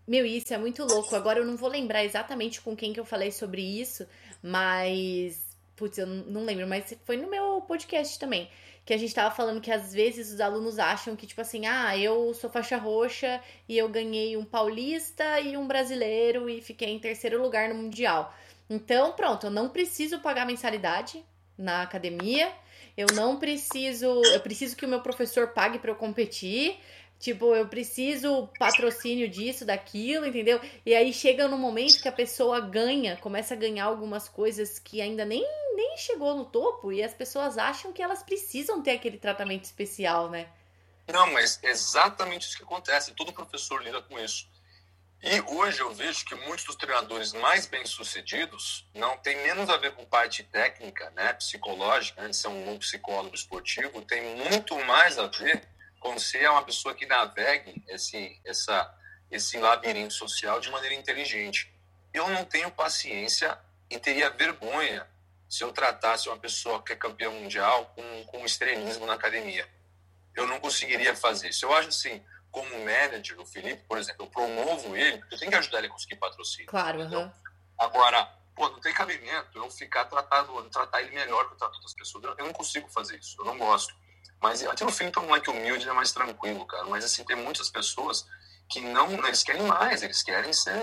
Meu, 0.05 0.25
isso 0.25 0.53
é 0.53 0.57
muito 0.57 0.85
louco. 0.85 1.15
Agora 1.15 1.39
eu 1.39 1.45
não 1.45 1.57
vou 1.57 1.69
lembrar 1.69 2.03
exatamente 2.03 2.61
com 2.61 2.75
quem 2.75 2.93
que 2.93 2.99
eu 2.99 3.05
falei 3.05 3.31
sobre 3.31 3.61
isso, 3.61 4.07
mas. 4.41 5.45
Putz, 5.75 5.97
eu 5.97 6.07
não 6.07 6.43
lembro, 6.43 6.65
mas 6.67 6.97
foi 7.05 7.17
no 7.17 7.29
meu 7.29 7.61
podcast 7.61 8.17
também. 8.17 8.49
Que 8.85 8.93
a 8.93 8.97
gente 8.97 9.13
tava 9.13 9.35
falando 9.35 9.61
que 9.61 9.69
às 9.69 9.93
vezes 9.93 10.33
os 10.33 10.39
alunos 10.39 10.79
acham 10.79 11.15
que, 11.15 11.27
tipo 11.27 11.41
assim, 11.41 11.65
ah, 11.65 11.97
eu 11.97 12.33
sou 12.33 12.49
faixa 12.49 12.77
roxa 12.77 13.41
e 13.67 13.77
eu 13.77 13.87
ganhei 13.89 14.37
um 14.37 14.45
paulista 14.45 15.39
e 15.41 15.57
um 15.57 15.67
brasileiro 15.67 16.49
e 16.49 16.61
fiquei 16.61 16.89
em 16.89 16.99
terceiro 16.99 17.41
lugar 17.41 17.67
no 17.69 17.75
Mundial. 17.75 18.33
Então, 18.69 19.11
pronto, 19.11 19.47
eu 19.47 19.51
não 19.51 19.69
preciso 19.69 20.19
pagar 20.19 20.45
mensalidade 20.45 21.23
na 21.57 21.81
academia. 21.81 22.51
Eu 22.97 23.07
não 23.13 23.37
preciso, 23.37 24.05
eu 24.05 24.39
preciso 24.41 24.75
que 24.75 24.85
o 24.85 24.89
meu 24.89 25.01
professor 25.01 25.49
pague 25.49 25.77
para 25.77 25.91
eu 25.91 25.95
competir. 25.95 26.79
Tipo, 27.19 27.55
eu 27.55 27.67
preciso 27.67 28.47
patrocínio 28.59 29.27
disso, 29.29 29.65
daquilo, 29.65 30.25
entendeu? 30.25 30.59
E 30.85 30.93
aí 30.93 31.13
chega 31.13 31.47
no 31.47 31.57
momento 31.57 32.01
que 32.01 32.07
a 32.07 32.11
pessoa 32.11 32.59
ganha, 32.59 33.17
começa 33.17 33.53
a 33.53 33.57
ganhar 33.57 33.85
algumas 33.85 34.27
coisas 34.27 34.77
que 34.77 35.01
ainda 35.01 35.25
nem, 35.25 35.43
nem 35.75 35.97
chegou 35.97 36.35
no 36.35 36.45
topo 36.45 36.91
e 36.91 37.03
as 37.03 37.13
pessoas 37.13 37.57
acham 37.57 37.91
que 37.91 38.03
elas 38.03 38.21
precisam 38.21 38.81
ter 38.81 38.91
aquele 38.91 39.17
tratamento 39.17 39.63
especial, 39.63 40.29
né? 40.29 40.47
Não, 41.07 41.31
mas 41.31 41.59
é 41.63 41.69
exatamente 41.69 42.47
isso 42.47 42.57
que 42.57 42.63
acontece. 42.63 43.13
Todo 43.13 43.33
professor 43.33 43.81
lida 43.81 44.01
com 44.01 44.19
isso. 44.19 44.47
E 45.23 45.41
hoje 45.41 45.79
eu 45.81 45.93
vejo 45.93 46.23
que 46.25 46.35
muitos 46.35 46.65
dos 46.65 46.75
treinadores 46.75 47.33
mais 47.33 47.65
bem-sucedidos 47.65 48.87
não 48.93 49.17
tem 49.17 49.35
menos 49.37 49.67
a 49.69 49.77
ver 49.77 49.93
com 49.93 50.05
parte 50.05 50.43
técnica, 50.43 51.09
né, 51.11 51.33
psicológica, 51.33 52.21
né, 52.21 52.29
de 52.29 52.35
ser 52.35 52.49
um 52.49 52.77
psicólogo 52.77 53.33
esportivo, 53.33 54.01
tem 54.03 54.35
muito 54.35 54.77
mais 54.85 55.17
a 55.17 55.25
ver 55.27 55.67
com 55.99 56.17
ser 56.19 56.49
uma 56.49 56.63
pessoa 56.63 56.93
que 56.93 57.05
navegue 57.05 57.83
esse, 57.87 58.39
essa, 58.45 58.95
esse 59.31 59.57
labirinto 59.57 60.13
social 60.13 60.59
de 60.59 60.69
maneira 60.69 60.95
inteligente. 60.95 61.73
Eu 62.13 62.29
não 62.29 62.45
tenho 62.45 62.71
paciência 62.71 63.57
e 63.89 63.97
teria 63.97 64.29
vergonha 64.29 65.07
se 65.49 65.63
eu 65.63 65.71
tratasse 65.71 66.29
uma 66.29 66.37
pessoa 66.37 66.81
que 66.83 66.93
é 66.93 66.95
campeã 66.95 67.31
mundial 67.31 67.91
com, 67.95 68.23
com 68.25 68.45
estrelismo 68.45 69.05
na 69.05 69.13
academia. 69.13 69.67
Eu 70.35 70.45
não 70.45 70.59
conseguiria 70.59 71.15
fazer 71.15 71.49
isso. 71.49 71.65
Eu 71.65 71.73
acho 71.73 71.89
assim, 71.89 72.23
como 72.57 72.83
manager, 72.83 73.39
o 73.39 73.45
Felipe, 73.45 73.83
por 73.87 73.99
exemplo, 73.99 74.25
eu 74.25 74.29
promovo 74.29 74.95
ele, 74.95 75.19
porque 75.19 75.35
eu 75.35 75.39
tenho 75.39 75.51
que 75.51 75.57
ajudar 75.57 75.77
ele 75.77 75.87
a 75.87 75.91
conseguir 75.91 76.15
patrocínio. 76.15 76.67
Claro, 76.67 77.01
uhum. 77.01 77.31
Agora, 77.77 78.25
pô, 78.55 78.67
não 78.69 78.79
tem 78.79 78.91
cabimento 78.93 79.55
eu 79.55 79.69
ficar 79.69 80.05
tratando, 80.05 80.67
tratar 80.69 81.01
ele 81.01 81.13
melhor 81.13 81.45
que 81.45 81.53
eu 81.53 81.57
trato 81.57 81.75
outras 81.75 81.93
pessoas. 81.93 82.23
Eu 82.23 82.45
não 82.45 82.53
consigo 82.53 82.89
fazer 82.89 83.19
isso, 83.19 83.35
eu 83.39 83.45
não 83.45 83.59
gosto. 83.59 83.93
Mas 84.41 84.63
até 84.65 84.83
no 84.83 84.91
fim, 84.91 85.11
um 85.17 85.21
moleque 85.27 85.51
humilde 85.51 85.87
é 85.87 85.93
mais 85.93 86.11
tranquilo, 86.11 86.65
cara. 86.65 86.85
Mas 86.85 87.05
assim, 87.05 87.23
tem 87.23 87.35
muitas 87.35 87.69
pessoas 87.69 88.25
que 88.67 88.81
não, 88.81 89.11
eles 89.27 89.43
querem 89.43 89.61
mais, 89.61 90.01
eles 90.01 90.23
querem 90.23 90.51
ser, 90.51 90.75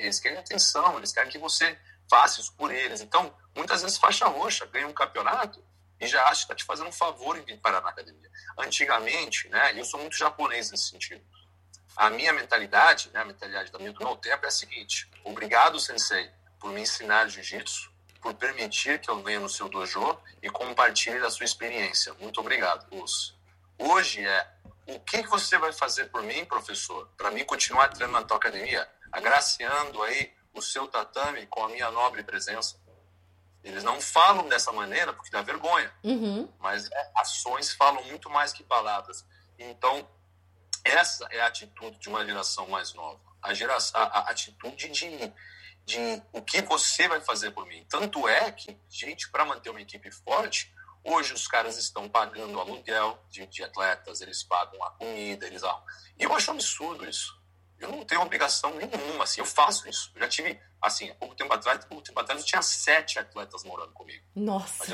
eles 0.00 0.18
querem 0.18 0.38
atenção, 0.38 0.98
eles 0.98 1.12
querem 1.12 1.30
que 1.30 1.38
você 1.38 1.78
faça 2.08 2.40
isso 2.40 2.52
por 2.56 2.72
eles. 2.72 3.00
Então, 3.00 3.32
muitas 3.56 3.82
vezes 3.82 3.98
faixa 3.98 4.26
roxa 4.26 4.66
ganha 4.66 4.88
um 4.88 4.92
campeonato 4.92 5.64
e 6.00 6.06
já 6.06 6.22
acha 6.24 6.46
que 6.46 6.52
está 6.52 6.54
te 6.54 6.64
fazendo 6.64 6.88
um 6.88 6.92
favor 6.92 7.36
em 7.36 7.42
vir 7.42 7.58
parar 7.58 7.80
na 7.82 7.90
academia. 7.90 8.30
Antigamente, 8.58 9.48
né, 9.48 9.78
eu 9.78 9.84
sou 9.84 10.00
muito 10.00 10.16
japonês 10.16 10.70
nesse 10.70 10.88
sentido, 10.88 11.22
a 11.96 12.08
minha 12.08 12.32
mentalidade, 12.32 13.10
né, 13.12 13.20
a 13.20 13.24
mentalidade 13.24 13.70
da 13.70 13.78
minha 13.78 13.92
do 13.92 14.04
meu 14.04 14.16
tempo 14.16 14.44
é 14.44 14.48
a 14.48 14.52
seguinte: 14.52 15.10
obrigado, 15.22 15.78
sensei, 15.78 16.30
por 16.58 16.72
me 16.72 16.80
ensinar 16.80 17.28
jiu-jitsu, 17.28 17.90
por 18.20 18.34
permitir 18.34 19.00
que 19.00 19.10
eu 19.10 19.22
venha 19.22 19.40
no 19.40 19.48
seu 19.48 19.68
dojo 19.68 20.18
e 20.42 20.48
compartilhe 20.48 21.20
da 21.20 21.30
sua 21.30 21.44
experiência. 21.44 22.14
Muito 22.14 22.40
obrigado, 22.40 22.86
Luz. 22.94 23.34
Hoje 23.78 24.24
é 24.24 24.46
o 24.86 24.98
que 25.00 25.22
você 25.26 25.58
vai 25.58 25.72
fazer 25.72 26.06
por 26.06 26.22
mim, 26.22 26.44
professor, 26.44 27.08
para 27.16 27.30
mim 27.30 27.44
continuar 27.44 27.88
treinando 27.88 28.20
na 28.20 28.26
tua 28.26 28.38
academia, 28.38 28.88
agraciando 29.12 30.02
aí 30.02 30.32
o 30.52 30.62
seu 30.62 30.88
tatame 30.88 31.46
com 31.46 31.64
a 31.64 31.68
minha 31.68 31.90
nobre 31.90 32.22
presença. 32.22 32.79
Eles 33.62 33.84
não 33.84 34.00
falam 34.00 34.48
dessa 34.48 34.72
maneira 34.72 35.12
porque 35.12 35.30
dá 35.30 35.42
vergonha, 35.42 35.92
uhum. 36.02 36.48
mas 36.58 36.90
é, 36.90 37.10
ações 37.16 37.72
falam 37.72 38.02
muito 38.04 38.30
mais 38.30 38.52
que 38.52 38.62
palavras. 38.62 39.24
Então, 39.58 40.08
essa 40.82 41.26
é 41.30 41.40
a 41.40 41.46
atitude 41.46 41.98
de 41.98 42.08
uma 42.08 42.24
geração 42.24 42.66
mais 42.68 42.94
nova. 42.94 43.20
A, 43.42 43.52
geração, 43.52 44.00
a, 44.00 44.04
a 44.04 44.30
atitude 44.30 44.88
de, 44.88 45.32
de 45.84 46.22
o 46.32 46.40
que 46.40 46.62
você 46.62 47.06
vai 47.06 47.20
fazer 47.20 47.50
por 47.50 47.66
mim. 47.66 47.84
Tanto 47.88 48.26
é 48.26 48.50
que, 48.50 48.78
gente, 48.88 49.30
para 49.30 49.44
manter 49.44 49.70
uma 49.70 49.80
equipe 49.80 50.10
forte, 50.10 50.72
hoje 51.04 51.34
os 51.34 51.46
caras 51.46 51.76
estão 51.76 52.08
pagando 52.08 52.58
aluguel 52.58 53.22
de, 53.28 53.46
de 53.46 53.62
atletas, 53.62 54.22
eles 54.22 54.42
pagam 54.42 54.82
a 54.84 54.90
comida, 54.92 55.46
eles. 55.46 55.62
E 56.18 56.22
eu 56.22 56.34
acho 56.34 56.50
um 56.50 56.54
absurdo 56.54 57.08
isso. 57.08 57.39
Eu 57.80 57.90
não 57.90 58.04
tenho 58.04 58.20
obrigação 58.20 58.74
nenhuma, 58.74 59.24
assim, 59.24 59.40
eu 59.40 59.46
faço 59.46 59.88
isso. 59.88 60.12
Eu 60.14 60.20
já 60.20 60.28
tive, 60.28 60.60
assim, 60.82 61.10
há 61.10 61.14
pouco 61.14 61.34
tempo 61.34 61.52
atrás, 61.52 61.82
pouco 61.86 62.04
tempo 62.04 62.20
atrás 62.20 62.40
eu 62.40 62.46
tinha 62.46 62.60
sete 62.60 63.18
atletas 63.18 63.64
morando 63.64 63.92
comigo. 63.92 64.24
Nossa. 64.36 64.76
Mas 64.78 64.90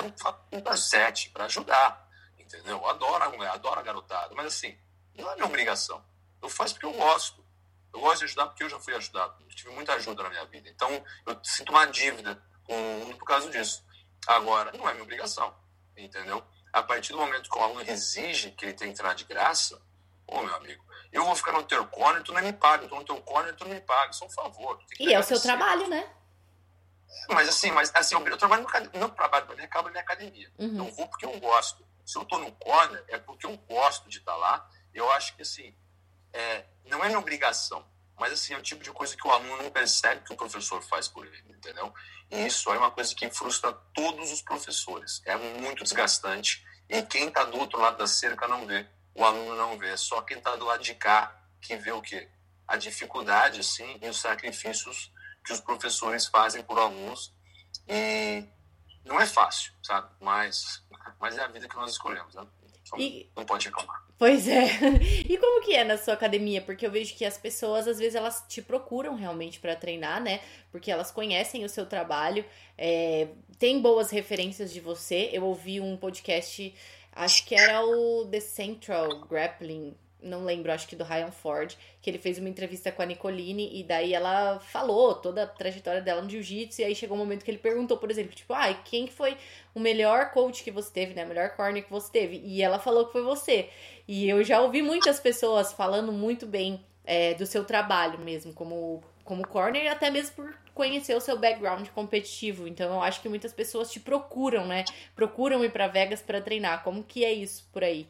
eu 0.52 0.62
faço 0.62 0.88
sete 0.88 1.30
para 1.30 1.46
ajudar, 1.46 2.08
entendeu? 2.38 2.78
Eu 2.78 2.86
adoro, 2.86 3.34
eu 3.34 3.52
adoro 3.52 3.80
a 3.80 3.82
garotada, 3.82 4.34
mas 4.36 4.46
assim, 4.46 4.78
não 5.16 5.30
é 5.32 5.34
minha 5.34 5.46
obrigação. 5.46 6.02
Eu 6.40 6.48
faço 6.48 6.74
porque 6.74 6.86
eu 6.86 6.92
gosto. 6.92 7.44
Eu 7.92 8.00
gosto 8.00 8.18
de 8.18 8.24
ajudar 8.26 8.46
porque 8.46 8.62
eu 8.62 8.68
já 8.68 8.78
fui 8.78 8.94
ajudado. 8.94 9.42
Eu 9.42 9.48
tive 9.48 9.70
muita 9.70 9.94
ajuda 9.94 10.22
na 10.22 10.28
minha 10.28 10.44
vida. 10.44 10.68
Então, 10.68 11.04
eu 11.26 11.38
sinto 11.42 11.70
uma 11.70 11.86
dívida 11.86 12.40
com 12.62 12.74
o 12.74 13.06
mundo 13.06 13.16
por 13.16 13.24
causa 13.24 13.50
disso. 13.50 13.84
Agora, 14.26 14.70
não 14.72 14.88
é 14.88 14.92
minha 14.92 15.02
obrigação, 15.02 15.54
entendeu? 15.96 16.44
A 16.72 16.82
partir 16.82 17.12
do 17.12 17.18
momento 17.18 17.48
que 17.48 17.58
o 17.58 17.62
aluno 17.62 17.82
exige 17.88 18.50
que 18.50 18.66
ele 18.66 18.74
tenha 18.74 18.92
que 18.92 19.00
entrar 19.00 19.14
de 19.14 19.24
graça, 19.24 19.80
ô, 20.26 20.42
meu 20.42 20.54
amigo, 20.54 20.84
eu 21.16 21.24
vou 21.24 21.34
ficar 21.34 21.52
no 21.52 21.62
teu 21.62 21.86
corner, 21.86 22.22
tu 22.22 22.32
não 22.32 22.42
me 22.42 22.52
paga. 22.52 22.84
Eu 22.84 22.88
tô 22.88 22.96
no 22.96 23.04
teu 23.04 23.20
corner, 23.22 23.54
tu 23.54 23.64
não 23.64 23.74
me 23.74 23.80
paga. 23.80 24.10
Isso 24.10 24.22
é 24.22 24.26
um 24.26 24.30
favor. 24.30 24.78
E 25.00 25.12
é 25.12 25.18
o 25.18 25.22
seu 25.22 25.40
trabalho, 25.40 25.88
né? 25.88 26.08
Mas 27.30 27.48
assim, 27.48 27.70
mas 27.70 27.90
assim, 27.94 28.14
eu 28.14 28.36
trabalho 28.36 28.66
no 28.92 28.98
meu 28.98 29.08
trabalho, 29.08 29.46
mas 29.48 29.58
acaba 29.60 29.88
na 29.88 29.92
minha 29.92 30.02
academia. 30.02 30.52
Uhum. 30.58 30.78
Eu 30.78 30.92
vou 30.92 31.08
porque 31.08 31.24
eu 31.24 31.38
gosto. 31.40 31.86
Se 32.04 32.18
eu 32.18 32.24
tô 32.24 32.38
no 32.38 32.52
corner, 32.52 33.02
é 33.08 33.18
porque 33.18 33.46
eu 33.46 33.56
gosto 33.56 34.08
de 34.08 34.18
estar 34.18 34.36
lá. 34.36 34.68
Eu 34.92 35.10
acho 35.12 35.34
que 35.34 35.42
assim, 35.42 35.74
é, 36.32 36.64
não 36.84 37.02
é 37.02 37.08
minha 37.08 37.18
obrigação, 37.18 37.84
mas 38.18 38.32
assim, 38.32 38.54
é 38.54 38.58
o 38.58 38.62
tipo 38.62 38.82
de 38.82 38.92
coisa 38.92 39.16
que 39.16 39.26
o 39.26 39.30
aluno 39.30 39.62
não 39.62 39.70
percebe 39.70 40.22
que 40.22 40.32
o 40.32 40.36
professor 40.36 40.82
faz 40.82 41.08
por 41.08 41.26
ele, 41.26 41.44
entendeu? 41.48 41.92
E 42.30 42.46
isso 42.46 42.70
é 42.72 42.78
uma 42.78 42.90
coisa 42.90 43.14
que 43.14 43.28
frustra 43.30 43.72
todos 43.94 44.30
os 44.32 44.42
professores. 44.42 45.22
É 45.24 45.36
muito 45.36 45.82
desgastante. 45.82 46.64
E 46.88 47.02
quem 47.02 47.28
está 47.28 47.44
do 47.44 47.58
outro 47.58 47.80
lado 47.80 47.98
da 47.98 48.06
cerca 48.06 48.46
não 48.46 48.66
vê 48.66 48.86
o 49.16 49.24
aluno 49.24 49.56
não 49.56 49.78
vê. 49.78 49.96
Só 49.96 50.20
quem 50.22 50.38
está 50.38 50.54
do 50.56 50.64
lado 50.64 50.82
de 50.82 50.94
cá 50.94 51.34
que 51.60 51.76
vê 51.76 51.92
o 51.92 52.02
quê? 52.02 52.28
A 52.68 52.76
dificuldade, 52.76 53.62
sim, 53.64 53.98
e 54.02 54.08
os 54.08 54.20
sacrifícios 54.20 55.12
que 55.44 55.52
os 55.52 55.60
professores 55.60 56.26
fazem 56.26 56.62
por 56.62 56.78
alunos. 56.78 57.32
E 57.88 58.44
não 59.04 59.20
é 59.20 59.26
fácil, 59.26 59.72
sabe? 59.82 60.08
Mas, 60.20 60.82
mas 61.20 61.38
é 61.38 61.42
a 61.42 61.48
vida 61.48 61.68
que 61.68 61.76
nós 61.76 61.92
escolhemos, 61.92 62.34
né? 62.34 62.46
Então, 62.86 62.98
e... 62.98 63.30
Não 63.34 63.44
pode 63.44 63.66
reclamar. 63.66 64.04
Pois 64.18 64.46
é. 64.48 64.66
E 65.28 65.36
como 65.38 65.62
que 65.62 65.74
é 65.74 65.84
na 65.84 65.98
sua 65.98 66.14
academia? 66.14 66.62
Porque 66.62 66.86
eu 66.86 66.90
vejo 66.90 67.14
que 67.14 67.24
as 67.24 67.36
pessoas, 67.36 67.86
às 67.88 67.98
vezes, 67.98 68.14
elas 68.14 68.44
te 68.48 68.62
procuram 68.62 69.14
realmente 69.14 69.58
para 69.58 69.74
treinar, 69.74 70.22
né? 70.22 70.40
Porque 70.70 70.90
elas 70.90 71.10
conhecem 71.10 71.64
o 71.64 71.68
seu 71.68 71.86
trabalho, 71.86 72.44
é... 72.78 73.28
tem 73.58 73.80
boas 73.80 74.10
referências 74.10 74.72
de 74.72 74.80
você. 74.80 75.30
Eu 75.32 75.44
ouvi 75.44 75.80
um 75.80 75.96
podcast 75.96 76.74
Acho 77.16 77.46
que 77.46 77.54
era 77.54 77.82
o 77.82 78.26
The 78.30 78.40
Central 78.40 79.22
Grappling, 79.26 79.96
não 80.20 80.44
lembro, 80.44 80.70
acho 80.70 80.86
que 80.86 80.94
do 80.94 81.02
Ryan 81.02 81.30
Ford, 81.30 81.74
que 82.02 82.10
ele 82.10 82.18
fez 82.18 82.36
uma 82.36 82.48
entrevista 82.48 82.92
com 82.92 83.00
a 83.00 83.06
Nicoline 83.06 83.70
e 83.72 83.82
daí 83.82 84.12
ela 84.12 84.60
falou 84.60 85.14
toda 85.14 85.44
a 85.44 85.46
trajetória 85.46 86.02
dela 86.02 86.20
no 86.20 86.28
jiu-jitsu 86.28 86.82
e 86.82 86.84
aí 86.84 86.94
chegou 86.94 87.16
um 87.16 87.20
momento 87.20 87.42
que 87.42 87.50
ele 87.50 87.56
perguntou, 87.56 87.96
por 87.96 88.10
exemplo, 88.10 88.34
tipo, 88.34 88.52
ah, 88.52 88.72
quem 88.84 89.06
foi 89.06 89.34
o 89.74 89.80
melhor 89.80 90.30
coach 90.32 90.62
que 90.62 90.70
você 90.70 90.92
teve, 90.92 91.14
né, 91.14 91.24
o 91.24 91.28
melhor 91.28 91.56
corner 91.56 91.82
que 91.82 91.90
você 91.90 92.12
teve? 92.12 92.42
E 92.44 92.62
ela 92.62 92.78
falou 92.78 93.06
que 93.06 93.12
foi 93.12 93.22
você. 93.22 93.70
E 94.06 94.28
eu 94.28 94.44
já 94.44 94.60
ouvi 94.60 94.82
muitas 94.82 95.18
pessoas 95.18 95.72
falando 95.72 96.12
muito 96.12 96.46
bem 96.46 96.84
é, 97.02 97.32
do 97.32 97.46
seu 97.46 97.64
trabalho 97.64 98.18
mesmo, 98.18 98.52
como, 98.52 99.02
como 99.24 99.46
corner, 99.48 99.90
até 99.90 100.10
mesmo 100.10 100.36
por 100.36 100.65
conhecer 100.76 101.16
o 101.16 101.20
seu 101.20 101.38
background 101.38 101.88
competitivo. 101.88 102.68
Então 102.68 102.92
eu 102.92 103.02
acho 103.02 103.22
que 103.22 103.28
muitas 103.28 103.52
pessoas 103.52 103.90
te 103.90 103.98
procuram, 103.98 104.66
né? 104.66 104.84
Procuram 105.14 105.64
ir 105.64 105.72
para 105.72 105.88
Vegas 105.88 106.20
para 106.20 106.40
treinar. 106.40 106.84
Como 106.84 107.02
que 107.02 107.24
é 107.24 107.32
isso 107.32 107.66
por 107.72 107.82
aí? 107.82 108.06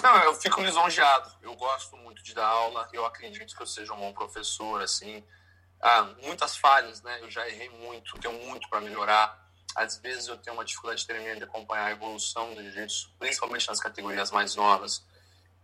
Não, 0.00 0.16
eu 0.22 0.34
fico 0.34 0.60
lisonjeado. 0.62 1.30
Eu 1.42 1.54
gosto 1.56 1.96
muito 1.96 2.22
de 2.22 2.32
dar 2.32 2.46
aula. 2.46 2.88
Eu 2.92 3.04
acredito 3.04 3.54
que 3.54 3.62
eu 3.62 3.66
seja 3.66 3.92
um 3.92 3.98
bom 3.98 4.12
professor, 4.12 4.80
assim. 4.80 5.22
Ah, 5.80 6.08
muitas 6.22 6.56
falhas, 6.56 7.02
né? 7.02 7.18
Eu 7.20 7.28
já 7.28 7.46
errei 7.48 7.68
muito, 7.68 8.16
tenho 8.20 8.34
muito 8.46 8.68
para 8.68 8.80
melhorar. 8.80 9.42
Às 9.74 9.98
vezes 9.98 10.28
eu 10.28 10.36
tenho 10.36 10.54
uma 10.54 10.64
dificuldade 10.64 11.04
tremenda 11.04 11.38
de 11.38 11.44
acompanhar 11.44 11.86
a 11.86 11.90
evolução 11.90 12.54
do 12.54 12.62
jiu-jitsu, 12.62 13.10
principalmente 13.18 13.66
nas 13.66 13.80
categorias 13.80 14.30
mais 14.30 14.54
novas 14.54 15.04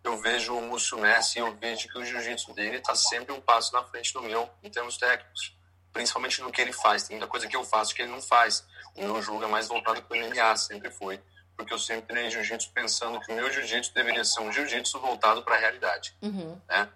eu 0.05 0.16
vejo 0.18 0.57
o 0.57 0.62
Múcio 0.62 0.99
Messi 0.99 1.38
e 1.38 1.42
eu 1.42 1.55
vejo 1.57 1.88
que 1.88 1.99
o 1.99 2.05
jiu-jitsu 2.05 2.53
dele 2.55 2.76
está 2.76 2.94
sempre 2.94 3.32
um 3.32 3.40
passo 3.40 3.72
na 3.72 3.82
frente 3.84 4.12
do 4.12 4.22
meu 4.22 4.49
em 4.62 4.70
termos 4.70 4.96
técnicos, 4.96 5.57
principalmente 5.92 6.40
no 6.40 6.51
que 6.51 6.61
ele 6.61 6.72
faz. 6.72 7.03
Tem 7.03 7.16
muita 7.16 7.30
coisa 7.30 7.46
que 7.46 7.57
eu 7.57 7.64
faço 7.64 7.94
que 7.94 8.03
ele 8.03 8.12
não 8.12 8.22
faz. 8.22 8.66
O 8.94 9.03
meu 9.03 9.20
jogo 9.22 9.44
é 9.44 9.49
mais 9.49 9.68
voltado 9.68 10.03
para 10.03 10.16
o 10.16 10.20
MMA, 10.20 10.57
sempre 10.57 10.90
foi. 10.90 11.20
porque 11.59 11.74
eu 11.74 11.78
sempre 11.78 12.07
treinei 12.07 12.30
jiu-jitsu 12.30 12.70
pensando 12.72 13.18
que 13.20 13.32
o 13.32 13.34
meu 13.34 13.53
jiu-jitsu 13.53 13.92
deveria 13.92 14.24
ser 14.24 14.40
um 14.40 14.53
jiu-jitsu 14.53 15.01
voltado 15.01 15.42
para 15.42 15.57
a 15.57 15.59
realidade, 15.59 16.14
uhum. 16.22 16.61
né? 16.68 16.88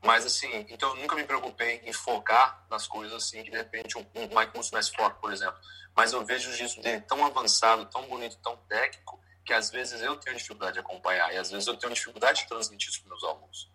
Mas 0.00 0.24
assim, 0.24 0.64
então 0.68 0.90
eu 0.90 0.96
nunca 0.96 1.16
me 1.16 1.24
preocupei 1.24 1.82
em 1.84 1.92
focar 1.92 2.64
nas 2.70 2.86
coisas 2.86 3.24
assim, 3.24 3.42
que 3.42 3.50
de 3.50 3.56
repente 3.56 3.98
um, 3.98 4.06
um 4.14 4.28
Mike 4.28 4.56
Musso 4.56 4.72
mais 4.72 4.88
forte, 4.88 5.18
por 5.20 5.32
exemplo. 5.32 5.58
Mas 5.96 6.12
eu 6.12 6.24
vejo 6.24 6.48
o 6.48 6.52
jiu-jitsu 6.52 6.80
dele 6.80 7.00
tão 7.00 7.26
avançado, 7.26 7.84
tão 7.86 8.02
bonito, 8.02 8.38
tão 8.40 8.56
técnico, 8.68 9.20
que 9.46 9.52
às 9.52 9.70
vezes 9.70 10.02
eu 10.02 10.16
tenho 10.16 10.36
dificuldade 10.36 10.74
de 10.74 10.80
acompanhar 10.80 11.32
e 11.32 11.38
às 11.38 11.50
vezes 11.50 11.68
eu 11.68 11.76
tenho 11.76 11.94
dificuldade 11.94 12.42
de 12.42 12.48
transmitir 12.48 12.90
isso 12.90 13.00
para 13.00 13.10
meus 13.10 13.22
alunos. 13.22 13.70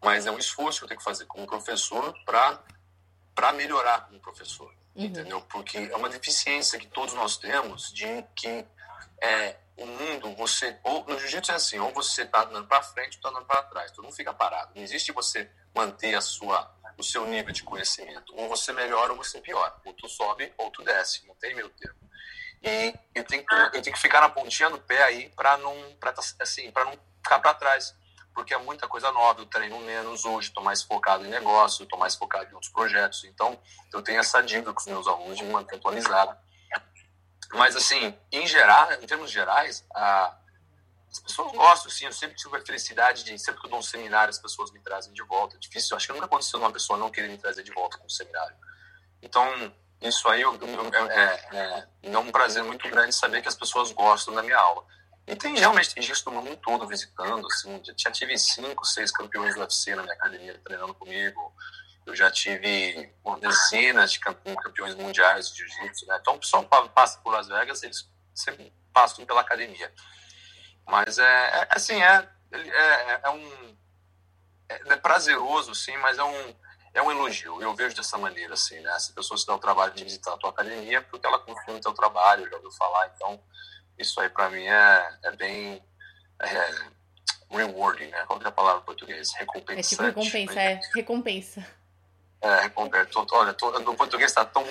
Mas 0.00 0.26
é 0.26 0.30
um 0.30 0.38
esforço 0.38 0.78
que 0.78 0.84
eu 0.84 0.88
tenho 0.88 0.98
que 0.98 1.04
fazer 1.04 1.26
como 1.26 1.44
professor 1.44 2.14
para 2.24 3.52
melhorar 3.52 4.06
como 4.06 4.20
professor, 4.20 4.72
uhum. 4.94 5.04
entendeu? 5.04 5.40
Porque 5.42 5.76
é 5.76 5.96
uma 5.96 6.08
deficiência 6.08 6.78
que 6.78 6.86
todos 6.86 7.14
nós 7.14 7.36
temos 7.36 7.92
de 7.92 8.22
que 8.36 8.64
é, 9.20 9.56
o 9.76 9.86
mundo, 9.86 10.34
você, 10.36 10.78
ou 10.84 11.04
no 11.04 11.18
jiu-jitsu 11.18 11.50
é 11.50 11.54
assim, 11.56 11.78
ou 11.80 11.92
você 11.92 12.22
está 12.22 12.44
andando 12.44 12.68
para 12.68 12.82
frente 12.82 13.14
ou 13.14 13.18
está 13.18 13.28
andando 13.30 13.46
para 13.46 13.62
trás, 13.64 13.90
tu 13.90 14.00
não 14.02 14.12
fica 14.12 14.32
parado. 14.32 14.72
Não 14.76 14.82
existe 14.82 15.10
você 15.10 15.50
manter 15.74 16.14
a 16.14 16.20
sua, 16.20 16.72
o 16.96 17.02
seu 17.02 17.26
nível 17.26 17.52
de 17.52 17.64
conhecimento. 17.64 18.32
Ou 18.36 18.48
você 18.48 18.72
melhora 18.72 19.12
ou 19.12 19.18
você 19.18 19.40
piora. 19.40 19.74
Ou 19.84 19.92
tu 19.94 20.08
sobe 20.08 20.52
ou 20.56 20.70
tu 20.70 20.82
desce, 20.84 21.26
não 21.26 21.34
tem 21.36 21.54
meio 21.54 21.68
termo. 21.70 22.07
E 22.62 22.94
eu 23.14 23.24
tenho 23.24 23.44
que, 23.44 23.54
eu 23.54 23.82
tenho 23.82 23.94
que 23.94 24.00
ficar 24.00 24.20
na 24.20 24.28
pontinha 24.28 24.70
do 24.70 24.78
pé 24.80 25.02
aí 25.04 25.28
para 25.30 25.56
não, 25.58 25.74
pra, 26.00 26.12
tá, 26.12 26.22
assim, 26.40 26.72
não 26.74 26.98
ficar 27.22 27.38
para 27.40 27.54
trás. 27.54 27.94
Porque 28.34 28.54
é 28.54 28.58
muita 28.58 28.86
coisa 28.86 29.10
nova, 29.10 29.40
eu 29.40 29.46
treino 29.46 29.80
menos 29.80 30.24
hoje, 30.24 30.48
estou 30.48 30.62
mais 30.62 30.82
focado 30.82 31.26
em 31.26 31.28
negócio, 31.28 31.82
estou 31.82 31.98
mais 31.98 32.14
focado 32.14 32.48
em 32.50 32.54
outros 32.54 32.70
projetos. 32.72 33.24
Então, 33.24 33.58
eu 33.92 34.00
tenho 34.00 34.20
essa 34.20 34.40
dívida 34.40 34.72
com 34.72 34.80
os 34.80 34.86
meus 34.86 35.08
alunos 35.08 35.36
de 35.36 35.44
me 35.44 35.52
manter 35.52 35.76
atualizado 35.76 36.36
mas, 37.52 37.74
assim, 37.76 38.14
em 38.30 38.46
geral, 38.46 38.92
em 38.92 39.06
termos 39.06 39.30
gerais, 39.30 39.84
a, 39.94 40.36
as 41.10 41.18
pessoas 41.18 41.52
gostam, 41.52 41.90
sim. 41.90 42.04
Eu 42.04 42.12
sempre 42.12 42.36
tive 42.36 42.56
a 42.56 42.64
felicidade 42.64 43.24
de, 43.24 43.38
sempre 43.38 43.60
que 43.60 43.66
eu 43.66 43.70
dou 43.70 43.78
um 43.78 43.82
seminário, 43.82 44.30
as 44.30 44.38
pessoas 44.38 44.70
me 44.70 44.80
trazem 44.80 45.12
de 45.12 45.22
volta. 45.22 45.56
É 45.56 45.58
difícil, 45.58 45.96
acho 45.96 46.06
que 46.06 46.12
nunca 46.12 46.26
aconteceu 46.26 46.58
uma 46.58 46.72
pessoa 46.72 46.98
não 46.98 47.10
querer 47.10 47.28
me 47.28 47.38
trazer 47.38 47.62
de 47.62 47.72
volta 47.72 47.96
com 47.98 48.06
o 48.06 48.10
seminário. 48.10 48.56
Então, 49.22 49.72
isso 50.00 50.28
aí 50.28 50.42
eu, 50.42 50.54
eu, 50.54 51.10
é, 51.10 51.48
é, 51.52 51.88
é 52.12 52.18
um 52.18 52.30
prazer 52.30 52.62
muito 52.62 52.88
grande 52.88 53.14
saber 53.14 53.42
que 53.42 53.48
as 53.48 53.56
pessoas 53.56 53.90
gostam 53.92 54.34
da 54.34 54.42
minha 54.42 54.58
aula. 54.58 54.84
E 55.26 55.36
tem 55.36 55.58
realmente 55.58 55.94
tem 55.94 56.02
gente 56.02 56.24
do 56.24 56.30
mundo 56.30 56.56
todo 56.56 56.86
visitando, 56.86 57.46
assim, 57.46 57.82
já 57.96 58.10
tive 58.10 58.38
cinco, 58.38 58.84
seis 58.86 59.10
campeões 59.10 59.54
do 59.54 59.60
UFC 59.60 59.94
na 59.94 60.02
minha 60.02 60.14
academia 60.14 60.58
treinando 60.64 60.94
comigo, 60.94 61.52
eu 62.06 62.16
já 62.16 62.30
tive 62.30 63.12
dezenas 63.38 64.12
de 64.12 64.20
campeões 64.20 64.94
mundiais 64.94 65.50
de 65.50 65.58
jiu-jitsu, 65.58 66.06
né? 66.06 66.16
Então, 66.20 66.36
o 66.36 66.38
pessoal 66.38 66.64
passa 66.64 67.18
por 67.18 67.30
Las 67.30 67.48
Vegas, 67.48 67.82
eles 67.82 68.10
sempre 68.34 68.72
passam 68.92 69.26
pela 69.26 69.42
academia. 69.42 69.92
Mas 70.86 71.18
é, 71.18 71.24
é 71.24 71.68
assim, 71.70 72.02
é, 72.02 72.26
é, 72.50 73.20
é 73.24 73.30
um 73.30 73.76
é, 74.70 74.74
é, 74.86 74.96
prazeroso, 74.96 75.74
sim, 75.74 75.96
mas 75.98 76.16
é 76.18 76.24
um 76.24 76.54
é 76.98 77.02
um 77.02 77.10
elogio. 77.10 77.62
Eu 77.62 77.74
vejo 77.74 77.96
dessa 77.96 78.18
maneira, 78.18 78.54
assim, 78.54 78.78
né? 78.80 78.98
Se 78.98 79.12
a 79.12 79.14
pessoa 79.14 79.38
se 79.38 79.46
dá 79.46 79.54
o 79.54 79.58
trabalho 79.58 79.92
de 79.94 80.04
visitar 80.04 80.34
a 80.34 80.36
tua 80.36 80.50
academia, 80.50 81.00
porque 81.02 81.26
ela 81.26 81.38
confia 81.38 81.72
no 81.72 81.80
teu 81.80 81.92
trabalho, 81.92 82.48
já 82.48 82.56
ouviu 82.56 82.72
falar. 82.72 83.12
Então, 83.14 83.40
isso 83.96 84.20
aí 84.20 84.28
para 84.28 84.50
mim 84.50 84.64
é, 84.64 85.18
é 85.24 85.30
bem 85.32 85.82
é, 86.42 86.74
rewarding, 87.50 88.08
né? 88.08 88.24
Qual 88.26 88.40
é 88.42 88.48
a 88.48 88.52
palavra 88.52 88.82
em 88.82 88.84
português? 88.84 89.32
Recompensante. 89.34 89.80
É 89.80 89.82
tipo 89.82 90.02
recompensa, 90.02 90.54
né? 90.54 90.72
é 90.72 90.80
recompensa. 90.94 91.77
É, 92.40 92.70
Roberto, 92.74 93.26
olha, 93.32 93.52
tô, 93.52 93.76
no 93.80 93.96
português 93.96 94.30
está 94.30 94.44
tão 94.44 94.64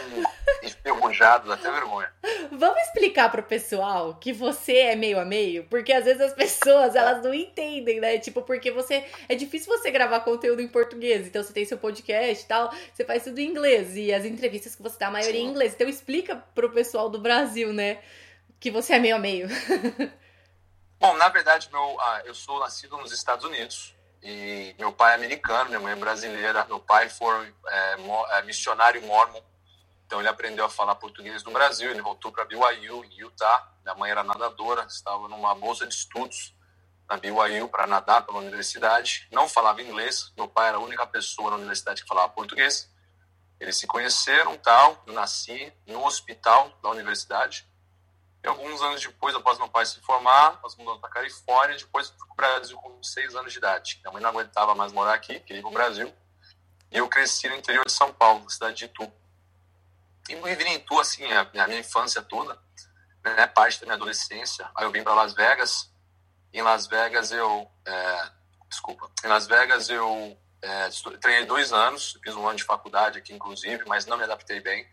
enferrujado, 0.64 1.50
dá 1.50 1.56
até 1.56 1.70
vergonha. 1.70 2.10
Vamos 2.50 2.82
explicar 2.84 3.30
pro 3.30 3.44
pessoal 3.44 4.16
que 4.16 4.32
você 4.32 4.78
é 4.78 4.96
meio 4.96 5.20
a 5.20 5.26
meio, 5.26 5.66
porque 5.66 5.92
às 5.92 6.06
vezes 6.06 6.22
as 6.22 6.34
pessoas 6.34 6.96
elas 6.96 7.22
não 7.22 7.34
entendem, 7.34 8.00
né? 8.00 8.20
Tipo, 8.20 8.42
porque 8.42 8.72
você 8.72 9.06
é 9.28 9.36
difícil 9.36 9.68
você 9.78 9.92
gravar 9.92 10.22
conteúdo 10.22 10.62
em 10.62 10.68
português, 10.68 11.28
então 11.28 11.44
você 11.44 11.52
tem 11.52 11.66
seu 11.66 11.78
podcast 11.78 12.46
e 12.46 12.48
tal, 12.48 12.74
você 12.94 13.04
faz 13.04 13.26
tudo 13.26 13.40
em 13.40 13.50
inglês 13.50 13.98
e 13.98 14.14
as 14.14 14.24
entrevistas 14.24 14.74
que 14.74 14.82
você 14.82 14.98
dá 14.98 15.08
a 15.08 15.12
maioria 15.12 15.42
Sim. 15.42 15.48
em 15.48 15.50
inglês. 15.50 15.74
Então 15.74 15.90
explica 15.90 16.38
pro 16.56 16.72
pessoal 16.72 17.10
do 17.10 17.20
Brasil, 17.20 17.74
né, 17.74 18.00
que 18.62 18.72
você 18.72 18.94
é 18.94 19.00
meio 19.00 19.18
a 19.18 19.20
meio. 19.20 19.50
Bom, 21.00 21.16
na 21.18 21.28
verdade, 21.28 21.70
meu, 21.72 22.00
ah, 22.00 22.22
eu 22.26 22.34
sou 22.34 22.60
nascido 22.60 22.98
nos 22.98 23.12
Estados 23.12 23.46
Unidos. 23.46 23.97
E 24.22 24.76
meu 24.78 24.92
pai 24.92 25.14
é 25.14 25.16
americano, 25.16 25.70
minha 25.70 25.80
mãe 25.80 25.94
é 25.94 25.96
brasileira. 25.96 26.66
Meu 26.66 26.80
pai 26.80 27.10
foi 27.10 27.54
é, 27.68 27.96
é, 28.32 28.42
missionário 28.44 29.02
mormon, 29.04 29.42
então 30.06 30.20
ele 30.20 30.30
aprendeu 30.30 30.66
a 30.66 30.70
falar 30.70 30.96
português 30.96 31.44
no 31.44 31.52
Brasil. 31.52 31.92
Ele 31.92 32.02
voltou 32.02 32.32
para 32.32 32.46
BYU, 32.46 33.04
em 33.06 33.20
Utah. 33.20 33.72
Minha 33.84 33.96
mãe 33.96 34.12
era 34.12 34.24
nadadora, 34.24 34.86
estava 34.90 35.28
numa 35.28 35.54
bolsa 35.54 35.86
de 35.86 35.94
estudos 35.94 36.56
na 37.10 37.18
BYU 37.18 37.70
para 37.70 37.88
nadar 37.88 38.26
pela 38.26 38.40
universidade. 38.40 39.28
Não 39.32 39.48
falava 39.48 39.82
inglês. 39.82 40.32
Meu 40.36 40.48
pai 40.48 40.70
era 40.70 40.78
a 40.78 40.82
única 40.82 41.06
pessoa 41.06 41.52
na 41.52 41.58
universidade 41.58 42.02
que 42.02 42.08
falava 42.08 42.30
português. 42.30 42.90
Eles 43.60 43.78
se 43.78 43.88
conheceram, 43.88 44.58
tal. 44.58 45.04
Eu 45.06 45.14
nasci 45.14 45.74
no 45.86 46.06
hospital 46.06 46.72
da 46.82 46.90
universidade. 46.90 47.68
E 48.48 48.50
alguns 48.50 48.82
anos 48.82 49.02
depois, 49.02 49.36
após 49.36 49.58
meu 49.58 49.68
pai 49.68 49.86
se 49.86 50.00
formar, 50.00 50.58
nós 50.64 50.74
mudamos 50.78 51.02
para 51.02 51.10
Califórnia. 51.10 51.76
Depois 51.76 52.08
fui 52.08 52.18
para 52.18 52.32
o 52.32 52.36
Brasil 52.36 52.78
com 52.78 53.04
seis 53.04 53.36
anos 53.36 53.52
de 53.52 53.58
idade. 53.58 54.00
Minha 54.02 54.14
mãe 54.14 54.22
não 54.22 54.30
aguentava 54.30 54.74
mais 54.74 54.94
morar 54.94 55.16
aqui, 55.16 55.38
queria 55.42 55.60
ir 55.60 55.62
para 55.62 55.70
o 55.70 55.74
Brasil. 55.74 56.16
E 56.90 56.98
eu 56.98 57.10
cresci 57.10 57.50
no 57.50 57.58
interior 57.58 57.86
de 57.86 57.92
São 57.92 58.14
Paulo, 58.14 58.46
na 58.46 58.50
cidade 58.50 58.78
de 58.78 58.86
Itu. 58.86 59.12
E 60.30 60.36
vivi 60.38 60.64
em 60.64 60.76
Itu, 60.76 60.98
assim, 60.98 61.26
a, 61.30 61.68
minha 61.68 61.80
infância 61.80 62.22
toda, 62.22 62.58
né, 63.22 63.48
parte 63.48 63.82
da 63.82 63.88
minha 63.88 63.96
adolescência. 63.96 64.72
Aí 64.74 64.86
eu 64.86 64.92
vim 64.94 65.04
para 65.04 65.14
Las 65.14 65.34
Vegas. 65.34 65.92
Em 66.54 66.62
Las 66.62 66.88
Vegas 66.88 67.32
eu... 67.32 67.70
É, 67.86 68.32
desculpa. 68.70 69.12
Em 69.26 69.28
Las 69.28 69.46
Vegas 69.46 69.90
eu 69.90 70.40
é, 70.62 70.88
treinei 71.20 71.46
dois 71.46 71.74
anos, 71.74 72.18
fiz 72.24 72.34
um 72.34 72.48
ano 72.48 72.56
de 72.56 72.64
faculdade 72.64 73.20
aqui, 73.20 73.34
inclusive, 73.34 73.84
mas 73.86 74.06
não 74.06 74.16
me 74.16 74.24
adaptei 74.24 74.62
bem. 74.62 74.88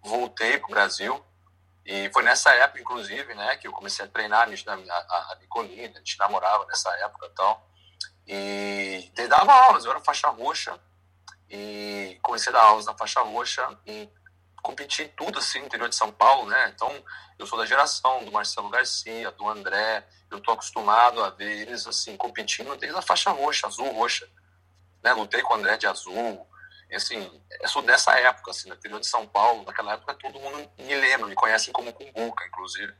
Voltei 0.00 0.56
para 0.56 0.68
o 0.68 0.70
Brasil 0.70 1.31
e 1.84 2.10
foi 2.12 2.22
nessa 2.22 2.50
época, 2.54 2.80
inclusive, 2.80 3.34
né, 3.34 3.56
que 3.56 3.66
eu 3.66 3.72
comecei 3.72 4.04
a 4.04 4.08
treinar 4.08 4.48
a, 4.48 4.92
a, 4.92 5.32
a 5.32 5.36
Nicolina, 5.40 5.94
a 5.94 5.98
gente 5.98 6.18
namorava 6.18 6.64
nessa 6.66 6.90
época 6.98 7.26
e 7.26 7.30
tal. 7.30 7.68
E 8.26 9.12
dava 9.28 9.52
aulas, 9.52 9.84
eu 9.84 9.90
era 9.90 10.00
faixa 10.00 10.28
roxa 10.28 10.78
e 11.50 12.18
comecei 12.22 12.50
a 12.52 12.56
dar 12.56 12.62
aulas 12.62 12.86
na 12.86 12.94
faixa 12.94 13.20
roxa 13.20 13.66
e 13.86 14.08
competi 14.62 15.08
tudo 15.16 15.40
assim 15.40 15.58
no 15.58 15.66
interior 15.66 15.88
de 15.88 15.96
São 15.96 16.12
Paulo, 16.12 16.48
né? 16.48 16.72
Então, 16.74 17.04
eu 17.36 17.46
sou 17.46 17.58
da 17.58 17.66
geração 17.66 18.24
do 18.24 18.30
Marcelo 18.30 18.68
Garcia, 18.68 19.32
do 19.32 19.48
André, 19.48 20.06
eu 20.30 20.40
tô 20.40 20.52
acostumado 20.52 21.22
a 21.22 21.30
ver 21.30 21.62
eles 21.62 21.86
assim 21.86 22.16
competindo 22.16 22.76
desde 22.76 22.96
a 22.96 23.02
faixa 23.02 23.30
roxa, 23.32 23.66
azul, 23.66 23.92
roxa, 23.92 24.28
né? 25.02 25.12
Lutei 25.12 25.42
com 25.42 25.54
o 25.54 25.56
André 25.56 25.76
de 25.76 25.86
azul, 25.86 26.46
assim, 26.96 27.42
eu 27.60 27.68
sou 27.68 27.82
dessa 27.82 28.12
época, 28.18 28.50
assim, 28.50 28.68
no 28.68 28.74
interior 28.74 29.00
de 29.00 29.06
São 29.06 29.26
Paulo, 29.26 29.64
naquela 29.64 29.94
época 29.94 30.14
todo 30.14 30.38
mundo 30.38 30.70
me 30.78 30.94
lembra, 30.94 31.26
me 31.26 31.34
conhece 31.34 31.70
como 31.72 31.92
Cumbuca, 31.92 32.46
inclusive. 32.46 32.92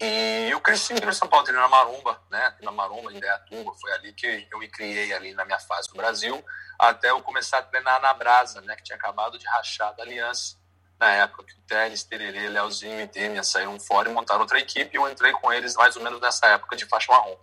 E 0.00 0.48
eu 0.50 0.60
cresci 0.60 0.94
no 0.94 1.00
de 1.00 1.14
São 1.14 1.28
Paulo, 1.28 1.52
na 1.52 1.68
Maromba, 1.68 2.22
né, 2.30 2.56
na 2.62 2.72
Maromba, 2.72 3.12
em 3.12 3.20
Deatuba, 3.20 3.74
foi 3.78 3.92
ali 3.92 4.14
que 4.14 4.48
eu 4.50 4.58
me 4.58 4.66
criei 4.66 5.12
ali 5.12 5.34
na 5.34 5.44
minha 5.44 5.58
fase 5.58 5.90
no 5.90 5.96
Brasil, 5.96 6.42
até 6.78 7.10
eu 7.10 7.20
começar 7.22 7.58
a 7.58 7.62
treinar 7.62 8.00
na 8.00 8.14
Brasa, 8.14 8.62
né, 8.62 8.74
que 8.76 8.82
tinha 8.82 8.96
acabado 8.96 9.38
de 9.38 9.46
rachar 9.46 9.94
da 9.94 10.02
Aliança, 10.02 10.56
na 10.98 11.10
época 11.10 11.44
que 11.44 11.52
o 11.52 11.60
Teles, 11.66 12.02
Tererê, 12.02 12.48
Leozinho 12.48 13.00
e 13.00 13.06
Demian 13.06 13.42
saíram 13.42 13.78
fora 13.78 14.08
e 14.08 14.12
montaram 14.12 14.40
outra 14.40 14.58
equipe, 14.58 14.94
e 14.94 14.98
eu 14.98 15.06
entrei 15.10 15.32
com 15.32 15.52
eles 15.52 15.74
mais 15.74 15.94
ou 15.96 16.02
menos 16.02 16.20
nessa 16.20 16.46
época 16.46 16.76
de 16.76 16.86
faixa 16.86 17.12
marrom. 17.12 17.36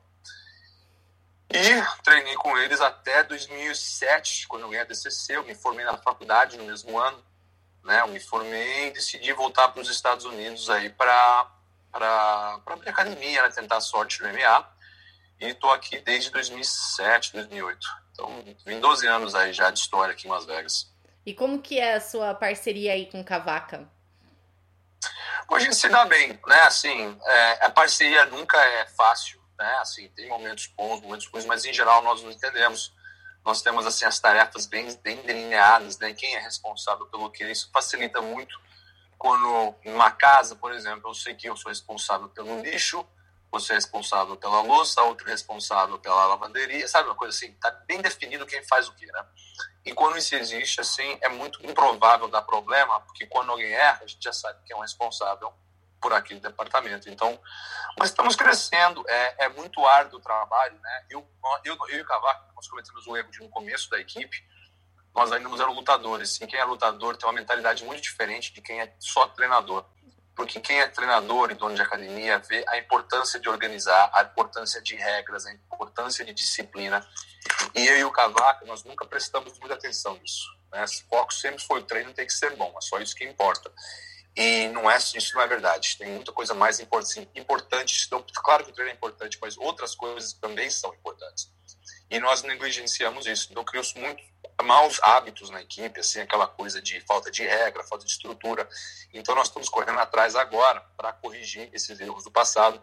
E 1.50 2.04
treinei 2.04 2.36
com 2.36 2.58
eles 2.58 2.82
até 2.82 3.24
2007, 3.24 4.48
quando 4.48 4.64
eu 4.64 4.70
ganhei 4.70 4.84
a 4.84 4.88
DCC. 4.88 5.38
Eu 5.38 5.44
me 5.44 5.56
formei 5.56 5.86
na 5.86 5.98
faculdade 5.98 6.58
no 6.58 6.66
mesmo 6.66 7.00
ano. 7.00 7.24
Né? 7.84 8.02
Eu 8.02 8.08
me 8.08 8.20
formei 8.20 8.88
e 8.88 8.92
decidi 8.92 9.32
voltar 9.32 9.70
para 9.70 9.82
os 9.82 9.90
Estados 9.90 10.26
Unidos 10.26 10.70
aí 10.70 10.90
para 10.90 11.50
abrir 12.66 12.90
academia, 12.90 13.44
né? 13.44 13.50
tentar 13.50 13.78
a 13.78 13.82
sorte 13.82 14.22
no 14.22 14.30
MMA. 14.30 14.78
E 15.40 15.50
estou 15.50 15.72
aqui 15.72 16.00
desde 16.00 16.32
2007, 16.32 17.34
2008. 17.34 17.88
Então, 18.12 18.44
vim 18.66 18.80
12 18.80 19.08
anos 19.08 19.36
aí 19.36 19.54
já 19.54 19.70
de 19.70 19.80
história 19.80 20.12
aqui 20.12 20.28
em 20.28 20.32
Las 20.32 20.46
Vegas. 20.46 20.92
E 21.26 21.34
como 21.34 21.62
que 21.62 21.80
é 21.80 21.94
a 21.94 22.02
sua 22.02 22.34
parceria 22.34 22.94
aí 22.94 23.06
com 23.06 23.24
Cavaca? 23.24 23.88
A 25.50 25.60
gente 25.60 25.76
se 25.76 25.88
dá 25.88 26.04
bem, 26.06 26.40
né? 26.46 26.60
Assim, 26.64 27.18
é, 27.26 27.66
a 27.66 27.70
parceria 27.70 28.26
nunca 28.26 28.58
é 28.58 28.86
fácil, 28.88 29.37
né? 29.58 29.78
Assim, 29.80 30.08
tem 30.10 30.28
momentos 30.30 30.68
bons, 30.68 31.02
momentos 31.02 31.26
ruins, 31.28 31.46
mas 31.46 31.66
em 31.66 31.74
geral 31.74 32.04
nós 32.04 32.22
nos 32.22 32.36
entendemos. 32.36 32.94
Nós 33.46 33.62
temos 33.62 33.86
assim 33.86 34.04
as 34.06 34.20
tarefas 34.20 34.66
bem, 34.66 34.94
bem 35.02 35.18
delineadas, 35.22 35.98
né? 36.00 36.14
Quem 36.14 36.36
é 36.36 36.40
responsável 36.40 37.06
pelo 37.08 37.30
que? 37.32 37.44
Isso 37.50 37.70
facilita 37.72 38.22
muito 38.22 38.58
quando 39.18 39.76
uma 39.86 40.12
casa, 40.12 40.56
por 40.56 40.72
exemplo, 40.74 41.10
eu 41.10 41.14
sei 41.14 41.34
que 41.34 41.50
eu 41.50 41.58
sou 41.58 41.70
responsável 41.70 42.30
pelo 42.30 42.62
lixo, 42.62 43.06
você 43.52 43.72
é 43.74 43.76
responsável 43.76 44.36
pela 44.36 44.62
louça, 44.62 45.02
outro 45.04 45.28
é 45.28 45.32
responsável 45.32 45.98
pela 45.98 46.26
lavanderia, 46.26 46.88
sabe 46.88 47.08
uma 47.08 47.16
coisa 47.16 47.36
assim? 47.36 47.54
Tá 47.54 47.72
bem 47.88 48.02
definido 48.02 48.46
quem 48.46 48.64
faz 48.64 48.88
o 48.88 48.94
que, 48.94 49.06
né? 49.06 49.26
E 49.86 49.94
quando 49.94 50.18
isso 50.18 50.36
existe, 50.36 50.82
assim, 50.82 51.18
é 51.22 51.30
muito 51.30 51.66
improvável 51.66 52.28
dar 52.28 52.42
problema, 52.42 53.00
porque 53.02 53.26
quando 53.26 53.52
alguém 53.52 53.72
erra, 53.72 54.02
a 54.04 54.08
gente 54.08 54.24
já 54.24 54.34
sabe 54.34 54.60
quem 54.66 54.76
é 54.76 54.78
o 54.78 54.82
responsável 54.82 55.52
por 56.02 56.14
aquele 56.14 56.40
departamento. 56.40 57.10
Então, 57.10 57.40
mas 57.98 58.10
estamos 58.10 58.36
crescendo, 58.36 59.04
é, 59.08 59.46
é 59.46 59.50
muito 59.50 59.86
árduo 59.86 60.20
o 60.20 60.22
trabalho, 60.22 60.80
né? 60.80 61.06
Eu, 61.10 61.28
eu, 61.64 61.78
eu 61.90 61.98
e 61.98 62.02
o 62.02 62.06
Cavaco, 62.06 62.54
nós 62.56 62.68
cometemos 62.68 63.06
o 63.08 63.18
erro 63.18 63.32
de 63.32 63.40
no 63.40 63.50
começo 63.50 63.90
da 63.90 64.00
equipe, 64.00 64.38
nós 65.16 65.32
ainda 65.32 65.50
não 65.50 65.56
éramos 65.56 65.78
lutadores. 65.78 66.40
E 66.40 66.48
quem 66.48 66.60
é 66.60 66.64
lutador 66.64 67.18
tem 67.18 67.28
uma 67.28 67.34
mentalidade 67.34 67.84
muito 67.84 68.02
diferente 68.02 68.54
de 68.54 68.62
quem 68.62 68.82
é 68.82 68.94
só 69.00 69.28
treinador. 69.28 69.84
Porque 70.36 70.60
quem 70.60 70.80
é 70.80 70.88
treinador 70.88 71.50
e 71.50 71.56
dono 71.56 71.74
de 71.74 71.82
academia 71.82 72.38
vê 72.38 72.64
a 72.70 72.78
importância 72.78 73.40
de 73.40 73.50
organizar, 73.50 74.12
a 74.14 74.22
importância 74.22 74.80
de 74.80 74.96
regras, 74.96 75.48
a 75.48 75.52
importância 75.52 76.24
de 76.24 76.32
disciplina. 76.32 77.04
E 77.74 77.88
eu 77.88 77.98
e 77.98 78.04
o 78.04 78.12
Cavaco, 78.12 78.64
nós 78.68 78.84
nunca 78.84 79.04
prestamos 79.04 79.58
muita 79.58 79.74
atenção 79.74 80.16
nisso. 80.18 80.46
Né? 80.72 80.84
O 80.84 81.10
foco 81.10 81.34
sempre 81.34 81.64
foi 81.64 81.80
o 81.80 81.84
treino 81.84 82.14
tem 82.14 82.28
que 82.28 82.34
ser 82.34 82.56
bom, 82.56 82.72
é 82.78 82.82
só 82.82 83.00
isso 83.00 83.16
que 83.16 83.26
importa. 83.26 83.72
E 84.38 84.68
não 84.68 84.90
é, 84.90 84.96
isso 84.98 85.34
não 85.34 85.42
é 85.42 85.48
verdade. 85.48 85.98
Tem 85.98 86.12
muita 86.12 86.32
coisa 86.32 86.54
mais 86.54 86.80
importante. 86.80 87.28
claro 88.36 88.64
que 88.64 88.70
o 88.70 88.74
treino 88.74 88.92
é 88.92 88.94
importante, 88.94 89.40
mas 89.42 89.58
outras 89.58 89.96
coisas 89.96 90.34
também 90.34 90.70
são 90.70 90.94
importantes. 90.94 91.52
E 92.08 92.20
nós 92.20 92.44
negligenciamos 92.44 93.26
isso. 93.26 93.48
Então, 93.50 93.66
criou 93.66 93.84
muito 93.96 94.24
maus 94.64 95.00
hábitos 95.02 95.50
na 95.50 95.60
equipe, 95.62 96.00
assim, 96.00 96.20
aquela 96.20 96.46
coisa 96.46 96.80
de 96.80 97.02
falta 97.02 97.32
de 97.32 97.44
regra, 97.44 97.84
falta 97.84 98.06
de 98.06 98.12
estrutura. 98.12 98.70
Então, 99.12 99.34
nós 99.34 99.48
estamos 99.48 99.70
correndo 99.70 100.00
atrás 100.00 100.36
agora 100.36 100.82
para 100.96 101.12
corrigir 101.14 101.68
esses 101.74 102.00
erros 102.00 102.24
do 102.24 102.30
passado. 102.30 102.80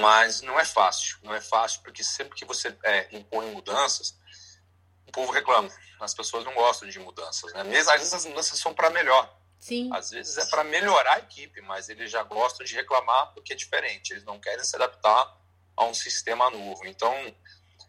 Mas 0.00 0.40
não 0.40 0.58
é 0.58 0.64
fácil. 0.64 1.16
Não 1.22 1.32
é 1.32 1.40
fácil, 1.40 1.80
porque 1.80 2.02
sempre 2.02 2.34
que 2.34 2.44
você 2.44 2.76
é, 2.82 3.16
impõe 3.16 3.52
mudanças, 3.52 4.18
o 5.06 5.12
povo 5.12 5.30
reclama. 5.30 5.70
As 6.00 6.12
pessoas 6.12 6.44
não 6.44 6.54
gostam 6.54 6.88
de 6.88 6.98
mudanças. 6.98 7.52
Né? 7.52 7.62
Mesmo, 7.62 7.92
às 7.92 7.98
vezes, 7.98 8.14
as 8.14 8.26
mudanças 8.26 8.58
são 8.58 8.74
para 8.74 8.90
melhor 8.90 9.43
Sim. 9.64 9.88
Às 9.94 10.10
vezes 10.10 10.36
é 10.36 10.44
para 10.50 10.62
melhorar 10.62 11.14
a 11.14 11.18
equipe, 11.20 11.62
mas 11.62 11.88
eles 11.88 12.10
já 12.10 12.22
gostam 12.22 12.66
de 12.66 12.74
reclamar 12.74 13.32
porque 13.32 13.54
é 13.54 13.56
diferente. 13.56 14.12
Eles 14.12 14.22
não 14.22 14.38
querem 14.38 14.62
se 14.62 14.76
adaptar 14.76 15.40
a 15.74 15.86
um 15.86 15.94
sistema 15.94 16.50
novo. 16.50 16.86
Então, 16.86 17.14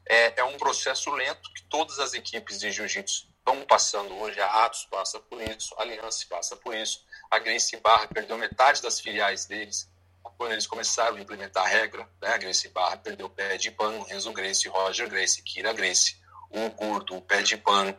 é, 0.05 0.39
é 0.39 0.43
um 0.45 0.55
processo 0.55 1.11
lento 1.11 1.53
que 1.53 1.63
todas 1.63 1.99
as 1.99 2.13
equipes 2.13 2.61
de 2.61 2.71
jiu-jitsu 2.71 3.27
estão 3.39 3.61
passando 3.65 4.15
hoje. 4.15 4.39
A 4.39 4.63
Atos 4.63 4.85
passa 4.85 5.19
por 5.19 5.41
isso, 5.41 5.75
a 5.77 5.81
Aliança 5.81 6.25
passa 6.29 6.55
por 6.55 6.73
isso. 6.73 7.05
A 7.29 7.39
Gracie 7.39 7.77
Barra 7.81 8.07
perdeu 8.07 8.37
metade 8.37 8.81
das 8.81 9.01
filiais 9.01 9.45
deles 9.45 9.91
quando 10.37 10.53
eles 10.53 10.67
começaram 10.67 11.17
a 11.17 11.19
implementar 11.19 11.65
a 11.65 11.67
regra. 11.67 12.09
Né? 12.21 12.29
A 12.29 12.37
Gracie 12.37 12.69
Barra 12.69 12.95
perdeu 12.95 13.25
o 13.25 13.29
pé 13.29 13.57
de 13.57 13.69
pano, 13.69 14.01
Renzo 14.03 14.31
Gracie, 14.31 14.69
Roger 14.69 15.09
Gracie, 15.09 15.43
Kira 15.43 15.73
Gracie, 15.73 16.15
o 16.49 16.69
Gordo, 16.69 17.17
o 17.17 17.21
pé 17.21 17.41
de 17.41 17.57
pano. 17.57 17.93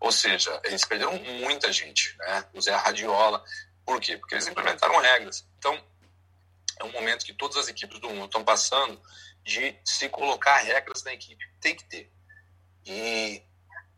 Ou 0.00 0.12
seja, 0.12 0.60
eles 0.64 0.84
perderam 0.84 1.16
muita 1.18 1.72
gente, 1.72 2.16
né? 2.18 2.44
O 2.54 2.60
Zé 2.60 2.74
Radiola. 2.74 3.42
Por 3.84 4.00
quê? 4.00 4.16
Porque 4.16 4.34
eles 4.34 4.46
implementaram 4.46 4.98
regras. 4.98 5.46
Então, 5.58 5.80
é 6.78 6.84
um 6.84 6.92
momento 6.92 7.24
que 7.24 7.32
todas 7.32 7.56
as 7.56 7.68
equipes 7.68 7.98
do 8.00 8.10
mundo 8.10 8.26
estão 8.26 8.44
passando 8.44 9.00
de 9.42 9.76
se 9.84 10.08
colocar 10.08 10.58
regras 10.58 11.02
na 11.04 11.12
equipe. 11.12 11.44
Tem 11.60 11.74
que 11.74 11.84
ter. 11.84 12.10
E 12.84 13.42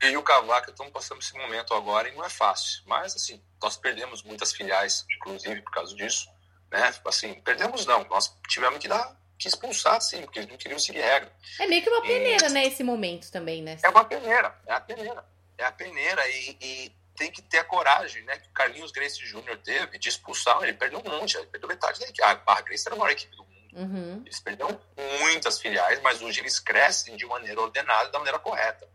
eu 0.00 0.10
e 0.10 0.16
o 0.16 0.22
Cavaca 0.22 0.70
estamos 0.70 0.92
passando 0.92 1.20
esse 1.20 1.34
momento 1.34 1.74
agora 1.74 2.08
e 2.08 2.14
não 2.14 2.24
é 2.24 2.30
fácil. 2.30 2.82
Mas, 2.86 3.16
assim, 3.16 3.42
nós 3.60 3.76
perdemos 3.76 4.22
muitas 4.22 4.52
filiais, 4.52 5.04
inclusive 5.16 5.60
por 5.62 5.72
causa 5.72 5.94
disso. 5.94 6.28
Né? 6.70 6.94
Assim, 7.04 7.34
perdemos 7.40 7.86
não. 7.86 8.04
Nós 8.04 8.32
tivemos 8.48 8.78
que 8.78 8.88
dar 8.88 9.18
que 9.38 9.46
expulsar, 9.46 10.00
sim, 10.00 10.22
porque 10.22 10.40
eles 10.40 10.50
não 10.50 10.56
queriam 10.56 10.78
seguir 10.80 11.00
regra. 11.00 11.32
É 11.60 11.66
meio 11.66 11.80
que 11.80 11.88
uma 11.88 12.02
peneira, 12.02 12.46
e... 12.48 12.50
né, 12.50 12.66
esse 12.66 12.82
momento 12.82 13.30
também, 13.30 13.62
né? 13.62 13.78
É 13.84 13.88
uma 13.88 14.04
peneira, 14.04 14.60
é 14.66 14.72
a 14.72 14.80
peneira 14.80 15.24
é 15.58 15.64
a 15.64 15.72
peneira 15.72 16.26
e, 16.28 16.56
e, 16.60 16.98
tem 17.16 17.32
que 17.32 17.42
ter 17.42 17.58
a 17.58 17.64
coragem, 17.64 18.22
né? 18.22 18.38
Que 18.38 18.48
o 18.48 18.52
Carlinhos 18.52 18.92
Grace 18.92 19.18
Júnior 19.26 19.58
teve 19.58 19.98
de 19.98 20.08
expulsar, 20.08 20.62
ele 20.62 20.72
perdeu 20.72 21.02
um 21.04 21.10
monte, 21.10 21.36
ele 21.36 21.48
perdeu 21.48 21.68
metade 21.68 21.98
da 21.98 22.06
equipe. 22.06 22.22
A 22.22 22.36
Barra 22.36 22.60
Grace 22.60 22.86
era 22.86 22.94
a 22.94 22.98
maior 22.98 23.10
equipe 23.10 23.34
do 23.34 23.42
mundo. 23.42 23.58
Uhum. 23.72 24.22
Eles 24.24 24.38
perderam 24.38 24.80
muitas 25.18 25.60
filiais, 25.60 26.00
mas 26.00 26.22
hoje 26.22 26.40
eles 26.40 26.60
crescem 26.60 27.16
de 27.16 27.26
maneira 27.26 27.60
ordenada, 27.60 28.08
da 28.10 28.18
maneira 28.18 28.38
correta. 28.38 28.88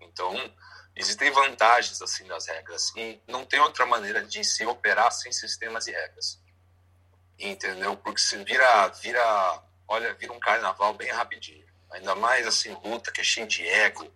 Então, 0.00 0.34
existem 0.94 1.30
vantagens 1.30 2.00
assim 2.00 2.26
das 2.26 2.46
regras 2.46 2.90
e 2.96 3.20
não 3.28 3.44
tem 3.44 3.60
outra 3.60 3.84
maneira 3.84 4.24
de 4.24 4.42
se 4.42 4.64
operar 4.64 5.12
sem 5.12 5.30
sistemas 5.30 5.86
e 5.86 5.92
regras. 5.92 6.40
Entendeu? 7.38 7.94
Porque 7.98 8.20
se 8.20 8.42
vira, 8.42 8.88
vira, 8.88 9.62
olha, 9.86 10.14
vira 10.14 10.32
um 10.32 10.40
carnaval 10.40 10.94
bem 10.94 11.10
rapidinho. 11.10 11.66
Ainda 11.90 12.14
mais 12.14 12.46
assim, 12.46 12.74
luta 12.82 13.12
que 13.12 13.20
é 13.20 13.24
cheio 13.24 13.46
de 13.46 13.66
ego, 13.66 14.10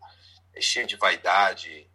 é 0.55 0.61
cheio 0.61 0.87
de 0.87 0.97
vaidade, 0.97 1.89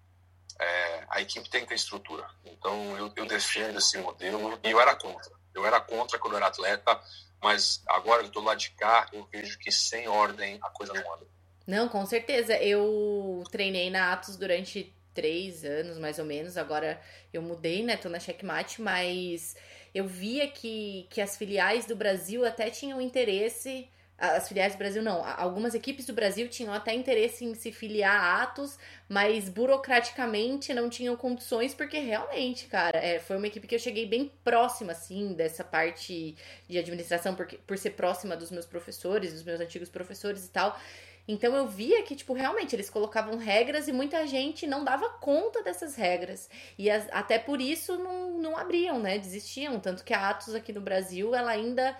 é, 0.59 1.03
a 1.09 1.21
equipe 1.21 1.49
tem 1.49 1.61
que 1.61 1.67
ter 1.67 1.75
estrutura. 1.75 2.25
Então, 2.45 2.97
eu, 2.97 3.11
eu 3.15 3.25
defendo 3.25 3.77
esse 3.77 3.97
modelo 3.97 4.59
e 4.63 4.71
eu 4.71 4.79
era 4.79 4.95
contra. 4.95 5.31
Eu 5.53 5.65
era 5.65 5.79
contra 5.79 6.19
quando 6.19 6.33
eu 6.33 6.37
era 6.37 6.47
atleta, 6.47 6.99
mas 7.41 7.83
agora 7.87 8.21
eu 8.21 8.27
estou 8.27 8.43
lá 8.43 8.55
de 8.55 8.71
cá, 8.71 9.07
eu 9.13 9.25
vejo 9.31 9.57
que 9.59 9.71
sem 9.71 10.07
ordem 10.07 10.59
a 10.61 10.69
coisa 10.69 10.93
não 10.93 11.13
anda. 11.13 11.27
Não, 11.67 11.89
com 11.89 12.05
certeza. 12.05 12.55
Eu 12.57 13.43
treinei 13.51 13.89
na 13.89 14.13
Atos 14.13 14.37
durante 14.37 14.93
três 15.13 15.63
anos, 15.63 15.97
mais 15.97 16.19
ou 16.19 16.25
menos. 16.25 16.57
Agora 16.57 17.01
eu 17.33 17.41
mudei, 17.41 17.83
né? 17.83 17.97
Tô 17.97 18.09
na 18.09 18.19
Checkmate, 18.19 18.81
mas 18.81 19.55
eu 19.93 20.07
via 20.07 20.47
que, 20.47 21.07
que 21.09 21.21
as 21.21 21.37
filiais 21.37 21.85
do 21.85 21.95
Brasil 21.95 22.45
até 22.45 22.69
tinham 22.69 23.01
interesse 23.01 23.89
as 24.17 24.47
filiais 24.47 24.73
do 24.73 24.77
Brasil 24.77 25.03
não. 25.03 25.23
Algumas 25.25 25.75
equipes 25.75 26.05
do 26.05 26.13
Brasil 26.13 26.47
tinham 26.47 26.73
até 26.73 26.93
interesse 26.93 27.43
em 27.43 27.53
se 27.53 27.71
filiar 27.71 28.15
a 28.15 28.43
Atos, 28.43 28.77
mas 29.09 29.49
burocraticamente 29.49 30.73
não 30.73 30.89
tinham 30.89 31.15
condições, 31.15 31.73
porque 31.73 31.99
realmente, 31.99 32.67
cara, 32.67 32.97
é, 32.97 33.19
foi 33.19 33.35
uma 33.35 33.47
equipe 33.47 33.67
que 33.67 33.75
eu 33.75 33.79
cheguei 33.79 34.05
bem 34.05 34.31
próxima, 34.43 34.93
assim, 34.93 35.33
dessa 35.33 35.63
parte 35.63 36.35
de 36.67 36.77
administração, 36.77 37.35
porque, 37.35 37.57
por 37.57 37.77
ser 37.77 37.91
próxima 37.91 38.37
dos 38.37 38.51
meus 38.51 38.65
professores, 38.65 39.33
dos 39.33 39.43
meus 39.43 39.59
antigos 39.59 39.89
professores 39.89 40.45
e 40.45 40.49
tal. 40.49 40.79
Então 41.27 41.55
eu 41.55 41.67
via 41.67 42.03
que, 42.03 42.15
tipo, 42.15 42.33
realmente 42.33 42.75
eles 42.75 42.89
colocavam 42.89 43.37
regras 43.37 43.87
e 43.87 43.91
muita 43.91 44.25
gente 44.27 44.67
não 44.67 44.83
dava 44.83 45.09
conta 45.09 45.63
dessas 45.63 45.95
regras. 45.95 46.49
E 46.77 46.89
as, 46.89 47.07
até 47.11 47.39
por 47.39 47.59
isso 47.59 47.97
não, 47.97 48.37
não 48.37 48.57
abriam, 48.57 48.99
né? 48.99 49.17
Desistiam. 49.17 49.79
Tanto 49.79 50.03
que 50.03 50.13
a 50.13 50.29
Atos 50.29 50.53
aqui 50.53 50.71
no 50.71 50.81
Brasil, 50.81 51.33
ela 51.33 51.51
ainda 51.51 51.97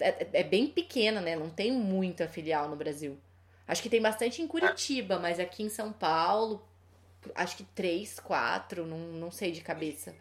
é, 0.00 0.26
é, 0.32 0.42
bem 0.42 0.66
pequena, 0.66 1.20
né? 1.20 1.36
Não 1.36 1.50
tem 1.50 1.72
muita 1.72 2.28
filial 2.28 2.68
no 2.68 2.76
Brasil. 2.76 3.18
Acho 3.66 3.82
que 3.82 3.90
tem 3.90 4.00
bastante 4.00 4.40
em 4.40 4.46
Curitiba, 4.46 5.18
mas 5.18 5.40
aqui 5.40 5.62
em 5.62 5.68
São 5.68 5.92
Paulo, 5.92 6.66
acho 7.34 7.56
que 7.56 7.64
três, 7.64 8.20
quatro, 8.20 8.86
não, 8.86 8.98
não 8.98 9.30
sei 9.30 9.50
de 9.50 9.60
cabeça. 9.60 10.14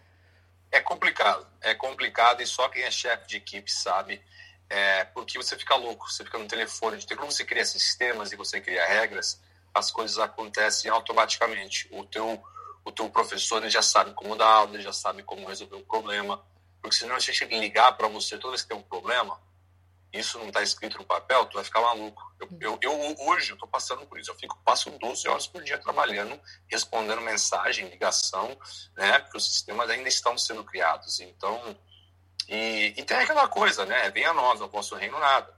É 0.71 0.81
complicado, 0.81 1.47
é 1.61 1.75
complicado 1.75 2.41
e 2.41 2.47
só 2.47 2.67
quem 2.69 2.83
é 2.83 2.91
chefe 2.91 3.27
de 3.27 3.37
equipe 3.37 3.71
sabe, 3.71 4.21
é, 4.69 5.05
porque 5.05 5.37
você 5.37 5.55
fica 5.57 5.75
louco, 5.75 6.11
você 6.11 6.23
fica 6.23 6.37
no 6.37 6.47
telefone, 6.47 7.05
como 7.15 7.31
você 7.31 7.45
cria 7.45 7.65
sistemas 7.65 8.31
e 8.31 8.35
você 8.35 8.59
cria 8.59 8.85
regras, 8.85 9.39
as 9.73 9.91
coisas 9.91 10.17
acontecem 10.17 10.89
automaticamente. 10.89 11.87
O 11.91 12.03
teu, 12.03 12.43
o 12.83 12.91
teu 12.91 13.09
professor 13.09 13.61
ele 13.61 13.69
já 13.69 13.81
sabe 13.81 14.13
como 14.13 14.35
dar 14.35 14.47
aula, 14.47 14.73
ele 14.73 14.83
já 14.83 14.93
sabe 14.93 15.21
como 15.21 15.47
resolver 15.47 15.75
o 15.75 15.85
problema, 15.85 16.43
porque 16.81 16.95
senão 16.95 17.15
a 17.15 17.19
gente 17.19 17.45
ligar 17.45 17.95
para 17.95 18.07
você 18.07 18.37
toda 18.37 18.51
vez 18.51 18.63
que 18.63 18.69
tem 18.69 18.77
um 18.77 18.81
problema, 18.81 19.39
isso 20.19 20.39
não 20.39 20.47
está 20.47 20.61
escrito 20.61 20.97
no 20.97 21.03
papel, 21.03 21.45
tu 21.45 21.55
vai 21.55 21.63
ficar 21.63 21.81
maluco. 21.81 22.23
Eu, 22.39 22.49
eu, 22.61 22.79
eu 22.81 23.15
hoje 23.27 23.53
estou 23.53 23.67
passando 23.67 24.05
por 24.05 24.17
isso. 24.17 24.31
Eu 24.31 24.35
fico 24.35 24.57
passo 24.63 24.89
12 24.89 25.27
horas 25.27 25.47
por 25.47 25.61
dia 25.61 25.77
trabalhando, 25.77 26.39
respondendo 26.67 27.21
mensagem, 27.21 27.89
ligação, 27.89 28.57
né? 28.95 29.19
Porque 29.19 29.37
os 29.37 29.45
sistemas 29.45 29.89
ainda 29.89 30.07
estão 30.07 30.37
sendo 30.37 30.63
criados. 30.63 31.19
Então, 31.19 31.77
e, 32.47 32.93
e 32.95 33.03
tem 33.03 33.17
aquela 33.17 33.47
coisa, 33.47 33.85
né? 33.85 34.09
Vem 34.11 34.25
a 34.25 34.33
nós, 34.33 34.59
não 34.59 34.69
posso 34.69 34.95
reino 34.95 35.19
nada. 35.19 35.53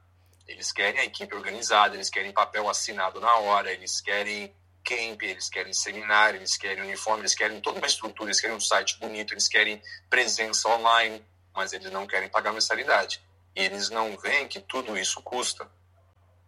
Eles 0.48 0.72
querem 0.72 1.02
a 1.02 1.06
equipe 1.06 1.36
organizada, 1.36 1.96
eles 1.96 2.10
querem 2.10 2.32
papel 2.32 2.68
assinado 2.70 3.20
na 3.20 3.36
hora, 3.36 3.72
eles 3.72 4.02
querem 4.02 4.56
camp, 4.84 5.22
eles 5.22 5.50
querem 5.50 5.74
seminário, 5.74 6.40
eles 6.40 6.58
querem 6.58 6.84
uniforme, 6.84 7.22
eles 7.22 7.36
querem 7.36 7.60
toda 7.60 7.78
uma 7.78 7.88
estrutura, 7.88 8.30
eles 8.30 8.40
querem 8.40 8.56
um 8.56 8.60
site 8.60 8.98
bonito, 8.98 9.34
eles 9.34 9.48
querem 9.48 9.82
presença 10.10 10.70
online, 10.70 11.24
mas 11.54 11.74
eles 11.74 11.92
não 11.92 12.08
querem 12.08 12.30
pagar 12.30 12.54
mensalidade 12.54 13.27
eles 13.58 13.90
não 13.90 14.16
veem 14.18 14.48
que 14.48 14.60
tudo 14.60 14.96
isso 14.96 15.20
custa. 15.24 15.68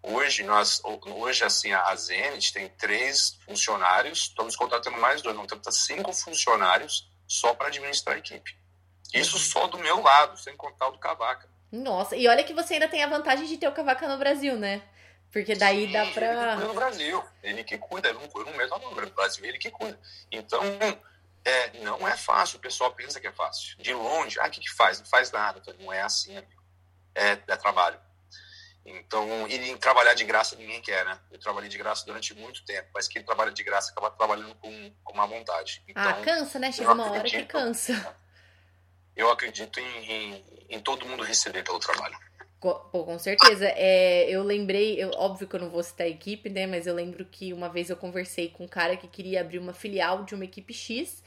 Hoje, 0.02 0.44
nós, 0.44 0.80
hoje 0.84 1.44
assim, 1.44 1.74
a 1.74 1.94
Zenit 1.96 2.54
tem 2.54 2.70
três 2.70 3.38
funcionários, 3.46 4.30
estamos 4.30 4.56
contratando 4.56 4.98
mais 4.98 5.22
dois, 5.22 5.36
vamos 5.36 5.52
ter 5.52 5.72
cinco 5.72 6.14
funcionários 6.14 7.12
só 7.28 7.54
para 7.56 7.68
administrar 7.68 8.16
a 8.16 8.20
equipe. 8.20 8.56
Isso 9.14 9.38
uhum. 9.38 9.44
só 9.44 9.68
do 9.68 9.80
meu 9.80 10.02
lado, 10.02 10.38
sem 10.40 10.56
contar 10.56 10.88
o 10.88 10.92
do 10.92 11.00
Cavaca. 11.00 11.50
Nossa, 11.72 12.16
e 12.16 12.28
olha 12.28 12.44
que 12.44 12.54
você 12.54 12.76
ainda 12.76 12.88
tem 12.88 13.04
a 13.04 13.10
vantagem 13.10 13.48
de 13.48 13.58
ter 13.58 13.68
o 13.68 13.74
Cavaca 13.74 14.08
no 14.08 14.18
Brasil, 14.18 14.56
né? 14.56 14.84
Porque 15.32 15.56
daí 15.56 15.88
Sim, 15.88 15.92
dá 15.92 16.06
pra. 16.06 16.28
Ele 16.28 16.54
cuida 16.54 16.68
no 16.68 16.74
Brasil, 16.74 17.24
ele 17.44 17.64
que 17.64 17.78
cuida, 17.78 18.10
eu 18.10 18.14
não, 18.14 18.22
eu 18.24 18.46
não 18.46 18.54
meto 18.54 18.74
a 18.74 18.80
mão 18.80 18.96
no 18.96 19.10
Brasil, 19.12 19.46
ele 19.46 19.58
que 19.58 19.70
cuida. 19.72 20.00
Então, 20.32 20.62
é, 21.44 21.80
não 21.80 22.08
é 22.08 22.16
fácil, 22.16 22.58
o 22.58 22.62
pessoal 22.62 22.94
pensa 22.94 23.20
que 23.20 23.28
é 23.28 23.32
fácil. 23.32 23.78
De 23.80 23.94
longe, 23.94 24.40
ah, 24.40 24.48
o 24.48 24.52
que, 24.52 24.62
que 24.62 24.72
faz? 24.72 25.00
Não 25.00 25.08
faz 25.08 25.32
nada, 25.32 25.62
não 25.80 25.92
é 25.92 26.02
assim, 26.02 26.38
amigo 26.38 26.59
é, 27.20 27.32
é 27.48 27.56
trabalho. 27.56 28.00
Então, 28.86 29.48
e 29.48 29.78
trabalhar 29.78 30.14
de 30.14 30.24
graça 30.24 30.56
ninguém 30.56 30.82
quer, 30.82 31.06
né? 31.06 31.20
Eu 31.32 31.40
trabalhei 31.40 31.70
de 31.70 31.78
graça 31.78 32.06
durante 32.06 32.34
muito 32.34 32.64
tempo, 32.66 32.90
mas 32.94 33.08
quem 33.08 33.22
trabalha 33.22 33.52
de 33.52 33.64
graça 33.64 33.92
acaba 33.92 34.10
trabalhando 34.10 34.56
com, 34.56 34.92
com 35.04 35.16
má 35.16 35.26
vontade. 35.26 35.84
Ah, 35.88 35.92
então, 35.92 36.10
ah, 36.10 36.26
cansa, 36.26 36.60
né? 36.60 36.72
Chega 36.72 36.94
uma 36.94 37.12
hora 37.12 37.24
que 37.24 37.46
cansa. 37.46 38.18
eu 39.16 39.30
acredito 39.30 39.80
em, 39.80 40.12
em, 40.12 40.46
em 40.70 40.80
todo 40.80 41.06
mundo 41.06 41.24
receber 41.24 41.64
pelo 41.64 41.80
trabalho. 41.80 42.18
Pô, 42.60 42.74
com 42.74 43.18
certeza. 43.18 43.68
É, 43.68 44.30
eu 44.30 44.44
lembrei, 44.44 45.02
eu, 45.02 45.12
óbvio 45.12 45.48
que 45.48 45.56
eu 45.56 45.60
não 45.62 45.70
vou 45.70 45.82
citar 45.82 46.08
a 46.08 46.10
equipe, 46.10 46.50
né? 46.50 46.68
Mas 46.68 46.88
eu 46.88 46.94
lembro 46.94 47.24
que 47.26 47.54
uma 47.54 47.70
vez 47.70 47.90
eu 47.90 47.96
conversei 47.96 48.50
com 48.50 48.66
um 48.66 48.68
cara 48.68 48.98
que 48.98 49.08
queria 49.08 49.42
abrir 49.42 49.60
uma 49.60 49.74
filial 49.74 50.24
de 50.24 50.36
uma 50.36 50.44
equipe 50.44 50.74
X. 50.74 51.24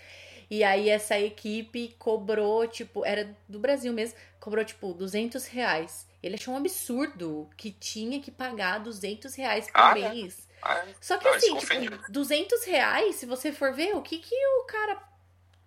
E 0.54 0.62
aí 0.62 0.90
essa 0.90 1.18
equipe 1.18 1.96
cobrou, 1.98 2.66
tipo, 2.68 3.06
era 3.06 3.34
do 3.48 3.58
Brasil 3.58 3.90
mesmo, 3.90 4.18
cobrou, 4.38 4.62
tipo, 4.62 4.92
200 4.92 5.46
reais. 5.46 6.06
Ele 6.22 6.34
achou 6.34 6.52
um 6.52 6.58
absurdo 6.58 7.48
que 7.56 7.70
tinha 7.70 8.20
que 8.20 8.30
pagar 8.30 8.78
200 8.80 9.34
reais 9.34 9.70
por 9.70 9.80
Ah, 9.80 9.94
mês. 9.94 10.46
Ah, 10.60 10.84
Só 11.00 11.16
que 11.16 11.24
não, 11.24 11.32
assim, 11.32 11.46
tipo, 11.56 11.56
ofende. 11.56 11.98
200 12.10 12.64
reais, 12.64 13.16
se 13.16 13.24
você 13.24 13.50
for 13.50 13.72
ver, 13.72 13.96
o 13.96 14.02
que, 14.02 14.18
que 14.18 14.34
o 14.58 14.64
cara 14.64 15.02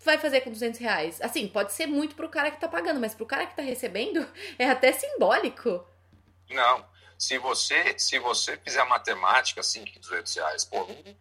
vai 0.04 0.20
fazer 0.20 0.42
com 0.42 0.52
200 0.52 0.80
reais? 0.80 1.20
Assim, 1.20 1.48
pode 1.48 1.74
ser 1.74 1.88
muito 1.88 2.14
pro 2.14 2.30
cara 2.30 2.52
que 2.52 2.62
tá 2.62 2.68
pagando, 2.68 3.00
mas 3.00 3.16
pro 3.16 3.26
cara 3.26 3.48
que 3.48 3.56
tá 3.56 3.64
recebendo, 3.64 4.24
é 4.60 4.70
até 4.70 4.92
simbólico. 4.92 5.84
Não. 6.48 6.86
Se 7.18 7.38
você, 7.38 7.98
se 7.98 8.20
você 8.20 8.58
fizer 8.58 8.84
matemática, 8.86 9.62
assim, 9.62 9.84
que 9.86 10.00
200 10.00 10.36
reais, 10.36 10.66
pô, 10.66 10.80
não- 10.86 11.18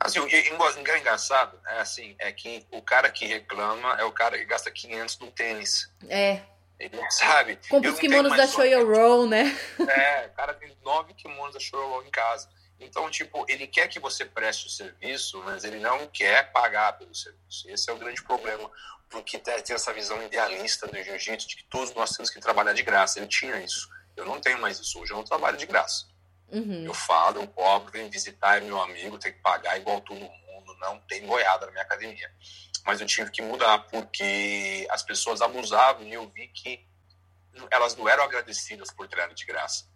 assim, 0.00 0.18
o 0.18 0.26
que 0.26 0.36
é 0.36 0.98
engraçado 0.98 1.58
é 1.68 1.78
assim, 1.78 2.16
é 2.18 2.32
que 2.32 2.66
o 2.70 2.82
cara 2.82 3.10
que 3.10 3.26
reclama 3.26 3.94
é 3.98 4.04
o 4.04 4.12
cara 4.12 4.36
que 4.38 4.44
gasta 4.44 4.70
500 4.70 5.18
no 5.18 5.30
tênis. 5.30 5.90
É, 6.08 6.42
Ele 6.78 6.98
sabe? 7.10 7.58
compra 7.68 7.90
os 7.90 7.98
kimonos 7.98 8.30
da 8.32 8.36
mais 8.38 8.52
Shoyo 8.52 8.86
Roll, 8.86 9.26
né? 9.28 9.56
É, 9.88 10.26
o 10.32 10.36
cara 10.36 10.52
tem 10.54 10.76
nove 10.84 11.14
kimonos 11.14 11.54
da 11.54 11.60
Show 11.60 12.02
em 12.04 12.10
casa. 12.10 12.48
Então, 12.78 13.10
tipo, 13.10 13.44
ele 13.48 13.66
quer 13.66 13.88
que 13.88 13.98
você 13.98 14.24
preste 14.24 14.66
o 14.66 14.70
serviço, 14.70 15.42
mas 15.44 15.64
ele 15.64 15.78
não 15.78 16.06
quer 16.08 16.52
pagar 16.52 16.92
pelo 16.98 17.14
serviço. 17.14 17.68
Esse 17.70 17.88
é 17.88 17.92
o 17.92 17.96
grande 17.96 18.22
problema, 18.22 18.70
porque 19.08 19.38
tem 19.38 19.54
essa 19.70 19.92
visão 19.94 20.22
idealista 20.22 20.86
do 20.86 21.02
jiu-jitsu 21.02 21.48
de 21.48 21.56
que 21.56 21.64
todos 21.64 21.94
nós 21.94 22.10
temos 22.10 22.28
que 22.28 22.38
trabalhar 22.38 22.74
de 22.74 22.82
graça. 22.82 23.18
Ele 23.18 23.28
tinha 23.28 23.56
isso. 23.62 23.88
Eu 24.16 24.24
não 24.24 24.40
tenho 24.40 24.60
mais 24.60 24.78
isso 24.78 24.98
hoje, 25.00 25.12
eu 25.12 25.16
não 25.16 25.24
trabalho 25.24 25.56
de 25.56 25.66
graça. 25.66 26.06
Uhum. 26.48 26.84
Eu 26.84 26.94
falo, 26.94 27.40
eu 27.40 27.48
cobro, 27.48 27.92
vem 27.92 28.08
visitar 28.08 28.58
é 28.58 28.60
meu 28.60 28.80
amigo, 28.80 29.18
tem 29.18 29.32
que 29.32 29.40
pagar 29.40 29.76
igual 29.78 30.00
todo 30.00 30.18
mundo, 30.18 30.76
não 30.80 30.98
tem 31.00 31.26
goiada 31.26 31.66
na 31.66 31.72
minha 31.72 31.84
academia. 31.84 32.30
Mas 32.84 33.00
eu 33.00 33.06
tive 33.06 33.30
que 33.30 33.42
mudar, 33.42 33.78
porque 33.88 34.86
as 34.90 35.02
pessoas 35.02 35.40
abusavam 35.40 36.04
e 36.04 36.14
eu 36.14 36.28
vi 36.28 36.48
que 36.48 36.86
elas 37.70 37.96
não 37.96 38.08
eram 38.08 38.24
agradecidas 38.24 38.90
por 38.92 39.08
treino 39.08 39.34
de 39.34 39.44
graça. 39.44 39.88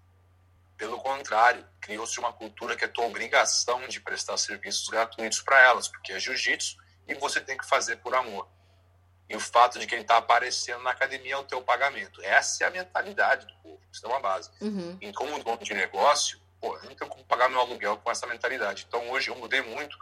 Pelo 0.76 0.98
contrário, 0.98 1.64
criou-se 1.80 2.18
uma 2.18 2.32
cultura 2.32 2.74
que 2.74 2.84
é 2.84 2.88
tua 2.88 3.04
obrigação 3.04 3.86
de 3.86 4.00
prestar 4.00 4.36
serviços 4.38 4.88
gratuitos 4.88 5.40
para 5.40 5.60
elas, 5.60 5.86
porque 5.88 6.12
é 6.12 6.18
jiu-jitsu 6.18 6.76
e 7.06 7.14
você 7.14 7.40
tem 7.40 7.56
que 7.56 7.66
fazer 7.66 7.96
por 7.96 8.14
amor. 8.14 8.48
E 9.30 9.36
o 9.36 9.40
fato 9.40 9.78
de 9.78 9.86
quem 9.86 10.00
está 10.00 10.16
aparecendo 10.16 10.82
na 10.82 10.90
academia 10.90 11.34
é 11.34 11.36
o 11.36 11.44
teu 11.44 11.62
pagamento. 11.62 12.20
Essa 12.22 12.64
é 12.64 12.66
a 12.66 12.70
mentalidade 12.70 13.46
do 13.46 13.54
povo. 13.62 13.80
Isso 13.92 14.04
é 14.04 14.08
uma 14.08 14.18
base. 14.18 14.50
Uhum. 14.60 14.98
E 15.00 15.12
como 15.12 15.42
dono 15.42 15.58
de 15.62 15.72
negócio, 15.72 16.40
pô, 16.60 16.76
eu 16.78 16.82
não 16.90 16.96
tenho 16.96 17.08
como 17.08 17.24
pagar 17.24 17.48
meu 17.48 17.60
aluguel 17.60 17.96
com 17.98 18.10
essa 18.10 18.26
mentalidade. 18.26 18.84
Então 18.88 19.08
hoje 19.10 19.30
eu 19.30 19.36
mudei 19.36 19.62
muito 19.62 19.96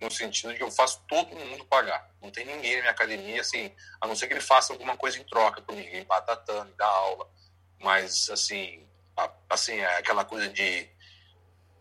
no 0.00 0.10
sentido 0.10 0.50
de 0.50 0.56
que 0.58 0.64
eu 0.64 0.70
faço 0.70 1.00
todo 1.06 1.28
mundo 1.36 1.64
pagar. 1.66 2.10
Não 2.20 2.28
tem 2.28 2.44
ninguém 2.44 2.74
na 2.74 2.80
minha 2.80 2.90
academia, 2.90 3.40
assim, 3.40 3.72
a 4.00 4.06
não 4.08 4.16
ser 4.16 4.26
que 4.26 4.32
ele 4.32 4.40
faça 4.40 4.72
alguma 4.72 4.96
coisa 4.96 5.16
em 5.16 5.22
troca 5.24 5.62
por 5.62 5.76
mim, 5.76 5.88
limpar 5.88 6.20
tatame, 6.22 6.72
dar 6.76 6.86
aula. 6.88 7.30
Mas, 7.78 8.28
assim, 8.30 8.84
a- 9.16 9.30
assim, 9.48 9.74
é 9.78 9.98
aquela 9.98 10.24
coisa 10.24 10.48
de 10.48 10.90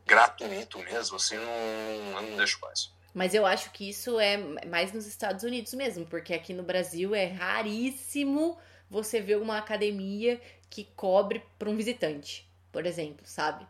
gratuito 0.06 0.78
mesmo, 0.80 1.16
assim, 1.16 1.36
não, 1.38 2.18
eu 2.18 2.22
não 2.22 2.38
deixo 2.38 2.60
mais. 2.62 2.92
Mas 3.14 3.34
eu 3.34 3.46
acho 3.46 3.72
que 3.72 3.90
isso 3.90 4.20
é 4.20 4.38
mais 4.68 4.94
nos 4.94 5.06
Estados 5.06 5.44
Unidos 5.44 5.74
mesmo, 5.74 6.06
porque 6.06 6.34
aqui 6.34 6.54
no 6.54 6.64
Brasil 6.64 7.14
é 7.16 7.26
raríssimo 7.26 8.58
você 8.90 9.22
ver 9.22 9.38
uma 9.38 9.58
academia 9.58 10.40
que 10.70 10.86
cobre 10.96 11.44
para 11.60 11.70
um 11.70 11.76
visitante, 11.76 12.50
por 12.72 12.86
exemplo, 12.86 13.26
sabe? 13.26 13.68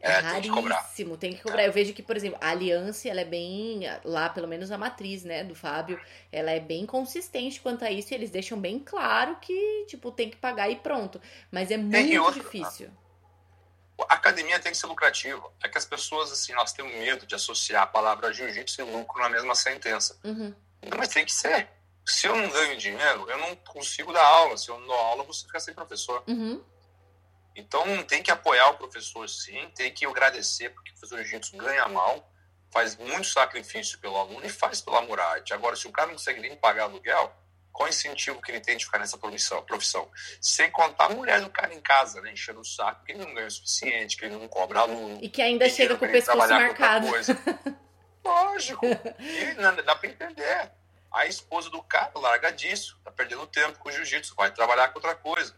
É, 0.00 0.10
É, 0.10 0.18
raríssimo, 0.18 1.16
tem 1.16 1.32
que 1.34 1.42
cobrar. 1.42 1.64
Eu 1.64 1.72
vejo 1.72 1.92
que, 1.92 2.02
por 2.02 2.16
exemplo, 2.16 2.38
a 2.40 2.50
Aliança, 2.50 3.08
ela 3.08 3.20
é 3.20 3.24
bem, 3.24 3.80
lá 4.04 4.28
pelo 4.28 4.46
menos 4.46 4.70
a 4.70 4.78
matriz, 4.78 5.24
né, 5.24 5.42
do 5.44 5.54
Fábio, 5.54 6.00
ela 6.30 6.50
é 6.52 6.60
bem 6.60 6.86
consistente 6.86 7.60
quanto 7.60 7.84
a 7.84 7.90
isso 7.90 8.12
e 8.12 8.16
eles 8.16 8.30
deixam 8.30 8.60
bem 8.60 8.78
claro 8.78 9.36
que, 9.40 9.84
tipo, 9.88 10.12
tem 10.12 10.30
que 10.30 10.36
pagar 10.36 10.70
e 10.70 10.76
pronto. 10.76 11.20
Mas 11.50 11.70
é 11.70 11.76
muito 11.76 12.20
outra, 12.20 12.32
difícil. 12.32 12.90
A 14.08 14.14
academia 14.14 14.60
tem 14.60 14.72
que 14.72 14.78
ser 14.78 14.86
lucrativa. 14.86 15.52
É 15.62 15.68
que 15.68 15.78
as 15.78 15.84
pessoas, 15.84 16.30
assim, 16.30 16.52
elas 16.52 16.72
têm 16.72 16.84
um 16.84 16.98
medo 16.98 17.26
de 17.26 17.34
associar 17.34 17.82
a 17.82 17.86
palavra 17.86 18.32
jiu-jitsu 18.32 18.80
e 18.80 18.84
lucro 18.84 19.20
na 19.20 19.28
mesma 19.28 19.54
sentença. 19.54 20.18
Uhum. 20.24 20.54
Mas 20.96 21.08
tem 21.08 21.24
que 21.24 21.32
ser. 21.32 21.68
Se 22.06 22.26
eu 22.26 22.36
não 22.36 22.48
ganho 22.48 22.78
dinheiro, 22.78 23.28
eu 23.28 23.38
não 23.38 23.56
consigo 23.56 24.12
dar 24.12 24.24
aula. 24.24 24.56
Se 24.56 24.68
eu 24.68 24.78
não 24.78 24.86
dou 24.86 24.96
aula, 24.96 25.24
você 25.24 25.44
fica 25.46 25.60
sem 25.60 25.74
professor. 25.74 26.22
Uhum. 26.28 26.62
Então 27.56 28.04
tem 28.04 28.22
que 28.22 28.30
apoiar 28.30 28.70
o 28.70 28.78
professor 28.78 29.28
sim, 29.28 29.68
tem 29.74 29.92
que 29.92 30.06
agradecer, 30.06 30.70
porque 30.70 30.90
o 30.90 30.94
professor 30.94 31.18
jiu-jitsu 31.24 31.56
ganha 31.56 31.88
mal, 31.88 32.32
faz 32.70 32.96
muito 32.96 33.26
sacrifício 33.26 33.98
pelo 33.98 34.16
aluno 34.16 34.46
e 34.46 34.48
faz 34.48 34.80
pela 34.80 35.00
arte. 35.24 35.52
Agora, 35.52 35.74
se 35.74 35.88
o 35.88 35.92
cara 35.92 36.06
não 36.06 36.14
consegue 36.14 36.40
nem 36.40 36.56
pagar 36.56 36.84
aluguel, 36.84 37.34
qual 37.78 37.86
o 37.86 37.90
incentivo 37.90 38.42
que 38.42 38.50
ele 38.50 38.60
tem 38.60 38.76
de 38.76 38.84
ficar 38.84 38.98
nessa 38.98 39.16
profissão? 39.16 39.62
profissão? 39.62 40.10
Sem 40.40 40.68
contar 40.68 41.04
a 41.04 41.08
mulher 41.10 41.40
do 41.40 41.48
cara 41.48 41.72
em 41.72 41.80
casa, 41.80 42.20
né? 42.20 42.32
Enchendo 42.32 42.58
o 42.58 42.64
saco, 42.64 43.04
que 43.04 43.12
ele 43.12 43.24
não 43.24 43.32
ganha 43.32 43.46
o 43.46 43.50
suficiente, 43.52 44.16
que 44.16 44.24
ele 44.24 44.34
não 44.36 44.48
cobra 44.48 44.80
aluno. 44.80 45.16
E 45.22 45.28
que 45.28 45.40
ainda 45.40 45.64
tem 45.66 45.74
chega 45.74 45.96
com 45.96 46.04
o 46.04 46.10
pescoço 46.10 46.36
trabalhar 46.36 46.64
com 46.64 46.70
outra 46.70 46.86
marcado. 46.88 47.08
coisa. 47.08 47.38
Lógico. 48.24 48.84
E 49.20 49.54
não, 49.54 49.76
dá 49.76 49.94
pra 49.94 50.10
entender. 50.10 50.72
A 51.12 51.24
esposa 51.26 51.70
do 51.70 51.80
cara 51.84 52.10
larga 52.16 52.50
disso, 52.52 52.98
tá 53.04 53.12
perdendo 53.12 53.46
tempo 53.46 53.78
com 53.78 53.88
o 53.88 53.92
jiu-jitsu, 53.92 54.34
vai 54.34 54.50
trabalhar 54.52 54.88
com 54.88 54.98
outra 54.98 55.14
coisa. 55.14 55.56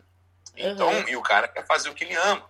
Então, 0.55 0.89
Uhum. 0.91 1.09
e 1.09 1.17
o 1.17 1.23
cara 1.23 1.49
quer 1.49 1.67
fazer 1.67 1.89
o 1.89 1.95
que 1.95 2.05
ele 2.05 2.15
ama. 2.17 2.49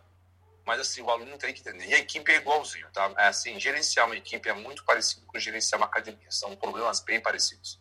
Mas 0.67 0.81
assim, 0.81 1.01
o 1.01 1.09
aluno 1.11 1.39
tem 1.39 1.55
que 1.55 1.61
entender. 1.61 1.87
E 1.87 1.95
a 1.95 1.99
equipe 1.99 2.31
é 2.33 2.37
igualzinho, 2.37 2.89
tá? 2.93 3.11
É 3.17 3.29
assim, 3.29 3.59
gerenciar 3.61 4.07
uma 4.07 4.17
equipe 4.17 4.49
é 4.49 4.53
muito 4.53 4.85
parecido 4.85 5.25
com 5.27 5.39
gerenciar 5.39 5.79
uma 5.81 5.87
academia. 5.87 6.31
São 6.31 6.55
problemas 6.57 7.01
bem 7.01 7.21
parecidos. 7.21 7.81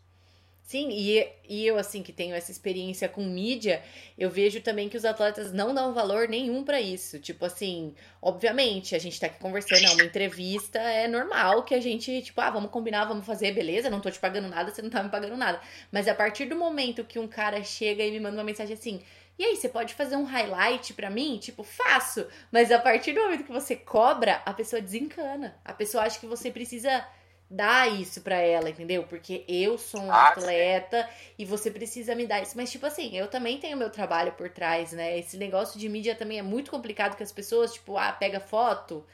Sim, 0.70 0.90
e, 0.92 1.28
e 1.48 1.66
eu, 1.66 1.80
assim, 1.80 2.04
que 2.04 2.14
tenho 2.14 2.36
essa 2.36 2.52
experiência 2.52 3.10
com 3.10 3.26
mídia, 3.26 3.82
eu 4.16 4.30
vejo 4.30 4.62
também 4.62 4.88
que 4.88 4.96
os 4.96 5.04
atletas 5.04 5.52
não 5.52 5.74
dão 5.74 5.96
valor 5.96 6.28
nenhum 6.28 6.64
pra 6.64 6.80
isso. 6.80 7.18
Tipo 7.18 7.46
assim, 7.46 7.96
obviamente, 8.22 8.94
a 8.94 9.00
gente 9.00 9.20
tá 9.20 9.26
aqui 9.26 9.40
conversando, 9.40 9.84
é 9.84 9.90
uma 9.90 10.04
entrevista, 10.04 10.78
é 10.78 11.08
normal 11.08 11.64
que 11.64 11.74
a 11.74 11.82
gente, 11.82 12.22
tipo, 12.22 12.40
ah, 12.40 12.52
vamos 12.52 12.70
combinar, 12.70 13.06
vamos 13.06 13.26
fazer, 13.26 13.52
beleza, 13.52 13.90
não 13.90 14.00
tô 14.00 14.12
te 14.12 14.20
pagando 14.20 14.48
nada, 14.48 14.70
você 14.70 14.84
não 14.84 14.92
tá 14.92 15.02
me 15.02 15.10
pagando 15.10 15.36
nada. 15.36 15.60
Mas 15.92 16.08
a 16.08 16.14
partir 16.14 16.46
do 16.46 16.56
momento 16.56 17.04
que 17.04 17.18
um 17.18 17.28
cara 17.28 17.64
chega 17.64 18.04
e 18.04 18.12
me 18.12 18.20
manda 18.20 18.38
uma 18.38 18.44
mensagem 18.44 18.76
assim, 18.76 19.02
e 19.40 19.46
aí, 19.46 19.56
você 19.56 19.70
pode 19.70 19.96
fazer 19.96 20.18
um 20.18 20.24
highlight 20.26 20.94
pra 20.94 21.10
mim? 21.10 21.40
Tipo, 21.40 21.64
faço. 21.64 22.28
Mas 22.52 22.72
a 22.72 22.78
partir 22.78 23.14
do 23.14 23.22
momento 23.22 23.46
que 23.46 23.52
você 23.52 23.76
cobra, 23.76 24.44
a 24.46 24.54
pessoa 24.54 24.82
desencana. 24.82 25.58
A 25.66 25.74
pessoa 25.74 26.04
acha 26.04 26.20
que 26.20 26.28
você 26.28 26.52
precisa 26.52 27.04
dar 27.50 27.92
isso 27.92 28.22
pra 28.22 28.36
ela, 28.38 28.70
entendeu? 28.70 29.04
Porque 29.04 29.44
eu 29.48 29.78
sou 29.78 30.02
um 30.02 30.16
Ah, 30.16 30.36
sim. 30.38 30.50
atleta 30.52 31.10
e 31.38 31.46
você 31.46 31.72
precisa 31.72 32.16
me 32.16 32.28
dar 32.28 32.42
isso. 32.42 32.56
Mas, 32.58 32.72
tipo 32.72 32.86
assim, 32.86 33.16
eu 33.18 33.28
também 33.28 33.60
tenho 33.60 33.78
meu 33.78 33.90
trabalho 33.90 34.32
por 34.34 34.50
trás, 34.50 34.92
né? 34.94 35.18
Esse 35.18 35.38
negócio 35.38 35.80
de 35.80 35.90
mídia 35.90 36.16
também 36.16 36.40
é 36.40 36.44
muito 36.44 36.72
complicado 36.72 37.16
que 37.18 37.24
as 37.24 37.32
pessoas, 37.32 37.74
tipo, 37.74 37.98
ah, 37.98 38.12
pega 38.14 38.40
foto. 38.40 39.06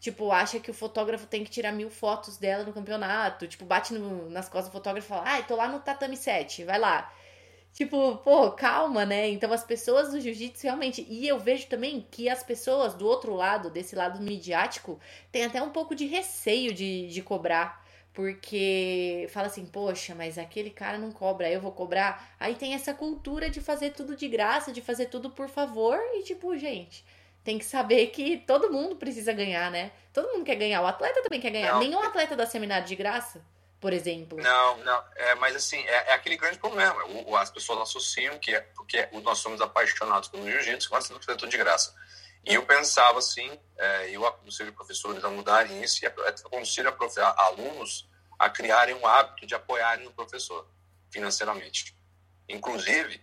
Tipo, 0.00 0.32
acha 0.32 0.58
que 0.60 0.70
o 0.70 0.74
fotógrafo 0.74 1.26
tem 1.26 1.44
que 1.44 1.50
tirar 1.50 1.72
mil 1.72 1.90
fotos 1.90 2.36
dela 2.36 2.64
no 2.64 2.72
campeonato. 2.72 3.46
Tipo, 3.46 3.64
bate 3.64 3.94
no- 3.94 4.28
nas 4.30 4.48
costas 4.48 4.70
do 4.70 4.72
fotógrafo 4.72 5.06
e 5.06 5.08
fala, 5.08 5.22
ai, 5.26 5.44
tô 5.46 5.56
lá 5.56 5.68
no 5.68 5.80
tatame 5.80 6.16
7, 6.16 6.64
vai 6.64 6.78
lá. 6.78 7.12
Tipo, 7.72 8.18
pô, 8.18 8.50
calma, 8.52 9.06
né? 9.06 9.28
Então 9.30 9.52
as 9.52 9.64
pessoas 9.64 10.10
do 10.10 10.20
jiu-jitsu 10.20 10.64
realmente. 10.64 11.06
E 11.08 11.26
eu 11.26 11.38
vejo 11.38 11.66
também 11.68 12.06
que 12.10 12.28
as 12.28 12.42
pessoas 12.42 12.94
do 12.94 13.06
outro 13.06 13.34
lado, 13.34 13.70
desse 13.70 13.96
lado 13.96 14.20
midiático, 14.20 15.00
tem 15.30 15.44
até 15.44 15.62
um 15.62 15.70
pouco 15.70 15.94
de 15.94 16.04
receio 16.06 16.74
de, 16.74 17.08
de 17.08 17.22
cobrar. 17.22 17.82
Porque 18.12 19.26
fala 19.30 19.46
assim, 19.46 19.64
poxa, 19.64 20.14
mas 20.14 20.36
aquele 20.36 20.68
cara 20.68 20.98
não 20.98 21.10
cobra, 21.10 21.50
eu 21.50 21.62
vou 21.62 21.72
cobrar. 21.72 22.34
Aí 22.38 22.54
tem 22.54 22.74
essa 22.74 22.92
cultura 22.92 23.48
de 23.48 23.58
fazer 23.58 23.92
tudo 23.92 24.14
de 24.14 24.28
graça, 24.28 24.70
de 24.70 24.82
fazer 24.82 25.06
tudo 25.06 25.30
por 25.30 25.48
favor. 25.48 25.98
E 26.12 26.22
tipo, 26.22 26.54
gente, 26.58 27.02
tem 27.42 27.58
que 27.58 27.64
saber 27.64 28.08
que 28.08 28.36
todo 28.46 28.70
mundo 28.70 28.96
precisa 28.96 29.32
ganhar, 29.32 29.70
né? 29.70 29.92
Todo 30.12 30.30
mundo 30.30 30.44
quer 30.44 30.56
ganhar. 30.56 30.82
O 30.82 30.86
atleta 30.86 31.22
também 31.22 31.40
quer 31.40 31.50
ganhar. 31.50 31.72
Não. 31.72 31.80
Nenhum 31.80 32.00
atleta 32.00 32.36
dá 32.36 32.44
seminário 32.44 32.86
de 32.86 32.94
graça, 32.94 33.42
por 33.82 33.92
exemplo. 33.92 34.38
Não, 34.40 34.76
não. 34.78 35.04
É, 35.16 35.34
mas 35.34 35.56
assim, 35.56 35.78
é, 35.88 36.10
é 36.10 36.12
aquele 36.14 36.36
grande 36.36 36.56
problema. 36.56 37.04
O, 37.04 37.36
as 37.36 37.50
pessoas 37.50 37.80
associam 37.80 38.38
que 38.38 38.54
é 38.54 38.60
porque 38.60 39.08
nós 39.24 39.38
somos 39.38 39.60
apaixonados 39.60 40.28
pelo 40.28 40.48
jiu-jitsu, 40.48 40.88
que 40.88 40.96
fazer 41.26 41.36
tudo 41.36 41.48
de 41.48 41.58
graça. 41.58 41.92
E 42.44 42.54
eu 42.54 42.64
pensava 42.64 43.18
assim, 43.18 43.50
é, 43.76 44.08
eu 44.10 44.24
aconselho 44.24 44.72
professores 44.72 45.24
a 45.24 45.28
mudarem 45.28 45.82
isso 45.82 46.04
e 46.04 46.06
aconselho 46.06 46.90
a 46.90 46.92
profe- 46.92 47.20
a 47.20 47.34
alunos 47.38 48.08
a 48.38 48.48
criarem 48.48 48.94
um 48.94 49.04
hábito 49.04 49.46
de 49.46 49.54
apoiarem 49.54 50.06
o 50.06 50.12
professor 50.12 50.64
financeiramente. 51.10 51.96
Inclusive, 52.48 53.20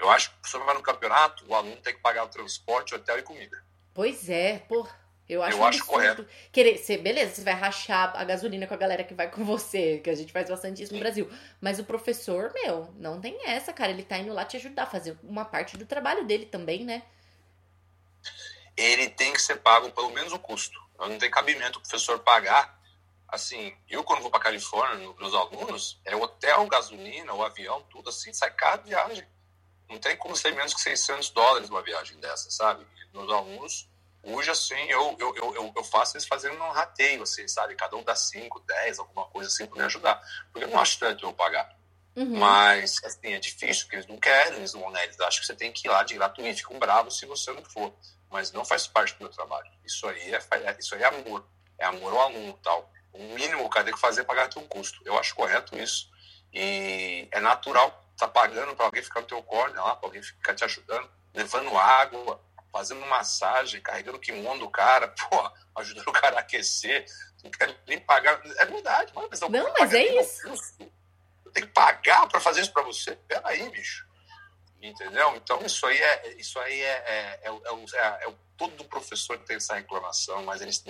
eu 0.00 0.10
acho 0.10 0.30
que 0.30 0.36
o 0.36 0.40
professor 0.40 0.64
vai 0.64 0.74
no 0.74 0.82
campeonato, 0.82 1.44
o 1.48 1.54
aluno 1.54 1.76
tem 1.76 1.94
que 1.94 2.00
pagar 2.00 2.24
o 2.24 2.28
transporte, 2.28 2.94
hotel 2.94 3.18
e 3.18 3.22
comida. 3.22 3.64
Pois 3.92 4.28
é, 4.28 4.58
pô. 4.58 4.86
Eu 5.26 5.42
acho, 5.42 5.56
eu 5.56 5.64
acho 5.64 5.86
correto. 5.86 6.26
Querer 6.52 6.76
ser, 6.76 6.98
beleza, 6.98 7.34
você 7.34 7.42
vai 7.42 7.54
rachar 7.54 8.12
a 8.14 8.24
gasolina 8.24 8.66
com 8.66 8.74
a 8.74 8.76
galera 8.76 9.02
que 9.02 9.14
vai 9.14 9.30
com 9.30 9.42
você, 9.44 9.98
que 9.98 10.10
a 10.10 10.14
gente 10.14 10.32
faz 10.32 10.50
bastante 10.50 10.82
isso 10.82 10.92
no 10.92 11.00
Brasil. 11.00 11.30
Mas 11.60 11.78
o 11.78 11.84
professor, 11.84 12.52
meu, 12.52 12.92
não 12.98 13.20
tem 13.20 13.48
essa, 13.48 13.72
cara. 13.72 13.90
Ele 13.90 14.02
tá 14.02 14.18
indo 14.18 14.34
lá 14.34 14.44
te 14.44 14.58
ajudar 14.58 14.82
a 14.82 14.86
fazer 14.86 15.18
uma 15.22 15.44
parte 15.44 15.78
do 15.78 15.86
trabalho 15.86 16.26
dele 16.26 16.44
também, 16.44 16.84
né? 16.84 17.02
Ele 18.76 19.08
tem 19.08 19.32
que 19.32 19.40
ser 19.40 19.56
pago 19.56 19.90
pelo 19.90 20.10
menos 20.10 20.32
o 20.32 20.38
custo. 20.38 20.78
Não 20.98 21.18
tem 21.18 21.30
cabimento 21.30 21.78
o 21.78 21.82
professor 21.82 22.18
pagar. 22.18 22.78
Assim, 23.26 23.74
eu 23.88 24.04
quando 24.04 24.20
vou 24.20 24.30
para 24.30 24.40
Califórnia, 24.40 25.12
meus 25.18 25.34
alunos, 25.34 26.00
é 26.04 26.14
hotel, 26.14 26.66
gasolina, 26.66 27.32
o 27.32 27.42
avião, 27.42 27.82
tudo 27.90 28.10
assim, 28.10 28.32
sai 28.32 28.50
caro 28.50 28.82
viagem. 28.82 29.26
Não 29.88 29.98
tem 29.98 30.16
como 30.16 30.36
ser 30.36 30.54
menos 30.54 30.74
que 30.74 30.80
600 30.80 31.30
dólares 31.30 31.70
uma 31.70 31.82
viagem 31.82 32.18
dessa, 32.20 32.50
sabe? 32.50 32.86
Meus 33.12 33.30
alunos 33.32 33.88
Hoje, 34.24 34.50
assim, 34.50 34.78
eu, 34.88 35.16
eu, 35.18 35.34
eu, 35.36 35.72
eu 35.76 35.84
faço 35.84 36.16
eles 36.16 36.26
fazendo 36.26 36.54
um 36.54 36.70
rateio, 36.70 37.22
assim, 37.22 37.46
sabe? 37.46 37.74
Cada 37.74 37.96
um 37.96 38.02
dá 38.02 38.14
5, 38.14 38.60
10, 38.60 38.98
alguma 38.98 39.26
coisa 39.26 39.48
assim 39.48 39.66
para 39.66 39.78
me 39.78 39.84
ajudar. 39.84 40.20
Porque 40.50 40.64
eu 40.64 40.70
não 40.70 40.80
acho 40.80 40.98
tanto 40.98 41.26
eu 41.26 41.32
pagar. 41.32 41.76
Uhum. 42.16 42.38
Mas, 42.38 43.02
assim, 43.04 43.34
é 43.34 43.38
difícil, 43.38 43.84
porque 43.84 43.96
eles 43.96 44.06
não 44.06 44.18
querem, 44.18 44.58
eles 44.58 44.72
não, 44.72 44.90
né? 44.90 45.04
Eles 45.04 45.20
acham 45.20 45.40
que 45.40 45.46
você 45.46 45.54
tem 45.54 45.72
que 45.72 45.86
ir 45.86 45.90
lá 45.90 46.02
de 46.02 46.14
gratuito, 46.14 46.58
ficam 46.58 46.78
bravos 46.78 47.18
se 47.18 47.26
você 47.26 47.52
não 47.52 47.64
for. 47.64 47.92
Mas 48.30 48.52
não 48.52 48.64
faz 48.64 48.86
parte 48.86 49.14
do 49.14 49.20
meu 49.20 49.28
trabalho. 49.28 49.70
Isso 49.84 50.06
aí 50.08 50.34
é, 50.34 50.38
é 50.38 50.76
isso 50.78 50.94
aí 50.94 51.02
é 51.02 51.06
amor. 51.06 51.46
É 51.78 51.84
amor 51.84 52.12
ao 52.12 52.20
aluno 52.22 52.58
tal. 52.62 52.90
O 53.12 53.22
mínimo 53.34 53.64
o 53.64 53.68
cara 53.68 53.84
tem 53.84 53.94
que 53.94 54.00
fazer 54.00 54.22
é 54.22 54.24
pagar 54.24 54.48
teu 54.48 54.62
custo. 54.62 55.00
Eu 55.04 55.18
acho 55.18 55.34
correto 55.34 55.78
isso. 55.78 56.10
E 56.52 57.28
é 57.30 57.40
natural 57.40 58.04
tá 58.16 58.28
pagando 58.28 58.74
para 58.76 58.86
alguém 58.86 59.02
ficar 59.02 59.20
no 59.20 59.26
teu 59.26 59.42
corner 59.42 59.82
lá, 59.82 59.96
para 59.96 60.08
alguém 60.08 60.22
ficar 60.22 60.54
te 60.54 60.64
ajudando, 60.64 61.08
levando 61.32 61.76
água, 61.76 62.40
fazendo 62.74 63.06
massagem, 63.06 63.80
carregando 63.80 64.16
o 64.16 64.20
kimono 64.20 64.58
do 64.58 64.68
cara, 64.68 65.06
pô, 65.30 65.50
ajudando 65.76 66.08
o 66.08 66.12
cara 66.12 66.38
a 66.38 66.40
aquecer. 66.40 67.06
Não 67.44 67.50
quero 67.52 67.72
nem 67.86 68.00
pagar. 68.00 68.40
É 68.58 68.66
verdade, 68.66 69.14
mano. 69.14 69.28
Mas 69.30 69.40
não, 69.40 69.72
mas 69.78 69.94
é 69.94 70.20
isso. 70.20 70.48
Eu 71.44 71.52
tenho 71.52 71.68
que 71.68 71.72
pagar 71.72 72.26
para 72.26 72.40
fazer 72.40 72.62
isso 72.62 72.72
para 72.72 72.82
você. 72.82 73.14
Peraí, 73.28 73.70
bicho. 73.70 74.08
Entendeu? 74.82 75.36
Então, 75.36 75.64
isso 75.64 75.86
aí 75.86 75.96
é, 75.96 76.34
isso 76.36 76.58
aí 76.58 76.80
é, 76.80 77.04
é, 77.06 77.40
é, 77.42 77.48
é, 77.48 78.28
é, 78.28 78.34
todo 78.56 78.84
professor 78.86 79.38
que 79.38 79.46
tem 79.46 79.56
essa 79.56 79.74
reclamação, 79.74 80.42
mas 80.42 80.60
eles, 80.60 80.82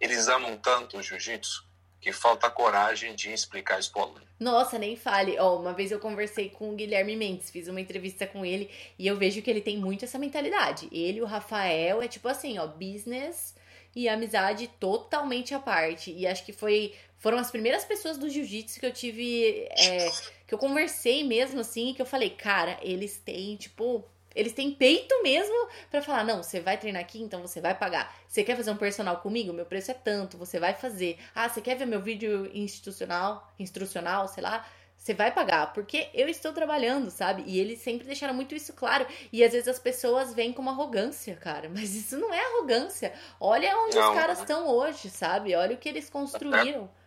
eles 0.00 0.28
amam 0.28 0.56
tanto 0.56 0.98
o 0.98 1.02
jiu-jitsu 1.02 1.73
que 2.04 2.12
falta 2.12 2.50
coragem 2.50 3.14
de 3.14 3.32
explicar 3.32 3.80
isso 3.80 3.98
aluno. 3.98 4.20
Nossa, 4.38 4.78
nem 4.78 4.94
fale. 4.94 5.38
Ó, 5.38 5.58
uma 5.58 5.72
vez 5.72 5.90
eu 5.90 5.98
conversei 5.98 6.50
com 6.50 6.68
o 6.68 6.74
Guilherme 6.74 7.16
Mendes, 7.16 7.48
fiz 7.48 7.66
uma 7.66 7.80
entrevista 7.80 8.26
com 8.26 8.44
ele 8.44 8.70
e 8.98 9.06
eu 9.06 9.16
vejo 9.16 9.40
que 9.40 9.50
ele 9.50 9.62
tem 9.62 9.78
muito 9.78 10.04
essa 10.04 10.18
mentalidade. 10.18 10.86
Ele 10.92 11.22
o 11.22 11.24
Rafael 11.24 12.02
é 12.02 12.06
tipo 12.06 12.28
assim, 12.28 12.58
ó, 12.58 12.66
business 12.66 13.54
e 13.96 14.06
amizade 14.06 14.68
totalmente 14.78 15.54
à 15.54 15.58
parte. 15.58 16.12
E 16.12 16.26
acho 16.26 16.44
que 16.44 16.52
foi 16.52 16.92
foram 17.16 17.38
as 17.38 17.50
primeiras 17.50 17.86
pessoas 17.86 18.18
do 18.18 18.28
jiu-jitsu 18.28 18.78
que 18.78 18.84
eu 18.84 18.92
tive. 18.92 19.66
É, 19.70 20.10
que 20.46 20.52
eu 20.52 20.58
conversei 20.58 21.24
mesmo 21.24 21.60
assim, 21.60 21.94
que 21.94 22.02
eu 22.02 22.06
falei, 22.06 22.28
cara, 22.28 22.78
eles 22.82 23.16
têm, 23.16 23.56
tipo, 23.56 24.04
eles 24.34 24.52
têm 24.52 24.72
peito 24.72 25.22
mesmo 25.22 25.68
para 25.90 26.02
falar: 26.02 26.24
não, 26.24 26.42
você 26.42 26.60
vai 26.60 26.76
treinar 26.76 27.02
aqui, 27.02 27.22
então 27.22 27.40
você 27.40 27.60
vai 27.60 27.74
pagar. 27.74 28.14
Você 28.26 28.42
quer 28.42 28.56
fazer 28.56 28.70
um 28.70 28.76
personal 28.76 29.18
comigo? 29.18 29.52
Meu 29.52 29.66
preço 29.66 29.90
é 29.90 29.94
tanto, 29.94 30.36
você 30.36 30.58
vai 30.58 30.74
fazer. 30.74 31.18
Ah, 31.34 31.48
você 31.48 31.60
quer 31.60 31.76
ver 31.76 31.86
meu 31.86 32.00
vídeo 32.00 32.50
institucional, 32.54 33.52
instrucional, 33.58 34.28
sei 34.28 34.42
lá? 34.42 34.66
Você 34.96 35.12
vai 35.12 35.30
pagar, 35.30 35.72
porque 35.74 36.08
eu 36.14 36.28
estou 36.28 36.50
trabalhando, 36.52 37.10
sabe? 37.10 37.44
E 37.46 37.60
eles 37.60 37.80
sempre 37.80 38.06
deixaram 38.06 38.32
muito 38.32 38.54
isso 38.54 38.72
claro. 38.72 39.06
E 39.30 39.44
às 39.44 39.52
vezes 39.52 39.68
as 39.68 39.78
pessoas 39.78 40.32
vêm 40.32 40.50
com 40.50 40.62
uma 40.62 40.72
arrogância, 40.72 41.36
cara. 41.36 41.68
Mas 41.68 41.94
isso 41.94 42.16
não 42.16 42.32
é 42.32 42.40
arrogância. 42.40 43.12
Olha 43.38 43.76
onde 43.80 43.96
não. 43.96 44.08
os 44.08 44.18
caras 44.18 44.38
estão 44.38 44.66
hoje, 44.66 45.10
sabe? 45.10 45.54
Olha 45.54 45.74
o 45.74 45.78
que 45.78 45.90
eles 45.90 46.08
construíram. 46.08 46.84
É 46.84 47.03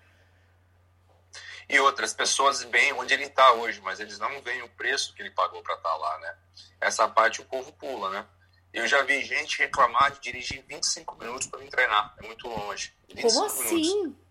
e 1.70 1.80
outras 1.80 2.14
pessoas 2.14 2.64
veem 2.64 2.94
onde 2.94 3.14
ele 3.14 3.26
está 3.26 3.52
hoje, 3.54 3.82
mas 3.82 4.00
eles 4.00 4.18
não 4.20 4.42
veem 4.42 4.62
o 4.62 4.70
preço 4.70 5.14
que 5.14 5.22
ele 5.22 5.32
pagou 5.32 5.62
para 5.62 5.76
estar 5.76 5.90
tá 5.90 5.96
lá, 5.96 6.18
né? 6.20 6.36
Essa 6.80 7.08
parte 7.08 7.42
o 7.42 7.46
povo 7.46 7.72
pula, 7.74 8.10
né? 8.10 8.26
Eu 8.74 8.88
já 8.88 9.02
vi 9.04 9.24
gente 9.24 9.58
reclamar 9.60 10.12
de 10.12 10.20
dirigir 10.20 10.64
25 10.68 11.16
minutos 11.16 11.48
para 11.48 11.60
me 11.60 11.70
treinar, 11.70 12.16
é 12.18 12.26
muito 12.26 12.48
longe. 12.48 12.94
Como 13.22 13.46
assim? 13.46 14.04
Minutos. 14.04 14.28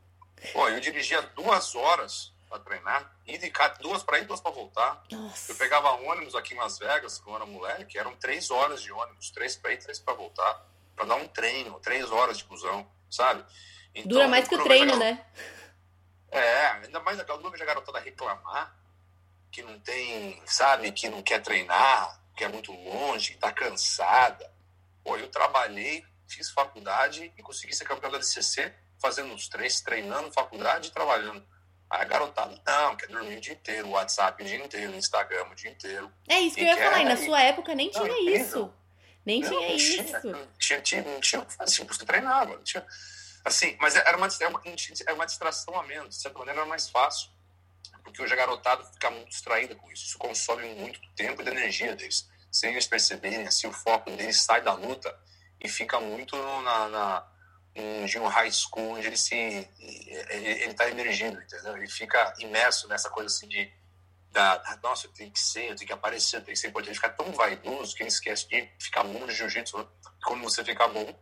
Pô, 0.52 0.68
eu 0.68 0.80
dirigia 0.80 1.20
duas 1.34 1.74
horas 1.74 2.32
para 2.48 2.60
treinar, 2.60 3.12
e 3.26 3.38
duas 3.80 4.02
para 4.02 4.20
ir, 4.20 4.24
duas 4.24 4.40
para 4.40 4.52
voltar. 4.52 5.02
Nossa. 5.10 5.52
Eu 5.52 5.56
pegava 5.56 5.90
ônibus 5.90 6.34
aqui 6.34 6.54
em 6.54 6.58
Las 6.58 6.78
Vegas, 6.78 7.18
quando 7.18 7.36
eu 7.36 7.42
era 7.42 7.46
moleque, 7.46 7.98
eram 7.98 8.14
três 8.16 8.50
horas 8.50 8.82
de 8.82 8.92
ônibus, 8.92 9.30
três 9.30 9.56
para 9.56 9.72
ir, 9.72 9.78
três 9.78 9.98
para 9.98 10.14
voltar, 10.14 10.64
para 10.94 11.04
dar 11.06 11.16
um 11.16 11.26
treino, 11.26 11.78
três 11.80 12.10
horas 12.10 12.38
de 12.38 12.44
busão, 12.44 12.86
sabe? 13.10 13.44
Então, 13.94 14.10
Dura 14.10 14.28
mais 14.28 14.46
que 14.46 14.54
o 14.54 14.62
treino, 14.62 14.96
né? 14.96 15.24
É, 16.38 16.66
ainda 16.84 17.00
mais 17.00 17.18
aquela 17.18 17.40
nuvem 17.40 17.58
de 17.58 17.66
garotada 17.66 17.98
reclamar 17.98 18.76
que 19.50 19.62
não 19.62 19.78
tem, 19.80 20.42
sabe, 20.44 20.92
que 20.92 21.08
não 21.08 21.22
quer 21.22 21.40
treinar, 21.40 22.20
que 22.36 22.44
é 22.44 22.48
muito 22.48 22.72
longe, 22.72 23.32
que 23.32 23.38
tá 23.38 23.50
cansada. 23.50 24.52
Pô, 25.02 25.16
eu 25.16 25.28
trabalhei, 25.28 26.04
fiz 26.28 26.50
faculdade 26.50 27.32
e 27.36 27.42
consegui 27.42 27.74
ser 27.74 27.84
campeão 27.84 28.10
da 28.10 28.18
LCC 28.18 28.72
fazendo 28.98 29.34
os 29.34 29.48
três, 29.48 29.80
treinando, 29.80 30.32
faculdade 30.32 30.88
e 30.88 30.90
trabalhando. 30.90 31.42
Aí 31.88 32.02
a 32.02 32.04
garotada, 32.04 32.60
não, 32.66 32.96
quer 32.96 33.08
dormir 33.08 33.36
o 33.36 33.40
dia 33.40 33.52
inteiro, 33.52 33.90
WhatsApp 33.90 34.42
o 34.42 34.46
dia 34.46 34.62
inteiro, 34.62 34.94
Instagram 34.94 35.46
o 35.50 35.54
dia 35.54 35.70
inteiro. 35.70 36.12
É 36.28 36.40
isso 36.40 36.56
que 36.56 36.62
eu 36.62 36.66
ia 36.66 36.76
falar, 36.76 37.00
e 37.00 37.04
na 37.04 37.16
sua 37.16 37.40
época 37.40 37.74
nem 37.74 37.90
não, 37.92 38.02
tinha 38.02 38.36
isso. 38.36 38.74
Nem 39.24 39.40
não, 39.40 39.48
tinha 39.48 39.60
não 39.60 39.76
isso. 39.76 40.02
Tinha, 40.02 40.48
tinha, 40.58 40.80
tinha, 40.80 41.02
não 41.02 41.20
tinha 41.20 41.42
o 41.42 41.46
que 41.46 41.54
fazer, 41.54 41.84
você 41.84 42.04
treinava. 42.04 42.56
Não 42.56 42.62
tinha, 42.62 42.84
Assim, 43.46 43.76
mas 43.80 43.94
era 43.94 44.16
uma, 44.16 44.26
era 44.40 44.48
uma, 44.50 44.60
era 45.06 45.14
uma 45.14 45.24
distração 45.24 45.78
a 45.78 45.84
menos, 45.84 46.16
de 46.16 46.22
certa 46.22 46.36
maneira 46.36 46.62
era 46.62 46.68
mais 46.68 46.88
fácil, 46.88 47.30
porque 48.02 48.20
hoje 48.20 48.32
a 48.32 48.36
garotada 48.36 48.82
fica 48.86 49.08
muito 49.08 49.28
distraída 49.28 49.72
com 49.76 49.88
isso, 49.92 50.04
isso 50.04 50.18
consome 50.18 50.66
muito 50.74 51.00
tempo 51.14 51.40
e 51.40 51.44
da 51.44 51.52
energia 51.52 51.94
deles. 51.94 52.28
Sem 52.50 52.72
eles 52.72 52.88
perceberem, 52.88 53.46
assim, 53.46 53.68
o 53.68 53.72
foco 53.72 54.10
deles 54.10 54.42
sai 54.42 54.62
da 54.62 54.72
luta 54.72 55.16
e 55.60 55.68
fica 55.68 56.00
muito 56.00 56.36
na, 56.62 56.88
na 56.88 57.32
de 58.04 58.18
um 58.18 58.26
high 58.26 58.50
school 58.50 58.96
onde 58.96 59.06
ele 59.06 59.16
se 59.16 59.36
ele, 59.36 60.48
ele 60.48 60.74
tá 60.74 60.88
emergindo, 60.90 61.40
entendeu? 61.40 61.76
Ele 61.76 61.86
fica 61.86 62.34
imerso 62.40 62.88
nessa 62.88 63.08
coisa 63.10 63.32
assim 63.32 63.46
de 63.46 63.72
da, 64.32 64.78
nossa, 64.82 65.06
eu 65.06 65.12
tenho 65.12 65.30
que 65.30 65.38
ser, 65.38 65.70
eu 65.70 65.76
tenho 65.76 65.86
que 65.86 65.92
aparecer, 65.92 66.38
eu 66.38 66.40
tenho 66.42 66.54
que 66.54 66.60
ser 66.60 66.68
importante, 66.68 66.90
ele 66.90 66.96
fica 66.96 67.10
tão 67.10 67.32
vaidoso 67.32 67.94
que 67.94 68.02
ele 68.02 68.08
esquece 68.08 68.48
de 68.48 68.68
ficar 68.78 69.04
bom 69.04 69.20
no 69.20 69.30
jiu-jitsu. 69.30 69.78
Né? 69.78 69.86
Quando 70.24 70.42
você 70.42 70.64
fica 70.64 70.88
bom, 70.88 71.14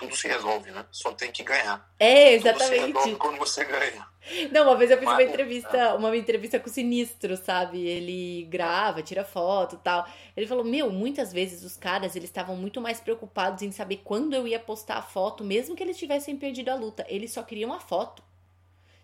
tudo 0.00 0.16
se 0.16 0.26
resolve, 0.26 0.70
né? 0.70 0.86
Só 0.90 1.12
tem 1.12 1.30
que 1.30 1.42
ganhar. 1.42 1.86
É, 1.98 2.32
exatamente. 2.32 2.94
Tudo 2.94 3.02
se 3.02 3.16
quando 3.16 3.36
você 3.36 3.62
ganha. 3.66 4.08
Não, 4.50 4.62
uma 4.62 4.76
vez 4.76 4.90
eu 4.90 4.96
fiz 4.96 5.06
uma 5.06 5.22
entrevista, 5.22 5.94
uma 5.94 6.16
entrevista 6.16 6.58
com 6.58 6.70
o 6.70 6.72
Sinistro, 6.72 7.36
sabe? 7.36 7.86
Ele 7.86 8.44
grava, 8.44 9.02
tira 9.02 9.24
foto 9.24 9.78
tal. 9.84 10.08
Ele 10.34 10.46
falou, 10.46 10.64
meu, 10.64 10.90
muitas 10.90 11.34
vezes 11.34 11.62
os 11.62 11.76
caras, 11.76 12.16
eles 12.16 12.30
estavam 12.30 12.56
muito 12.56 12.80
mais 12.80 12.98
preocupados 12.98 13.62
em 13.62 13.70
saber 13.70 14.00
quando 14.02 14.32
eu 14.32 14.48
ia 14.48 14.58
postar 14.58 14.96
a 14.96 15.02
foto, 15.02 15.44
mesmo 15.44 15.76
que 15.76 15.82
eles 15.82 15.98
tivessem 15.98 16.34
perdido 16.34 16.70
a 16.70 16.74
luta. 16.74 17.04
Eles 17.06 17.30
só 17.32 17.42
queriam 17.42 17.70
a 17.70 17.78
foto. 17.78 18.22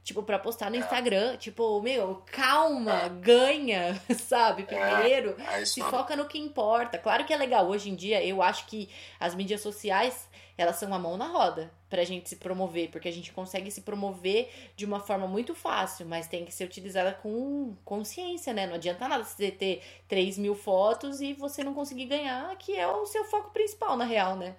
Tipo, 0.07 0.23
pra 0.23 0.39
postar 0.39 0.71
no 0.71 0.77
é. 0.77 0.79
Instagram. 0.79 1.37
Tipo, 1.37 1.83
meu, 1.83 2.23
calma, 2.27 2.93
é. 3.03 3.09
ganha, 3.09 4.01
sabe? 4.17 4.63
Primeiro, 4.63 5.35
é. 5.37 5.65
se 5.65 5.81
foca 5.83 6.15
no 6.15 6.27
que 6.27 6.39
importa. 6.39 6.97
Claro 6.97 7.25
que 7.25 7.33
é 7.33 7.37
legal. 7.37 7.67
Hoje 7.67 7.91
em 7.91 7.97
dia, 7.97 8.25
eu 8.25 8.41
acho 8.41 8.67
que 8.67 8.89
as 9.19 9.35
mídias 9.35 9.61
sociais 9.61 10.29
elas 10.57 10.77
são 10.77 10.89
uma 10.89 10.99
mão 10.99 11.17
na 11.17 11.27
roda 11.27 11.73
pra 11.91 12.05
gente 12.05 12.29
se 12.29 12.37
promover, 12.37 12.89
porque 12.91 13.09
a 13.09 13.13
gente 13.13 13.33
consegue 13.33 13.69
se 13.69 13.81
promover 13.81 14.49
de 14.77 14.87
uma 14.87 15.01
forma 15.01 15.27
muito 15.27 15.57
fácil, 15.57 16.07
mas 16.07 16.29
tem 16.29 16.45
que 16.45 16.55
ser 16.55 16.65
utilizada 16.65 17.13
com 17.13 17.77
consciência, 17.85 18.55
né? 18.55 18.65
Não 18.67 18.75
adianta 18.77 19.09
nada 19.09 19.25
você 19.25 19.51
ter 19.51 19.83
3 20.07 20.39
mil 20.39 20.55
fotos 20.55 21.21
e 21.21 21.35
você 21.35 21.65
não 21.65 21.75
conseguir 21.75 22.07
ganhar, 22.07 22.57
que 22.57 22.77
é 22.77 22.87
o 22.87 23.05
seu 23.07 23.25
foco 23.25 23.51
principal, 23.51 23.97
na 23.97 24.05
real, 24.05 24.37
né? 24.37 24.55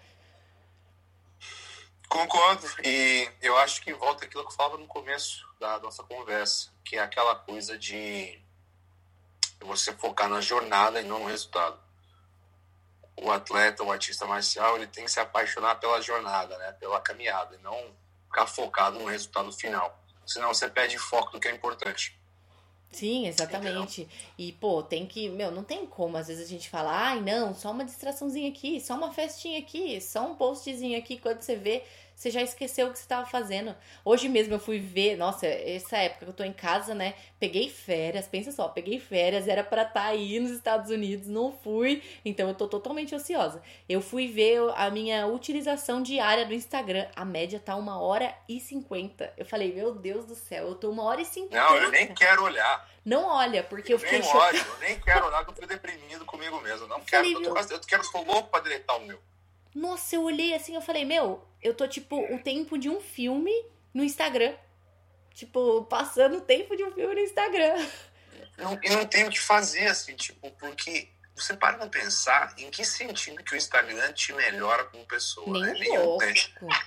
Concordo, 2.10 2.66
e 2.84 3.30
eu 3.42 3.58
acho 3.58 3.82
que 3.82 3.94
volta 3.94 4.26
aquilo 4.26 4.44
que 4.44 4.52
eu 4.52 4.56
falava 4.56 4.78
no 4.78 4.88
começo 4.88 5.46
da 5.60 5.80
nossa 5.80 6.04
conversa, 6.04 6.72
que 6.84 6.96
é 6.96 7.00
aquela 7.00 7.36
coisa 7.36 7.78
de 7.78 8.42
você 9.60 9.94
focar 9.94 10.30
na 10.30 10.40
jornada 10.40 11.02
e 11.02 11.04
não 11.04 11.20
no 11.20 11.26
resultado 11.28 11.88
o 13.20 13.32
atleta, 13.32 13.84
o 13.84 13.92
artista 13.92 14.26
marcial, 14.26 14.76
ele 14.76 14.88
tem 14.88 15.06
que 15.06 15.12
se 15.12 15.20
apaixonar 15.20 15.76
pela 15.76 16.02
jornada, 16.02 16.58
né? 16.58 16.72
Pela 16.74 17.02
caminhada, 17.02 17.56
e 17.56 17.60
não 17.60 17.96
ficar 18.26 18.46
focado 18.46 19.00
no 19.00 19.06
resultado 19.06 19.52
final. 19.52 20.00
Senão 20.26 20.54
você 20.54 20.70
perde 20.70 20.98
foco 21.00 21.32
do 21.32 21.40
que 21.40 21.48
é 21.48 21.52
importante. 21.52 22.17
Sim, 22.92 23.28
exatamente. 23.28 24.02
Entendeu? 24.02 24.18
E, 24.38 24.52
pô, 24.54 24.82
tem 24.82 25.06
que. 25.06 25.30
Meu, 25.30 25.52
não 25.52 25.64
tem 25.64 25.86
como. 25.86 26.18
Às 26.18 26.28
vezes 26.28 26.46
a 26.46 26.50
gente 26.50 26.70
fala, 26.70 26.92
ai, 26.92 27.22
não, 27.22 27.54
só 27.54 27.72
uma 27.72 27.86
distraçãozinha 27.86 28.50
aqui, 28.50 28.80
só 28.82 28.96
uma 28.96 29.12
festinha 29.14 29.60
aqui, 29.60 30.00
só 30.02 30.26
um 30.32 30.36
postzinho 30.36 30.98
aqui. 30.98 31.18
Quando 31.18 31.42
você 31.42 31.56
vê, 31.56 31.84
você 32.18 32.32
já 32.32 32.42
esqueceu 32.42 32.88
o 32.88 32.92
que 32.92 32.98
você 32.98 33.04
estava 33.04 33.28
fazendo. 33.28 33.76
Hoje 34.04 34.28
mesmo 34.28 34.56
eu 34.56 34.60
fui 34.60 34.80
ver, 34.80 35.16
nossa, 35.16 35.46
essa 35.46 35.98
época 35.98 36.26
que 36.26 36.32
eu 36.32 36.34
tô 36.34 36.44
em 36.44 36.52
casa, 36.52 36.96
né? 36.96 37.14
Peguei 37.40 37.70
férias, 37.70 38.28
pensa 38.28 38.52
só, 38.52 38.68
peguei 38.68 39.00
férias, 39.00 39.48
era 39.48 39.64
para 39.64 39.84
estar 39.84 39.94
tá 39.94 40.08
aí 40.08 40.40
nos 40.40 40.50
Estados 40.50 40.90
Unidos, 40.90 41.28
não 41.28 41.52
fui, 41.52 42.02
então 42.26 42.50
eu 42.50 42.56
tô 42.56 42.68
totalmente 42.68 43.14
ociosa. 43.14 43.62
Eu 43.88 44.02
fui 44.02 44.28
ver 44.28 44.60
a 44.76 44.90
minha 44.90 45.28
utilização 45.28 46.02
diária 46.02 46.44
do 46.44 46.56
Instagram, 46.56 47.08
a 47.16 47.24
média 47.24 47.60
tá 47.60 47.76
uma 47.76 48.02
hora 48.02 48.34
e 48.50 48.60
cinquenta. 48.60 49.32
Eu 49.38 49.46
falei, 49.46 49.72
meu 49.72 49.94
Deus 49.94 50.26
do 50.26 50.34
céu, 50.34 50.70
eu 50.70 50.76
tô 50.76 50.90
uma 50.90 51.04
hora 51.04 51.22
e 51.22 51.26
cinquenta. 51.26 51.64
Não, 51.64 51.78
eu 51.78 51.92
nem 51.92 52.12
quero 52.16 52.44
olhar. 52.44 52.90
Não 53.06 53.28
olha, 53.28 53.64
porque 53.64 53.94
eu, 53.94 53.98
eu 53.98 54.00
fiquei 54.00 54.22
nem 54.22 54.36
olho, 54.36 54.58
eu 54.58 54.80
nem 54.80 55.00
quero 55.00 55.28
olhar, 55.28 55.46
eu 55.48 55.54
tô 55.54 55.68
deprimido 55.68 56.26
comigo 56.26 56.60
mesmo. 56.62 56.88
Não 56.88 57.00
quero, 57.02 57.28
eu, 57.28 57.44
tô, 57.44 57.58
eu 57.58 57.80
quero, 57.82 58.02
estou 58.02 58.26
louco 58.26 58.50
pra 58.50 58.60
deletar 58.60 58.98
o 58.98 59.02
meu. 59.02 59.22
Nossa, 59.74 60.16
eu 60.16 60.24
olhei 60.24 60.54
assim, 60.54 60.76
eu 60.76 60.82
falei, 60.82 61.06
meu, 61.06 61.46
eu 61.62 61.74
tô 61.74 61.88
tipo 61.88 62.18
o 62.34 62.40
tempo 62.40 62.78
de 62.78 62.90
um 62.90 63.00
filme 63.00 63.54
no 63.94 64.04
Instagram. 64.04 64.54
Tipo, 65.34 65.84
passando 65.84 66.38
o 66.38 66.42
tempo 66.42 66.76
de 66.76 66.84
um 66.84 66.92
filme 66.92 67.14
no 67.14 67.22
Instagram. 67.22 67.88
Não, 68.58 68.80
e 68.82 68.90
não 68.90 69.06
tem 69.06 69.28
o 69.28 69.30
que 69.30 69.40
fazer, 69.40 69.88
assim, 69.88 70.16
tipo, 70.16 70.50
porque 70.52 71.10
você 71.36 71.56
para 71.56 71.78
pra 71.78 71.88
pensar 71.88 72.54
em 72.58 72.72
que 72.72 72.84
sentido 72.84 73.44
que 73.44 73.54
o 73.54 73.58
Instagram 73.58 74.12
te 74.14 74.34
melhora 74.34 74.86
como 74.86 75.06
pessoa. 75.06 75.48
Nem 75.48 75.62
né? 75.62 75.74
nenhum, 75.74 76.18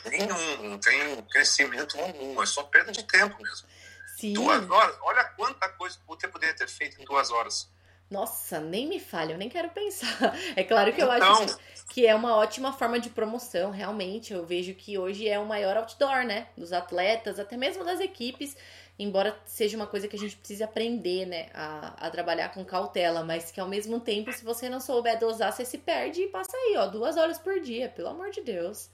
nenhum, 0.07 0.71
não 0.71 0.79
tem 0.79 1.23
crescimento 1.31 1.99
algum, 2.01 2.43
é 2.43 2.47
só 2.47 2.65
perda 2.65 2.91
de 2.91 3.05
tempo 3.05 3.41
mesmo. 3.41 3.69
Sim. 4.17 4.33
Duas 4.33 4.69
horas, 4.69 4.97
olha 5.03 5.25
quanta 5.25 5.69
coisa 5.71 5.97
você 6.07 6.27
poderia 6.27 6.55
ter 6.55 6.69
feito 6.69 7.01
em 7.01 7.05
duas 7.05 7.31
horas. 7.31 7.71
Nossa, 8.11 8.61
nem 8.61 8.89
me 8.89 8.99
fale, 8.99 9.33
eu 9.33 9.39
nem 9.39 9.49
quero 9.49 9.71
pensar. 9.71 10.35
É 10.57 10.65
claro 10.65 10.93
que 10.93 11.01
eu 11.01 11.15
então, 11.15 11.45
acho 11.45 11.57
que 11.91 12.07
é 12.07 12.15
uma 12.15 12.37
ótima 12.37 12.73
forma 12.73 13.01
de 13.01 13.11
promoção, 13.11 13.73
realmente. 13.73 14.33
Eu 14.33 14.47
vejo 14.47 14.73
que 14.75 14.97
hoje 14.97 15.29
é 15.29 15.41
o 15.41 15.45
maior 15.45 15.77
outdoor, 15.77 16.25
né? 16.25 16.47
Dos 16.57 16.73
atletas, 16.73 17.41
até 17.41 17.57
mesmo 17.57 17.85
das 17.85 17.99
equipes. 17.99 18.57
Embora 18.97 19.37
seja 19.45 19.77
uma 19.77 19.89
coisa 19.89 20.07
que 20.07 20.15
a 20.15 20.19
gente 20.19 20.37
precise 20.37 20.63
aprender, 20.63 21.27
né? 21.27 21.49
A, 21.53 22.07
a 22.07 22.11
trabalhar 22.11 22.51
com 22.51 22.65
cautela, 22.65 23.25
mas 23.25 23.51
que 23.51 23.61
ao 23.61 23.67
mesmo 23.67 23.99
tempo, 23.99 24.33
se 24.33 24.45
você 24.45 24.69
não 24.69 24.79
souber 24.79 25.19
dosar, 25.19 25.53
você 25.53 25.65
se 25.65 25.79
perde 25.79 26.23
e 26.23 26.29
passa 26.29 26.57
aí, 26.57 26.77
ó, 26.77 26.87
duas 26.87 27.17
horas 27.17 27.39
por 27.39 27.59
dia, 27.59 27.89
pelo 27.89 28.11
amor 28.11 28.31
de 28.31 28.41
Deus. 28.41 28.89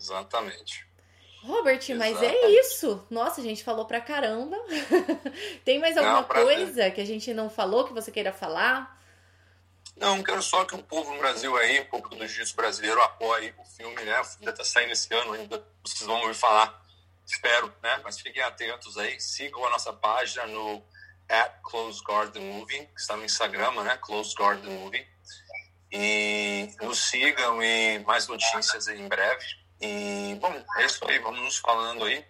Exatamente. 0.00 0.86
Robert, 1.42 1.82
mas 1.94 2.22
é 2.22 2.48
isso. 2.52 3.04
Nossa, 3.10 3.42
a 3.42 3.44
gente 3.44 3.62
falou 3.62 3.84
pra 3.84 4.00
caramba. 4.00 4.56
Tem 5.62 5.78
mais 5.78 5.94
alguma 5.98 6.22
não, 6.22 6.24
coisa 6.24 6.90
que 6.90 7.02
a 7.02 7.06
gente 7.06 7.34
não 7.34 7.50
falou 7.50 7.84
que 7.84 7.92
você 7.92 8.10
queira 8.10 8.32
falar? 8.32 8.96
Não, 9.96 10.22
quero 10.22 10.42
só 10.42 10.64
que 10.64 10.74
o 10.74 10.82
povo 10.82 11.12
no 11.12 11.18
Brasil 11.18 11.56
aí, 11.56 11.80
o 11.80 11.86
povo 11.86 12.08
do 12.10 12.18
jiu-jitsu 12.18 12.54
brasileiro 12.54 13.00
apoie 13.02 13.54
o 13.58 13.64
filme, 13.64 14.02
né? 14.04 14.20
O 14.20 14.24
filme 14.24 14.52
tá 14.52 14.62
saindo 14.62 14.92
esse 14.92 15.12
ano 15.14 15.32
ainda, 15.32 15.66
vocês 15.82 16.02
vão 16.02 16.20
ouvir 16.20 16.34
falar, 16.34 16.82
espero, 17.24 17.74
né? 17.82 18.00
Mas 18.04 18.20
fiquem 18.20 18.42
atentos 18.42 18.98
aí, 18.98 19.18
sigam 19.18 19.64
a 19.64 19.70
nossa 19.70 19.92
página 19.94 20.46
no 20.46 20.84
at 21.28 21.60
Close 21.62 22.02
Garden 22.04 22.42
Movie, 22.42 22.86
que 22.86 23.00
está 23.00 23.16
no 23.16 23.24
Instagram, 23.24 23.72
né? 23.82 23.96
Close 23.96 24.34
Garden 24.34 24.70
Movie. 24.70 25.06
E 25.90 26.68
nos 26.82 26.98
sigam 26.98 27.62
e 27.62 27.98
mais 28.00 28.28
notícias 28.28 28.88
em 28.88 29.08
breve. 29.08 29.44
E, 29.80 30.36
bom, 30.40 30.52
é 30.76 30.84
isso 30.84 31.08
aí, 31.08 31.18
vamos 31.20 31.40
nos 31.40 31.56
falando 31.56 32.04
aí. 32.04 32.24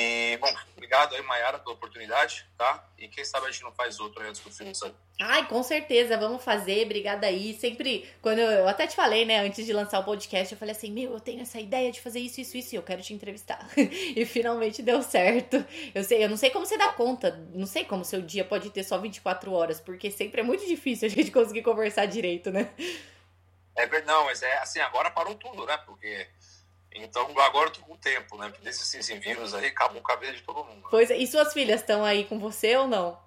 E, 0.00 0.36
bom, 0.36 0.54
obrigado 0.76 1.16
aí, 1.16 1.22
Mayara, 1.22 1.58
pela 1.58 1.74
oportunidade, 1.74 2.46
tá? 2.56 2.88
E 2.96 3.08
quem 3.08 3.24
sabe 3.24 3.48
a 3.48 3.50
gente 3.50 3.64
não 3.64 3.72
faz 3.72 3.98
outro 3.98 4.22
antes 4.22 4.40
do 4.40 4.48
filme 4.48 4.72
sair. 4.72 4.94
Ai, 5.20 5.48
com 5.48 5.60
certeza, 5.60 6.16
vamos 6.16 6.44
fazer, 6.44 6.84
obrigada 6.84 7.26
aí. 7.26 7.52
Sempre, 7.52 8.08
quando 8.22 8.38
eu, 8.38 8.48
eu, 8.48 8.68
até 8.68 8.86
te 8.86 8.94
falei, 8.94 9.24
né, 9.24 9.40
antes 9.40 9.66
de 9.66 9.72
lançar 9.72 9.98
o 9.98 10.04
podcast, 10.04 10.52
eu 10.52 10.58
falei 10.58 10.72
assim, 10.72 10.92
meu, 10.92 11.14
eu 11.14 11.18
tenho 11.18 11.42
essa 11.42 11.58
ideia 11.58 11.90
de 11.90 12.00
fazer 12.00 12.20
isso, 12.20 12.40
isso, 12.40 12.56
isso, 12.56 12.74
e 12.74 12.78
eu 12.78 12.82
quero 12.84 13.02
te 13.02 13.12
entrevistar. 13.12 13.68
e 13.76 14.24
finalmente 14.24 14.82
deu 14.82 15.02
certo. 15.02 15.66
Eu 15.92 16.04
sei, 16.04 16.22
eu 16.22 16.28
não 16.28 16.36
sei 16.36 16.50
como 16.50 16.64
você 16.64 16.78
dá 16.78 16.92
conta, 16.92 17.32
não 17.52 17.66
sei 17.66 17.84
como 17.84 18.04
seu 18.04 18.22
dia 18.22 18.44
pode 18.44 18.70
ter 18.70 18.84
só 18.84 18.98
24 18.98 19.52
horas, 19.52 19.80
porque 19.80 20.12
sempre 20.12 20.42
é 20.42 20.44
muito 20.44 20.64
difícil 20.64 21.08
a 21.08 21.10
gente 21.10 21.32
conseguir 21.32 21.62
conversar 21.62 22.06
direito, 22.06 22.52
né? 22.52 22.72
É 23.74 23.84
verdade, 23.84 24.06
não, 24.06 24.26
mas 24.26 24.42
é 24.42 24.58
assim, 24.58 24.78
agora 24.78 25.10
parou 25.10 25.34
tudo, 25.34 25.66
né? 25.66 25.76
Porque 25.78 26.28
então 27.02 27.28
agora 27.40 27.68
eu 27.68 27.72
tô 27.72 27.80
com 27.82 27.96
tempo, 27.96 28.36
né? 28.36 28.48
Porque 28.48 28.64
desses 28.64 28.92
esses 28.94 29.18
vírus 29.18 29.54
aí 29.54 29.66
acabou 29.66 30.00
o 30.00 30.04
cabelo 30.04 30.36
de 30.36 30.42
todo 30.42 30.64
mundo. 30.64 30.86
Pois 30.90 31.10
é. 31.10 31.16
E 31.16 31.26
suas 31.26 31.52
filhas 31.52 31.80
estão 31.80 32.04
aí 32.04 32.24
com 32.24 32.38
você 32.38 32.76
ou 32.76 32.86
não? 32.86 33.18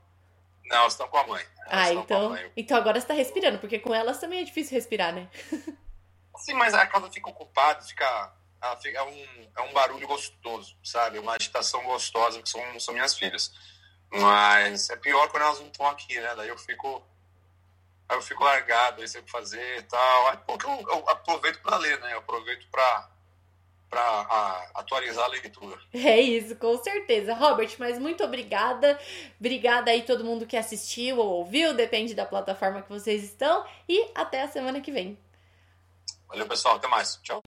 Não, 0.66 0.78
elas 0.78 0.94
estão 0.94 1.08
com 1.08 1.18
a 1.18 1.28
mãe. 1.28 1.46
Elas 1.68 1.90
ah, 1.90 1.94
então. 1.94 2.38
Então 2.56 2.78
agora 2.78 3.00
você 3.00 3.08
tá 3.08 3.14
respirando, 3.14 3.60
porque 3.60 3.78
com 3.80 3.94
elas 3.94 4.20
também 4.20 4.42
é 4.42 4.44
difícil 4.44 4.74
respirar, 4.74 5.14
né? 5.14 5.30
Sim, 6.38 6.54
mas 6.54 6.74
a 6.74 6.88
casa 6.88 7.12
fica 7.12 7.30
ocupada, 7.30 7.82
fica. 7.82 8.34
fica 8.82 8.98
é, 8.98 9.04
um, 9.04 9.52
é 9.58 9.62
um 9.62 9.74
barulho 9.74 10.08
gostoso, 10.08 10.78
sabe? 10.84 11.20
Uma 11.20 11.36
agitação 11.36 11.84
gostosa, 11.84 12.42
que 12.42 12.50
são, 12.50 12.80
são 12.80 12.94
minhas 12.94 13.18
filhas. 13.18 13.52
Mas 14.10 14.90
é 14.90 14.96
pior 14.96 15.30
quando 15.30 15.44
elas 15.44 15.60
não 15.60 15.68
estão 15.68 15.88
aqui, 15.88 16.20
né? 16.20 16.34
Daí 16.36 16.50
eu 16.50 16.58
fico. 16.58 17.06
Aí 18.10 18.18
eu 18.18 18.22
fico 18.22 18.44
largado, 18.44 19.02
aí 19.02 19.08
sei 19.08 19.22
o 19.22 19.24
que 19.24 19.32
fazer 19.32 19.80
e 19.80 19.84
tal. 19.84 20.38
Porque 20.46 20.66
eu, 20.66 20.82
eu 20.90 21.10
aproveito 21.10 21.62
para 21.62 21.78
ler, 21.78 22.00
né? 22.00 22.14
Eu 22.14 22.20
aproveito 22.20 22.68
para 22.70 23.11
para 23.92 24.72
atualizar 24.74 25.26
a 25.26 25.28
leitura. 25.28 25.78
É 25.94 26.20
isso, 26.20 26.56
com 26.56 26.82
certeza. 26.82 27.34
Robert, 27.34 27.76
mas 27.78 28.00
muito 28.00 28.24
obrigada. 28.24 28.98
Obrigada 29.38 29.92
aí 29.92 30.04
todo 30.04 30.24
mundo 30.24 30.48
que 30.48 30.56
assistiu 30.56 31.18
ou 31.18 31.28
ouviu, 31.40 31.74
depende 31.74 32.16
da 32.16 32.26
plataforma 32.26 32.82
que 32.82 32.90
vocês 32.90 33.22
estão. 33.22 33.66
E 33.88 34.10
até 34.16 34.44
a 34.44 34.48
semana 34.48 34.80
que 34.80 34.92
vem. 34.92 35.20
Valeu, 36.30 36.48
pessoal. 36.48 36.78
Até 36.78 36.88
mais. 36.88 37.20
Tchau. 37.22 37.40